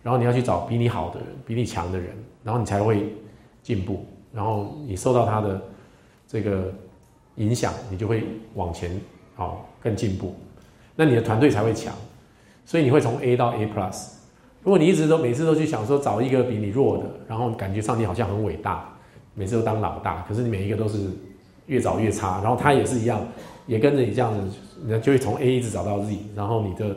[0.02, 3.14] 然后你要去找比你好的人、比你强的人，然后你才会
[3.62, 5.62] 进步，然后你受到他的
[6.26, 6.74] 这个
[7.36, 8.24] 影响，你就会
[8.54, 8.90] 往前
[9.36, 10.34] 啊更进步。
[10.96, 11.94] 那你的团队才会强，
[12.64, 14.14] 所以你会从 A 到 A plus。
[14.64, 18.98] 如果你一直都每次都去想说找一个比你弱的，然后感觉上你好像很伟大，
[19.34, 21.10] 每次都当老大，可是你每一个都是
[21.68, 23.26] 越找越差，然后他也是一样，
[23.68, 26.96] 也跟着你这样子，你就会从 A 一直找到 Z，然后你的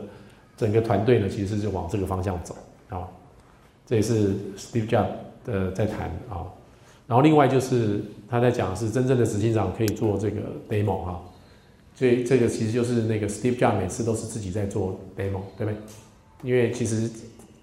[0.57, 2.55] 整个团队呢，其实就往这个方向走
[2.89, 3.07] 啊。
[3.85, 5.07] 这也是 Steve Jobs
[5.45, 6.45] 的在谈啊。
[7.07, 11.21] 然后另外就是他在讲是真正的执行长可以做这个 demo 哈。
[11.95, 15.75] 所以这个其实就是那个 Steve Jobs 每次都是自己在做 demo，对不对？
[16.43, 17.09] 因为其实，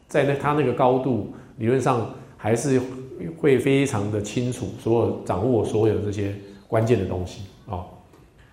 [0.09, 2.79] 在那他那个高度，理论上还是
[3.39, 6.35] 会非常的清楚，所有掌握所有这些
[6.69, 7.85] 关键的东西啊。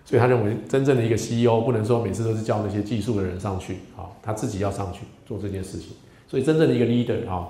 [0.04, 5.96] 所以他认为，真正的一个 CEO 不能说每次都是叫那些技术的人上去啊，他自己要上去做这件事情。
[6.28, 7.48] 所以真正的一个 leader 啊，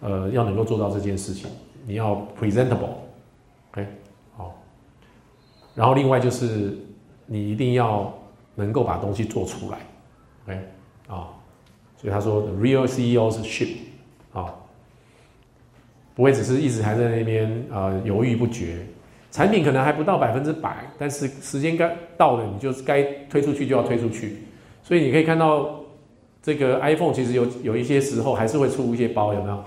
[0.00, 1.50] 呃，要能够做到这件事情，
[1.86, 3.86] 你要 presentable，OK，
[4.36, 4.54] 好。
[5.74, 6.76] 然后另外就是。
[7.30, 8.10] 你一定要
[8.54, 9.78] 能够把东西做出来
[10.46, 10.58] ，OK
[11.08, 11.28] 啊，
[11.98, 13.76] 所以他说 real CEO 是 ship
[14.32, 14.54] 啊，
[16.14, 18.86] 不会只是一直还在那边呃犹豫不决，
[19.30, 24.38] 产品可能还不到百分之百，但是时间该到了，你就该推出去就要推出去，
[24.82, 25.80] 所以你可以看到
[26.42, 29.64] 这个 iPhone 其实有有一些时候还是会出一些包，有没有？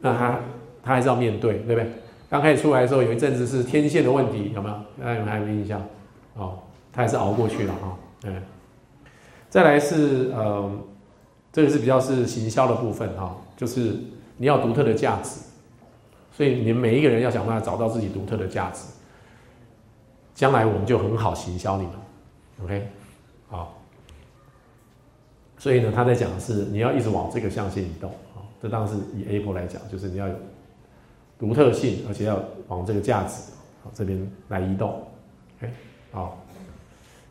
[0.00, 0.40] 那他
[0.82, 1.90] 他还是要面对，对不对？
[2.28, 4.74] 刚开始出来的时候有一阵子是天线的问题，有没有？
[5.00, 5.80] 大家有没有印象？
[6.34, 6.58] 哦。
[6.92, 8.42] 他还是熬过去了哈，嗯，
[9.50, 10.70] 再来是呃，
[11.52, 13.94] 这个是比较是行销的部分哈，就是
[14.38, 15.38] 你要独特的价值，
[16.32, 18.84] 所以你们每一个人要想办法找到自己独特的价值，
[20.36, 21.92] 将来我们就很好行销你们
[22.62, 22.88] ，OK，
[23.48, 23.76] 好，
[25.58, 30.34] 所以呢，他在讲的是你要一直往这个象限移动啊，这当然是以 Apple 来讲，就是你要有
[31.38, 33.50] 独特性，而且要往这个价值
[33.82, 35.02] 好这边来移动
[35.58, 35.72] ，OK，
[36.12, 36.38] 好。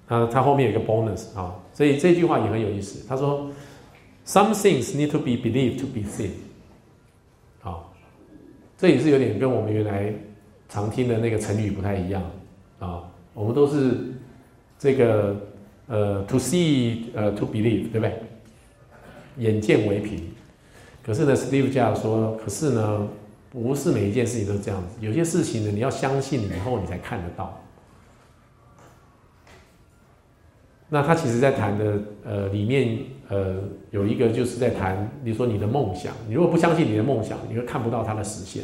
[0.07, 3.03] 他他后面有一个 bonus 啊，所以这句话也很有意思。
[3.07, 3.49] 他说
[4.23, 6.29] ，Some things need to be believed to be seen。
[7.59, 7.91] 好，
[8.77, 10.13] 这也是有点跟我们原来
[10.69, 12.21] 常听的那个成语不太一样。
[12.79, 13.03] 啊。
[13.33, 14.13] 我们都是
[14.79, 15.35] 这个
[15.87, 18.21] 呃，to see 呃，to believe，对不对？
[19.37, 20.31] 眼见为凭。
[21.03, 23.07] 可是呢，Steve Jobs 说，可是呢，
[23.49, 24.95] 不是每一件事情都是这样子。
[25.01, 27.61] 有些事情呢，你要相信以后你才看得到。
[30.87, 33.55] 那他其实在谈的，呃，里面呃
[33.91, 38.63] 有一个就是在谈，你说你的梦想，你如果不相信你的梦想，你会看不到它的实现。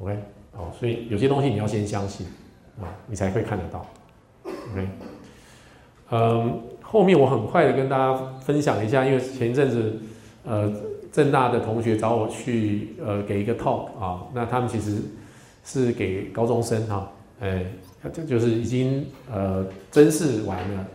[0.00, 0.18] OK，
[0.52, 2.26] 好，所以有些东西你要先相信
[2.80, 3.86] 啊，你才会看得到。
[4.44, 4.88] OK，
[6.10, 9.96] 嗯，后面我很快的跟大家分享一下，因为前一阵子，
[10.44, 10.72] 呃，
[11.12, 15.02] 正大的同学找我去，呃，给一个 talk 啊，那他们其实
[15.64, 17.10] 是给高中生哈，
[17.40, 17.64] 哎。
[18.12, 20.86] 这就是已经呃甄试完了，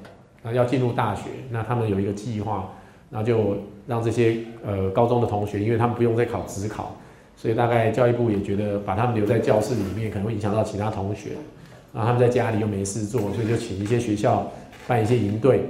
[0.41, 2.69] 那要进入大学，那他们有一个计划，
[3.10, 6.95] 那就让这些呃高中的同学，因为他们不用再考职考，
[7.35, 11.31] 所以大概教育部也觉得把他们留在教室里面可能会影响到其他同学，
[11.94, 14.52] 然后他们在家里又没事做，所以就请一些学校
[14.88, 15.64] 办一些营队，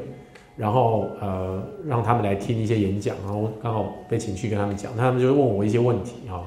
[0.55, 6.41] 然后呃让他们来听一些演讲，然后刚好被请去跟他们讲，那他们就问我一些问题啊，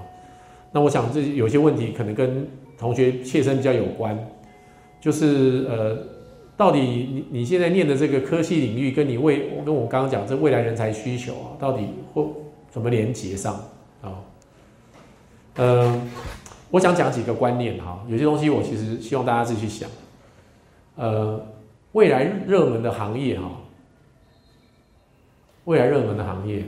[0.73, 2.49] 那我想这有些问题可能跟
[2.79, 4.19] 同学切身比较有关。
[4.99, 5.97] 就是呃，
[6.57, 12.27] 到底你你现在念的这个科系领域，跟你未跟我刚刚讲这未来人才需求啊，到底会
[12.71, 13.55] 怎么连接上
[14.03, 14.19] 啊？
[15.57, 16.11] 嗯，
[16.71, 19.89] 我想讲几个观念哈，有些东西我其实希望大家自己去想。
[20.97, 21.47] 呃，
[21.93, 23.51] 未来热门的行业哈，
[25.65, 26.65] 未来热门的行业，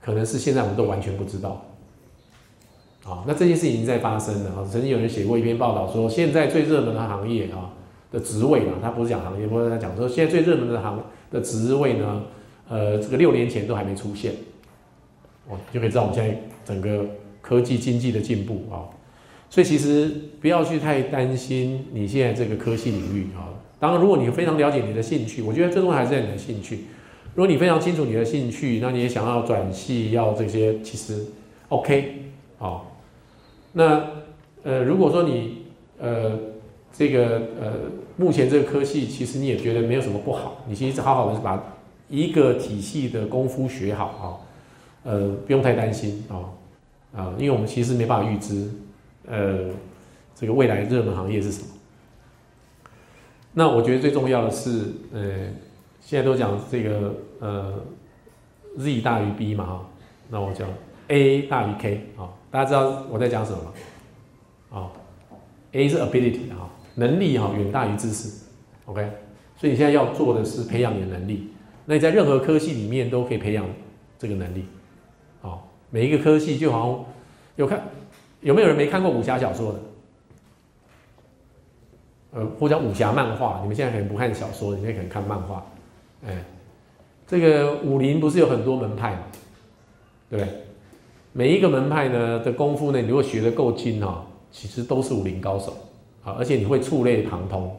[0.00, 1.64] 可能是现在我们都完全不知道。
[3.04, 4.64] 啊，那这件事已经在发生了啊！
[4.70, 7.70] 曾经有人写过一篇报道，说现在最热门的行业啊
[8.12, 12.22] 的职位啊，他不是讲行业，不是他讲说现在最热门的行的职位呢，
[12.68, 14.34] 呃，这个六年前都还没出现，
[15.48, 17.06] 哦，就可以知道我们现在整个
[17.48, 18.84] 科技经济的进步啊。
[19.48, 20.12] 所以其实
[20.42, 23.48] 不要去太担心你现在这个科技领域啊。
[23.80, 26.80] 当然，如果你非常了解你的兴趣，我觉得最重要还是在你的兴趣。
[27.34, 31.24] 如果你非常清楚你的兴趣，那你也想要转系，要这些，其实
[31.68, 32.24] OK
[32.58, 32.82] 啊。
[33.72, 34.04] 那
[34.64, 35.58] 呃，如果说你
[36.00, 36.36] 呃
[36.92, 37.72] 这个呃
[38.16, 41.62] 目前这个科系，其实你也觉得没有什么不好，你其实好好的把
[42.10, 44.26] 一个体系的功夫学好啊，
[45.04, 46.50] 呃不用太担心啊
[47.14, 48.70] 啊，因为我们其实没办法预知
[49.26, 49.70] 呃
[50.34, 51.68] 这个未来热门行业是什么。
[53.52, 55.48] 那我觉得最重要的是，呃，
[56.00, 57.74] 现在都讲这个呃
[58.78, 59.86] Z 大于 B 嘛哈，
[60.28, 60.68] 那我讲
[61.08, 62.28] A 大于 K 啊。
[62.50, 63.72] 大家知道我在讲什么吗？
[64.70, 64.92] 啊
[65.72, 68.46] ，A 是 ability 啊，能力哈远大于知识
[68.86, 69.02] ，OK，
[69.56, 71.48] 所以你现在要做的是培养你的能力。
[71.84, 73.66] 那你在任何科系里面都可以培养
[74.18, 74.64] 这个能力，
[75.90, 77.04] 每一个科系就好像
[77.56, 77.82] 有看
[78.40, 79.78] 有没有人没看过武侠小说的？
[82.30, 85.66] 呃，或者武侠漫画，你们现在可能不看小说，你们可能看漫画。
[86.26, 86.44] 哎，
[87.26, 89.20] 这个武林不是有很多门派吗？
[90.28, 90.54] 对不对？
[91.32, 95.72] 每一个门派呢的功夫呢，你如果学的够精哈，其实都是武林高手
[96.22, 97.74] 啊，而且你会触类旁通，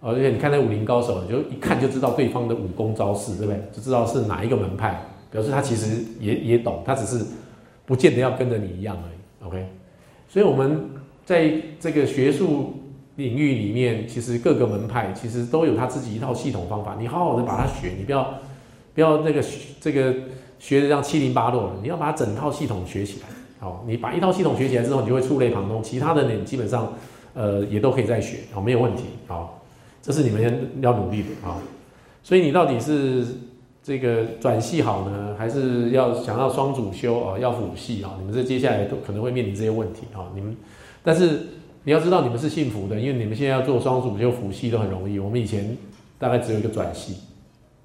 [0.00, 3.60] 而且你看那武林高手，就一看就知道对方的武功招式，对不对？
[3.70, 4.98] 就知道是哪一个门派，
[5.34, 7.22] 表示他其实也也懂，他只是
[7.84, 9.46] 不见得要跟着你一样而已。
[9.48, 9.66] OK，
[10.28, 10.88] 所以我们
[11.26, 12.74] 在这个学术
[13.16, 18.40] 领域里面，其实各个门派其实都有他自己一套系统方法，你好好的把它学，你不要
[18.94, 19.44] 不要那个
[19.80, 20.14] 这个。
[20.56, 23.26] 学的这样七零八落，你要把整套系统学起来。
[23.58, 26.90] 好，你把一套系统学起来之后，你就会触类旁通，其他的你基本上，
[27.34, 29.02] 呃，也都可以再学，好，没有问题。
[29.26, 29.62] 好，
[30.00, 31.58] 这是你们要努力的啊。
[32.22, 33.26] 所以你到底是
[33.84, 38.16] 这个转系好呢，还是要想要双主修啊，要辅系啊？
[38.18, 40.24] 你们这接下来都可能会面临这些问题啊。
[40.34, 40.56] 你们，
[41.02, 41.40] 但是
[41.82, 45.18] 你要知道你们是幸福的，因为你们现在要做双主修辅系都很容易。
[45.18, 45.76] 我们以前
[46.18, 47.18] 大概只有一个转系，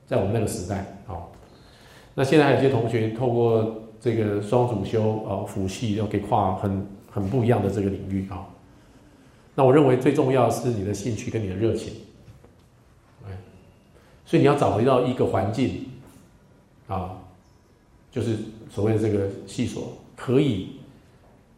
[0.07, 1.19] 在我们那个时代，啊。
[2.15, 8.47] 那现在还有些同学透过这个双主修啊辅系，要可以跨很很不一样的这个领域啊。
[9.53, 11.91] 那我认为最重要是你的兴趣跟你的热情，
[13.27, 13.31] 哎，
[14.25, 15.87] 所以你要找回到一个环境
[16.89, 17.15] 啊，
[18.11, 18.35] 就是
[18.69, 20.71] 所谓的这个系所，可以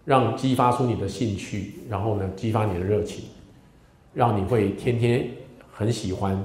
[0.05, 3.23] 让激发出你的兴趣，然后呢，激发你的热情，
[4.13, 5.27] 让你会天天
[5.71, 6.37] 很喜欢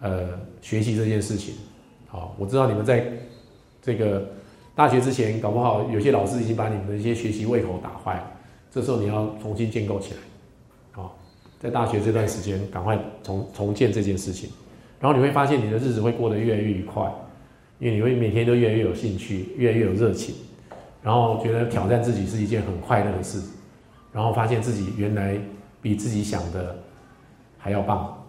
[0.00, 1.54] 呃学习这件事情。
[2.06, 3.10] 好，我知道你们在
[3.80, 4.30] 这个
[4.74, 8.32] 大学之前，搞不好有些老师已经把你们的一些学习胃口打坏了，
[8.70, 10.20] 这时候你要重新建构起来。
[10.92, 11.16] 好，
[11.58, 14.50] 在大学这段时间，赶快重重建这件事情。
[15.00, 17.10] 然后你会发现你的日子会过得越来越愉快，
[17.78, 20.34] 因为你会每天都越来越有兴趣，越来越有热情，
[21.02, 23.42] 然后觉得挑战自己是一件很快乐的事，
[24.12, 25.38] 然后发现自己原来
[25.82, 26.76] 比自己想的
[27.58, 28.24] 还要棒，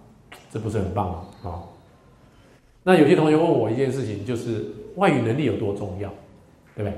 [0.51, 1.26] 这不是很棒吗？
[1.43, 1.63] 啊，
[2.84, 4.65] 那有些同学问我一件事情，就是
[4.95, 6.09] 外语能力有多重要，
[6.76, 6.93] 对不对？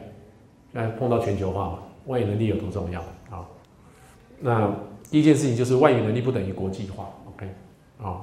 [0.74, 3.46] 现在碰到全球化嘛，外语能力有多重要啊？
[4.40, 4.74] 那
[5.10, 7.48] 第一件事情就是外语能力不等于国际化，OK
[8.02, 8.22] 啊？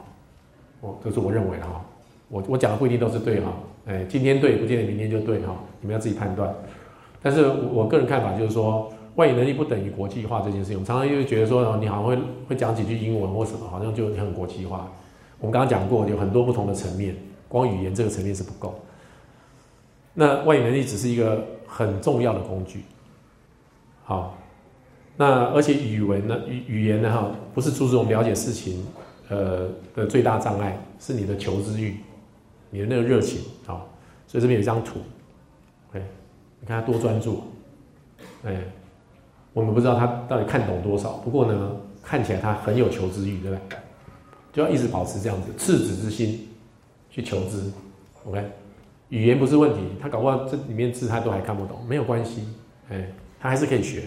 [0.80, 1.84] 哦，这是我认为的哈，
[2.28, 3.52] 我我讲的不一定都是对哈，
[3.86, 6.54] 哎，今天对不见得明天就对哈，你们要自己判断。
[7.22, 10.76] 但是我个人看法就是说，外语能力不等于国际化这件事情。
[10.76, 14.90] 我们常常又觉得说，你好像会会讲几句英文或什么，好像就很国际化。
[15.38, 17.14] 我们刚刚讲过，有很多不同的层面，
[17.48, 18.74] 光语言这个层面是不够。
[20.14, 22.84] 那外语能力只是一个很重要的工具。
[24.04, 24.38] 好，
[25.16, 28.82] 那而且语文呢，语语言呢哈，不是阻止我们了解事情。
[29.30, 31.96] 呃的最大障碍是你的求知欲，
[32.68, 33.40] 你的那个热情，
[34.34, 34.98] 所以这边有一张图，
[35.92, 36.02] 哎，
[36.58, 37.44] 你看他多专注，
[38.42, 38.64] 哎，
[39.52, 41.70] 我们不知道他到底看懂多少，不过呢，
[42.02, 43.78] 看起来他很有求知欲，对不对？
[44.52, 46.48] 就要一直保持这样子赤子之心
[47.10, 47.70] 去求知
[48.24, 48.44] ，OK？
[49.10, 52.48] 语言不是问题，他搞不好这里面字他都还看不懂，没有关系，
[52.90, 53.08] 哎，
[53.38, 54.02] 他还是可以学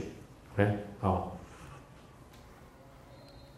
[0.56, 0.70] ，OK？
[1.00, 1.38] 好。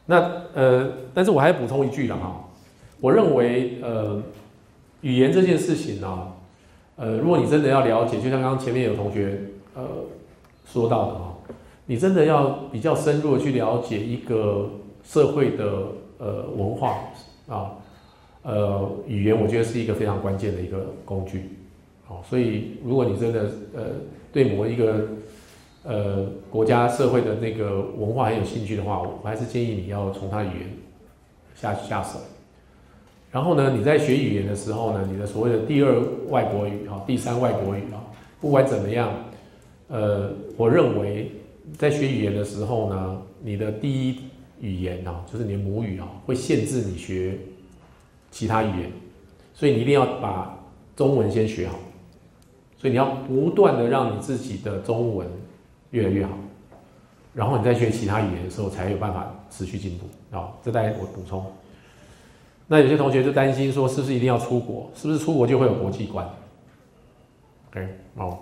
[0.06, 0.18] 那
[0.54, 2.48] 呃，但是我还补充一句了哈，
[3.02, 4.22] 我认为呃，
[5.02, 6.34] 语言这件事情呢，
[7.00, 9.40] 呃，如果你真的要了解，就像刚刚前面有同学
[9.74, 9.82] 呃
[10.66, 11.34] 说到的哈，
[11.86, 14.70] 你真的要比较深入的去了解一个
[15.02, 15.64] 社会的
[16.18, 16.98] 呃文化
[17.48, 17.72] 啊，
[18.44, 21.52] 呃，语言我觉得是一个非常关键的一个工具，
[22.06, 23.84] 好，所以如果你真的呃
[24.34, 25.08] 对某一个
[25.86, 30.78] 呃，国家社会的那个文化很有兴趣的话，我还是建议你要从他语言
[31.56, 32.20] 下下手。
[33.32, 38.02] 然后呢，你在学语言的时候呢，你的所谓的第二外国语啊，第三外国语啊，
[38.42, 39.12] 不管怎么样，
[39.88, 41.32] 呃，我认为
[41.78, 44.20] 在学语言的时候呢，你的第一
[44.60, 47.38] 语言啊，就是你的母语啊，会限制你学
[48.32, 48.92] 其他语言，
[49.54, 50.58] 所以你一定要把
[50.96, 51.78] 中文先学好。
[52.78, 55.28] 所以你要不断的让你自己的中文。
[55.92, 56.38] 越来越好，
[57.34, 60.54] 然后你再学其他语言的时候，才有办法持续进步啊。
[60.64, 61.44] 这大家我补充。
[62.72, 64.92] 那有些同学就担心说，是不是一定要出国？
[64.94, 66.30] 是不是出国就会有国际观
[67.72, 68.38] ？OK，哦。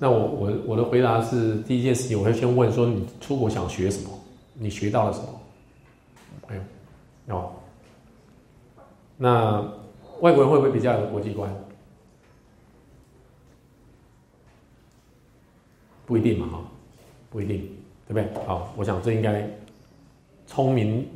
[0.00, 4.10] 那我我我的回答是，第一件事情我会先问说，你出国想学什么？
[4.54, 5.28] 你学到了什么
[6.42, 6.60] ？OK，
[7.28, 7.52] 哦。
[9.16, 9.60] 那
[10.20, 11.48] 外国人会不会比较有国际观？
[16.04, 16.64] 不一定嘛，哈，
[17.30, 17.58] 不一定，
[18.08, 18.44] 对不对？
[18.44, 19.48] 好，我想这应该
[20.48, 21.06] 聪明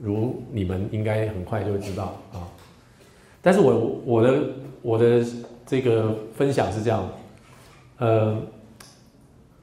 [0.00, 2.46] 如你们，应该很快就会知道啊。
[3.42, 4.42] 但是我我的
[4.82, 5.24] 我的
[5.66, 7.08] 这个分享是这样，
[7.98, 8.40] 呃，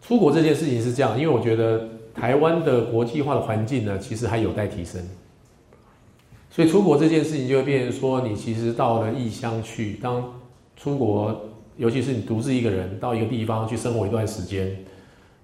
[0.01, 5.01] 出国这件事情是这样，因为我觉得台湾的国际化的环境呢，其实还有待提升，
[6.49, 10.33] 所以出国这件事情就会变成说，你其实到了异乡去，当
[10.75, 11.43] 出国。
[11.77, 14.75] 尤其是你独自一个人到一个地方去生活一段时间，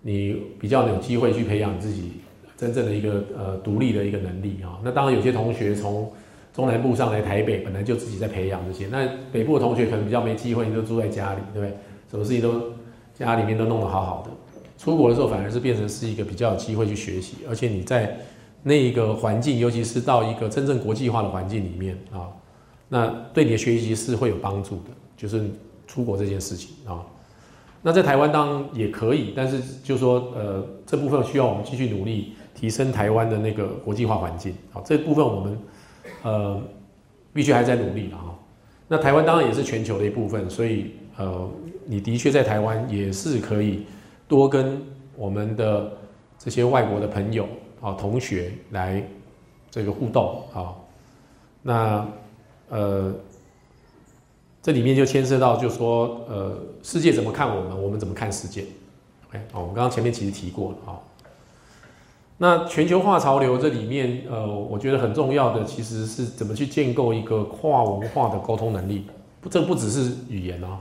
[0.01, 2.13] 你比较有机会去培养自己
[2.57, 4.79] 真正的一个呃独立的一个能力啊。
[4.83, 6.11] 那当然有些同学从
[6.53, 8.87] 中南部上来台北，本来就自己在培养这些。
[8.91, 11.77] 那北部的同学可能比较没机会，你都住在家里，对不对？
[12.09, 12.71] 什么事情都
[13.13, 14.31] 家里面都弄得好好的。
[14.77, 18.17] 出国的时候反而是变成是一个比较有机会去学习，而且你在
[18.61, 22.27] 那一个环境，尤其是到一个真正国际化的环境里面啊，
[22.89, 25.43] 那对你的学习是会有帮助的，就是。
[25.85, 27.03] 出国这件事情啊，
[27.83, 32.33] 那在台湾当然也可以，但是就说呃这部分需要我们继续努力
[32.63, 35.59] 提升台湾的那个国际化环境好，这部分我们
[36.21, 36.61] 呃
[37.33, 38.33] 必须还在努力了哈。
[38.87, 41.51] 那台湾当然也是全球的一部分，所以呃
[41.85, 43.85] 你的确在台湾也是可以
[44.29, 44.81] 多跟
[45.17, 45.91] 我们的
[46.39, 47.45] 这些外国的朋友
[47.81, 49.05] 啊同学来
[49.69, 50.73] 这个互动啊，
[51.61, 52.07] 那
[52.69, 53.13] 呃。
[54.61, 58.63] 这里面就牵涉到，就说，呃，世界怎么看我们，我们怎么看世界
[59.27, 60.95] ？OK，我们刚刚前面其实提过了啊。
[62.37, 69.05] 那全球化潮流这里面，呃，我觉得很重要的其实是怎么去建构一个跨文化的沟通能力。
[69.39, 70.79] 不，这不只是语言哦，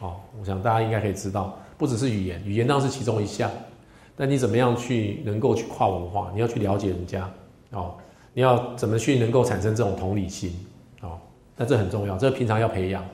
[0.00, 3.50] 哦，我想大家应该可以知道，不只是语言，语言当然是其中一项。
[4.16, 6.30] 但你怎么样去能够去跨文化？
[6.34, 7.30] 你要去了解人家
[7.70, 7.94] 哦，
[8.34, 10.52] 你要怎么去能够产生这种同理心
[11.02, 11.18] 哦？
[11.56, 13.04] 那这很重要，这平常要培养。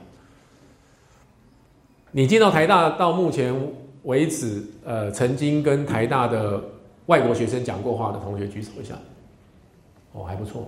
[2.12, 3.54] 你进到台大到目前
[4.04, 6.62] 为止，呃，曾经跟台大的
[7.06, 8.94] 外国学生讲过话的同学举手一下，
[10.12, 10.66] 哦，还不错。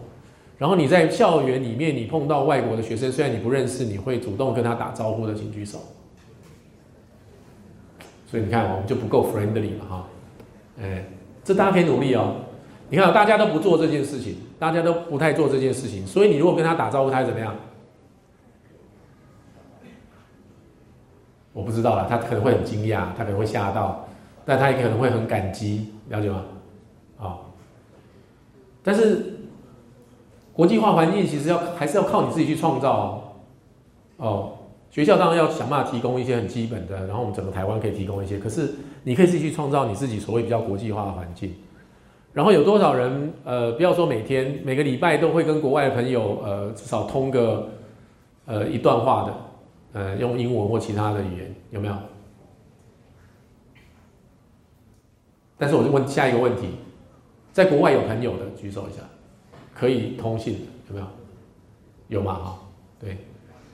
[0.58, 5.78] 然后你在校园里面，你碰到外国的学生，虽然你不认识，你会主动跟他打招呼的，请举手。
[8.26, 10.08] 所以你看，我们就不够 friendly 了哈。
[10.80, 11.04] 哎，
[11.44, 12.36] 这大家可以努力哦。
[12.88, 17.54] 你看，大家都不做这件事情，大家都不太做这件事情，所以你如果跟他打招呼，他会怎么样？
[21.52, 24.05] 我不知道了，他可能会很惊讶，他可能会吓到，
[24.46, 26.44] 但他也可能会很感激，了解吗？
[27.18, 27.36] 啊，
[28.82, 29.34] 但是
[30.54, 33.34] 国际化环境其实要还是要靠你自己去创造
[34.16, 34.52] 哦。
[34.88, 38.72] 学校当然要想办法提供一些很基本的，然后我们整个台湾可以提供一些，可是。
[39.08, 41.54] 你可以自己去创造你自己所谓比较国际化的环境，
[42.32, 47.68] 然后有多少人呃，不要说每天每个礼拜都会跟国外的朋友呃，至少通个
[48.46, 49.34] 呃一段话的，
[49.92, 51.94] 呃，用英文或其他的语言有没有？
[55.58, 56.68] 但是我就问下一个问题，
[57.52, 59.02] 在国外有朋友的举手一下，
[59.74, 60.60] 可以通信的
[60.90, 61.06] 有没有？
[62.08, 62.34] 有吗？
[62.34, 62.58] 哈，
[63.00, 63.16] 对，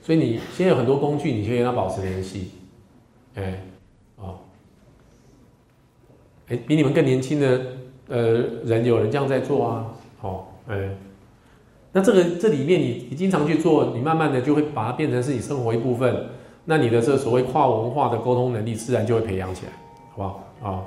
[0.01, 2.51] 所以你现在有很多工具，你可以跟他保持联系，
[3.35, 3.63] 哎。
[4.15, 4.37] 哦
[6.47, 7.61] 哎，比你们更年轻的
[8.07, 8.33] 呃
[8.65, 9.87] 人，有人这样在做啊，
[10.19, 10.89] 好，哎，
[11.93, 16.27] 那这个这里面你你经常去做，你慢慢的就会把它变成是你生活一部分，
[16.65, 19.71] 那你的这所谓跨文化的沟通能力自然就会培养起来，
[20.11, 20.43] 好不好？
[20.69, 20.83] 啊，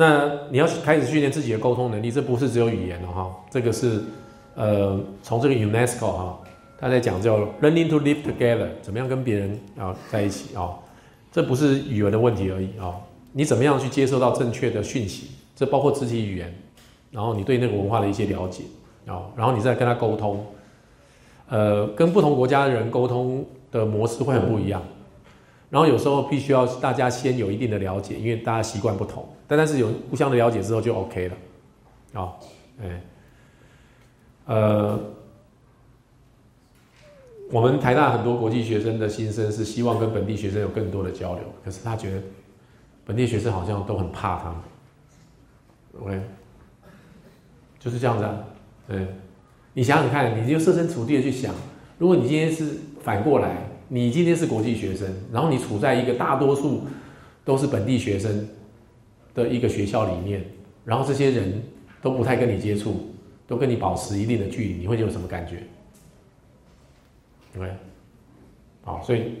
[0.00, 4.00] 那你要开始训练自己的沟通能力，这不是只有语言的哈，这个是
[4.54, 6.38] 呃从这个 UNESCO 哈，
[6.78, 10.78] 他在讲叫 learning to live together，怎么样跟别人啊在一起啊，
[11.32, 12.94] 这不是语文的问题而已啊。
[13.32, 15.32] 你怎么样去接受到正确的讯息？
[15.56, 16.54] 这包括肢体语言，
[17.10, 18.62] 然后你对那个文化的一些了解
[19.04, 20.46] 啊，然后你再跟他沟通，
[21.48, 24.80] 呃，跟不同国家的人沟通的模式会很不一样。
[25.70, 29.28] 然后有时候必须要大家先有一定的了解，因为大家习惯不同。
[29.46, 31.36] 但但是有互相的了解之后就 OK 了，
[32.20, 32.32] 啊，
[32.82, 33.02] 哎，
[34.46, 34.98] 呃，
[37.50, 42.22] 我们台大很多国际学生的心声是希望跟本地学生有更多的交流，可是他觉得。
[43.06, 44.58] 本地学生好像都很怕他们
[46.02, 46.20] ，OK，
[47.78, 48.44] 就是这样子啊。
[48.88, 49.08] 嗯，
[49.72, 51.54] 你想想看，你就设身处地的去想，
[51.96, 56.82] 如果你今天是反过来，你今天是国际学生，然后你处在一个大多数
[57.44, 58.46] 都是本地学生
[59.34, 60.44] 的一个学校里面，
[60.84, 61.62] 然后这些人
[62.02, 63.08] 都不太跟你接触，
[63.46, 65.62] 都跟你保持一定的距离，你会有什么感觉
[67.56, 67.72] ？OK，
[68.82, 69.36] 好，所以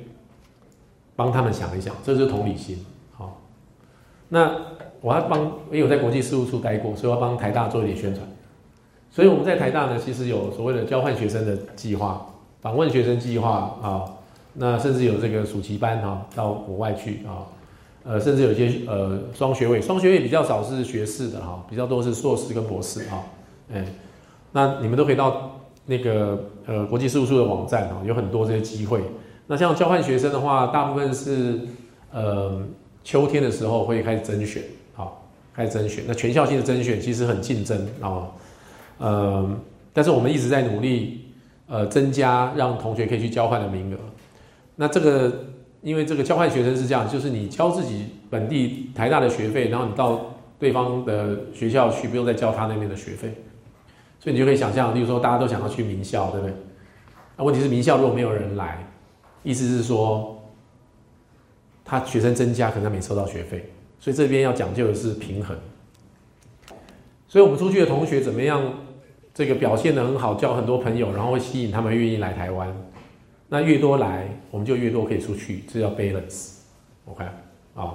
[1.14, 2.84] 帮他们想一想，这是同理心。
[3.12, 3.40] 好
[4.30, 4.50] 那
[5.00, 8.26] 我要帮，因为我在国际事务处待过，所以我要帮台大做一点宣传。
[9.10, 12.26] 所以我们在台大呢，其实有所谓的交换学生的计划、
[12.60, 14.04] 访问学生计划啊，
[14.58, 17.46] 那甚至有这个暑期班哈，到国外去啊，
[18.04, 23.24] 呃，甚至有些呃双学位，双学位比较少是学士的哈，比较多是硕士跟博士哈，
[23.72, 23.86] 哎，
[24.52, 29.00] 那你们都可以到那个呃国际事务处的网站哈，有很多这些机会。
[29.46, 31.60] 那像交换学生的话，大部分是
[32.12, 32.60] 呃。
[33.04, 34.62] 秋天的时候会开始甄选，
[34.92, 35.24] 好，
[35.54, 36.04] 开始甄选。
[36.06, 38.28] 那全校性的甄选其实很竞争啊，
[38.98, 39.50] 呃，
[39.94, 41.24] 但是我们一直在努力，
[41.68, 43.96] 呃，增加让同学可以去交换的名额。
[44.80, 45.46] 那这个，
[45.82, 53.34] 因为这个交换学生是这样，就是你交自己本地台大的学费，然后你到对方的学校去，不用再交他那边的学费，
[54.20, 56.54] 所以你就可以想象，例如说大家都想要去名校，对不对？
[57.36, 58.86] 那问题是名校如果没有人来，
[59.42, 60.34] 意思是说。
[61.90, 65.56] 他学生增加，可能他没收到学费，所以这边要讲究的是平衡。
[67.26, 68.62] 所以我们出去的同学怎么样？
[69.32, 72.76] 这个表现的很好，交很多朋友，然后会吸引他们愿意来台湾。
[73.48, 76.58] 那越多来，我们就越多可以出去，这叫 balance。
[77.06, 77.24] OK，
[77.74, 77.94] 啊，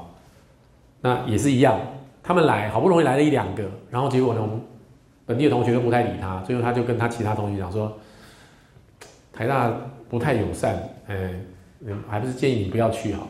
[0.99, 1.79] 那也是一样，
[2.23, 4.59] 他们来好不容易来了一两个，然后结果呢，我们
[5.25, 7.95] 本地的同学都不太理他，最后他就跟他其他同学讲说，
[9.31, 9.71] 台大
[10.09, 10.75] 不太友善，
[11.07, 11.33] 哎，
[12.09, 13.27] 还不是建议你不要去好。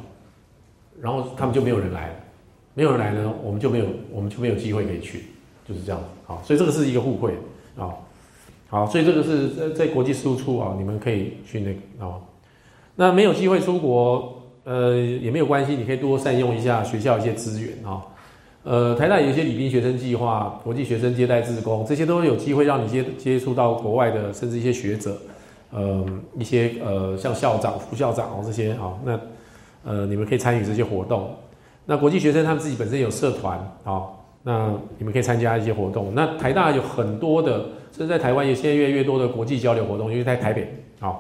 [1.01, 2.15] 然后他们就没有人来了，
[2.73, 5.25] 没有人来呢，我们就没有，我们就没有机会可以去，
[5.67, 6.07] 就是这样子。
[6.25, 7.35] 好，所以这个是一个互惠
[7.75, 7.93] 啊。
[8.73, 12.17] 好，所以这个是在在国际事务处啊，你们可以去那个啊。
[12.95, 18.01] 那没有机会出国，呃，也没有关系，你可以多善用一下学校一些资源啊。
[18.63, 25.15] 呃，台大有一些礼宾学生计划、国际学生接待志工，这些都有机会让你接接触到国外的，甚至一些学者，
[25.71, 26.03] 呃，
[26.39, 29.19] 一些呃像校长、副校长哦这些啊，那
[29.83, 31.29] 呃你们可以参与这些活动。
[31.85, 34.01] 那国际学生他们自己本身有社团啊，
[34.41, 36.11] 那你们可以参加一些活动。
[36.15, 37.65] 那台大有很多的，
[37.95, 40.84] 甚至在台湾有现在越来越多的国际交流活动，因为在台北。
[40.99, 41.20] 啊，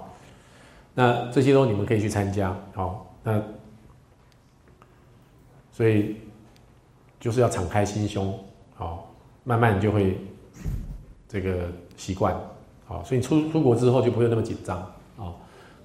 [0.93, 2.53] 那这些都你们可以去参加。
[2.73, 3.41] 好，那
[5.71, 6.17] 所以。
[7.19, 8.37] 就是要敞开心胸，
[8.75, 9.09] 好，
[9.45, 10.17] 慢慢就会
[11.25, 12.35] 这个习惯，
[12.85, 14.77] 好，所以你出出国之后就不会那么紧张，
[15.17, 15.31] 啊，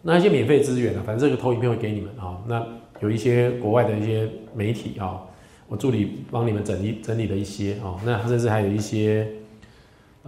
[0.02, 2.10] 那一些免费资源呢，反正这个投影片会给你们。
[2.18, 2.66] 啊，那
[2.98, 5.22] 有一些国外的一些媒体啊，
[5.68, 7.74] 我助理帮你们整理整理了一些。
[7.74, 9.24] 啊，那甚至还有一些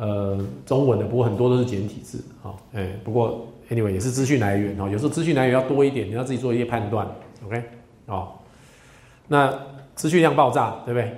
[0.00, 7.06] 呃中文的，不过很多都是简体字，啊，哎，不过 anyway 也是资讯来源，哦，有时候资讯来源要多一点，你要自己做一些判断
[7.46, 7.62] ，OK，
[8.06, 8.32] 哦，
[9.28, 9.52] 那。
[9.96, 11.12] 资讯量爆炸，对不对？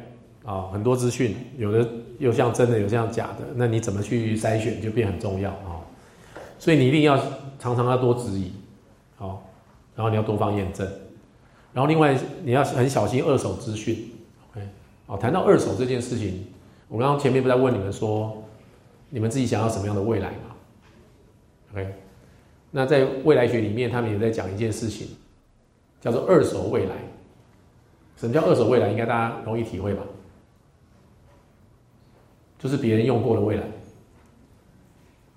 [0.44, 1.88] 啊，很多资讯，有的
[2.18, 5.78] 又像真的，有像假的，那你怎么去筛选就变很重要啊。
[6.58, 7.16] 所以你一定要
[7.60, 8.50] 常常要多质疑，
[9.14, 9.48] 好，
[9.94, 10.84] 然后你要多方验证，
[11.72, 14.10] 然后另外你要很小心二手资讯
[14.50, 14.66] ，OK，
[15.06, 16.44] 哦，谈到二手这件事情，
[16.88, 18.42] 我刚刚前面不在问你们说，
[19.14, 20.56] 你们自己想要什么样的未来嘛
[21.72, 21.94] ？OK，
[22.70, 25.06] 那在未来学里面，他们也在讲一件事情，
[26.00, 26.94] 叫做二手未来。
[28.16, 28.88] 什么叫二手未来？
[28.88, 30.02] 应该大家容易体会吧？
[32.58, 33.64] 就是别人用过的未来。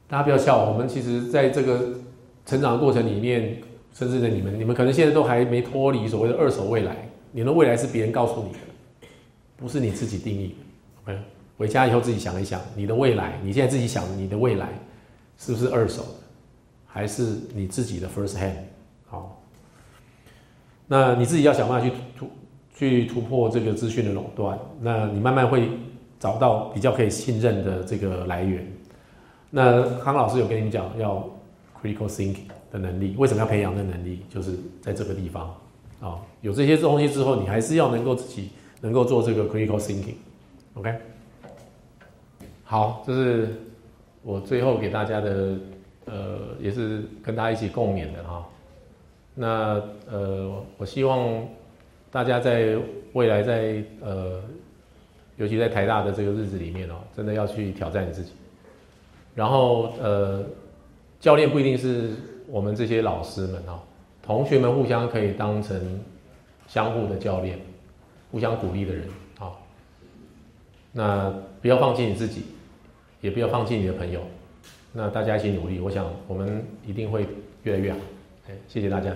[0.07, 1.95] 大家不要笑，我们其实在这个
[2.45, 3.61] 成长的过程里面，
[3.91, 7.09] 甚至的你们，你们可能现在都还没脱离所谓的二手未来。
[7.33, 8.59] 你的未来是别人告诉你的，
[9.57, 11.11] 不是你自己定义的。
[11.11, 11.19] OK，
[11.57, 14.69] 回家以后自己想一想，你的未来，你现在自己想你的未来
[15.37, 16.19] 是不是二手的，
[16.85, 18.55] 还是你自己的 first hand？
[19.07, 19.41] 好，
[20.87, 22.29] 那你自己要想办法去突。
[22.77, 25.69] 去突破这个资讯的垄断，那你慢慢会
[26.19, 28.69] 找到比较可以信任的这个来源。
[29.49, 31.25] 那康老师有跟你讲要
[31.81, 32.35] critical thinking
[32.73, 34.19] 的能力，为什么要培养的能力？
[34.29, 35.55] 就是在这个地方
[36.01, 38.49] 啊，有这些东西之后，你还是要能够自己
[38.81, 40.15] 能够做这个 critical thinking。
[40.73, 40.93] OK，
[42.65, 43.55] 好，这是
[44.21, 45.55] 我最后给大家的，
[46.05, 48.45] 呃，也是跟大家一起共勉的哈。
[49.33, 49.81] 那
[50.11, 51.47] 呃，我希望。
[52.11, 52.77] 大家在
[53.11, 54.41] 未来在呃，
[55.35, 58.31] 尤其在台大的这个日子里面哦，真的要去挑战你自己。
[59.33, 60.41] 然后呃，
[61.19, 62.11] 教练不一定是
[62.47, 63.81] 我们这些老师们哦，
[64.23, 65.99] 同学们互相可以当成
[66.69, 67.59] 相互的教练，
[68.31, 69.51] 互相鼓励的人啊。
[70.93, 72.43] 那不要放弃你自己，
[73.21, 74.21] 也不要放弃你的朋友。
[74.93, 77.25] 那大家一起努力，我想我们一定会
[77.63, 77.97] 越来越好。
[78.47, 79.11] 哎，谢谢大家。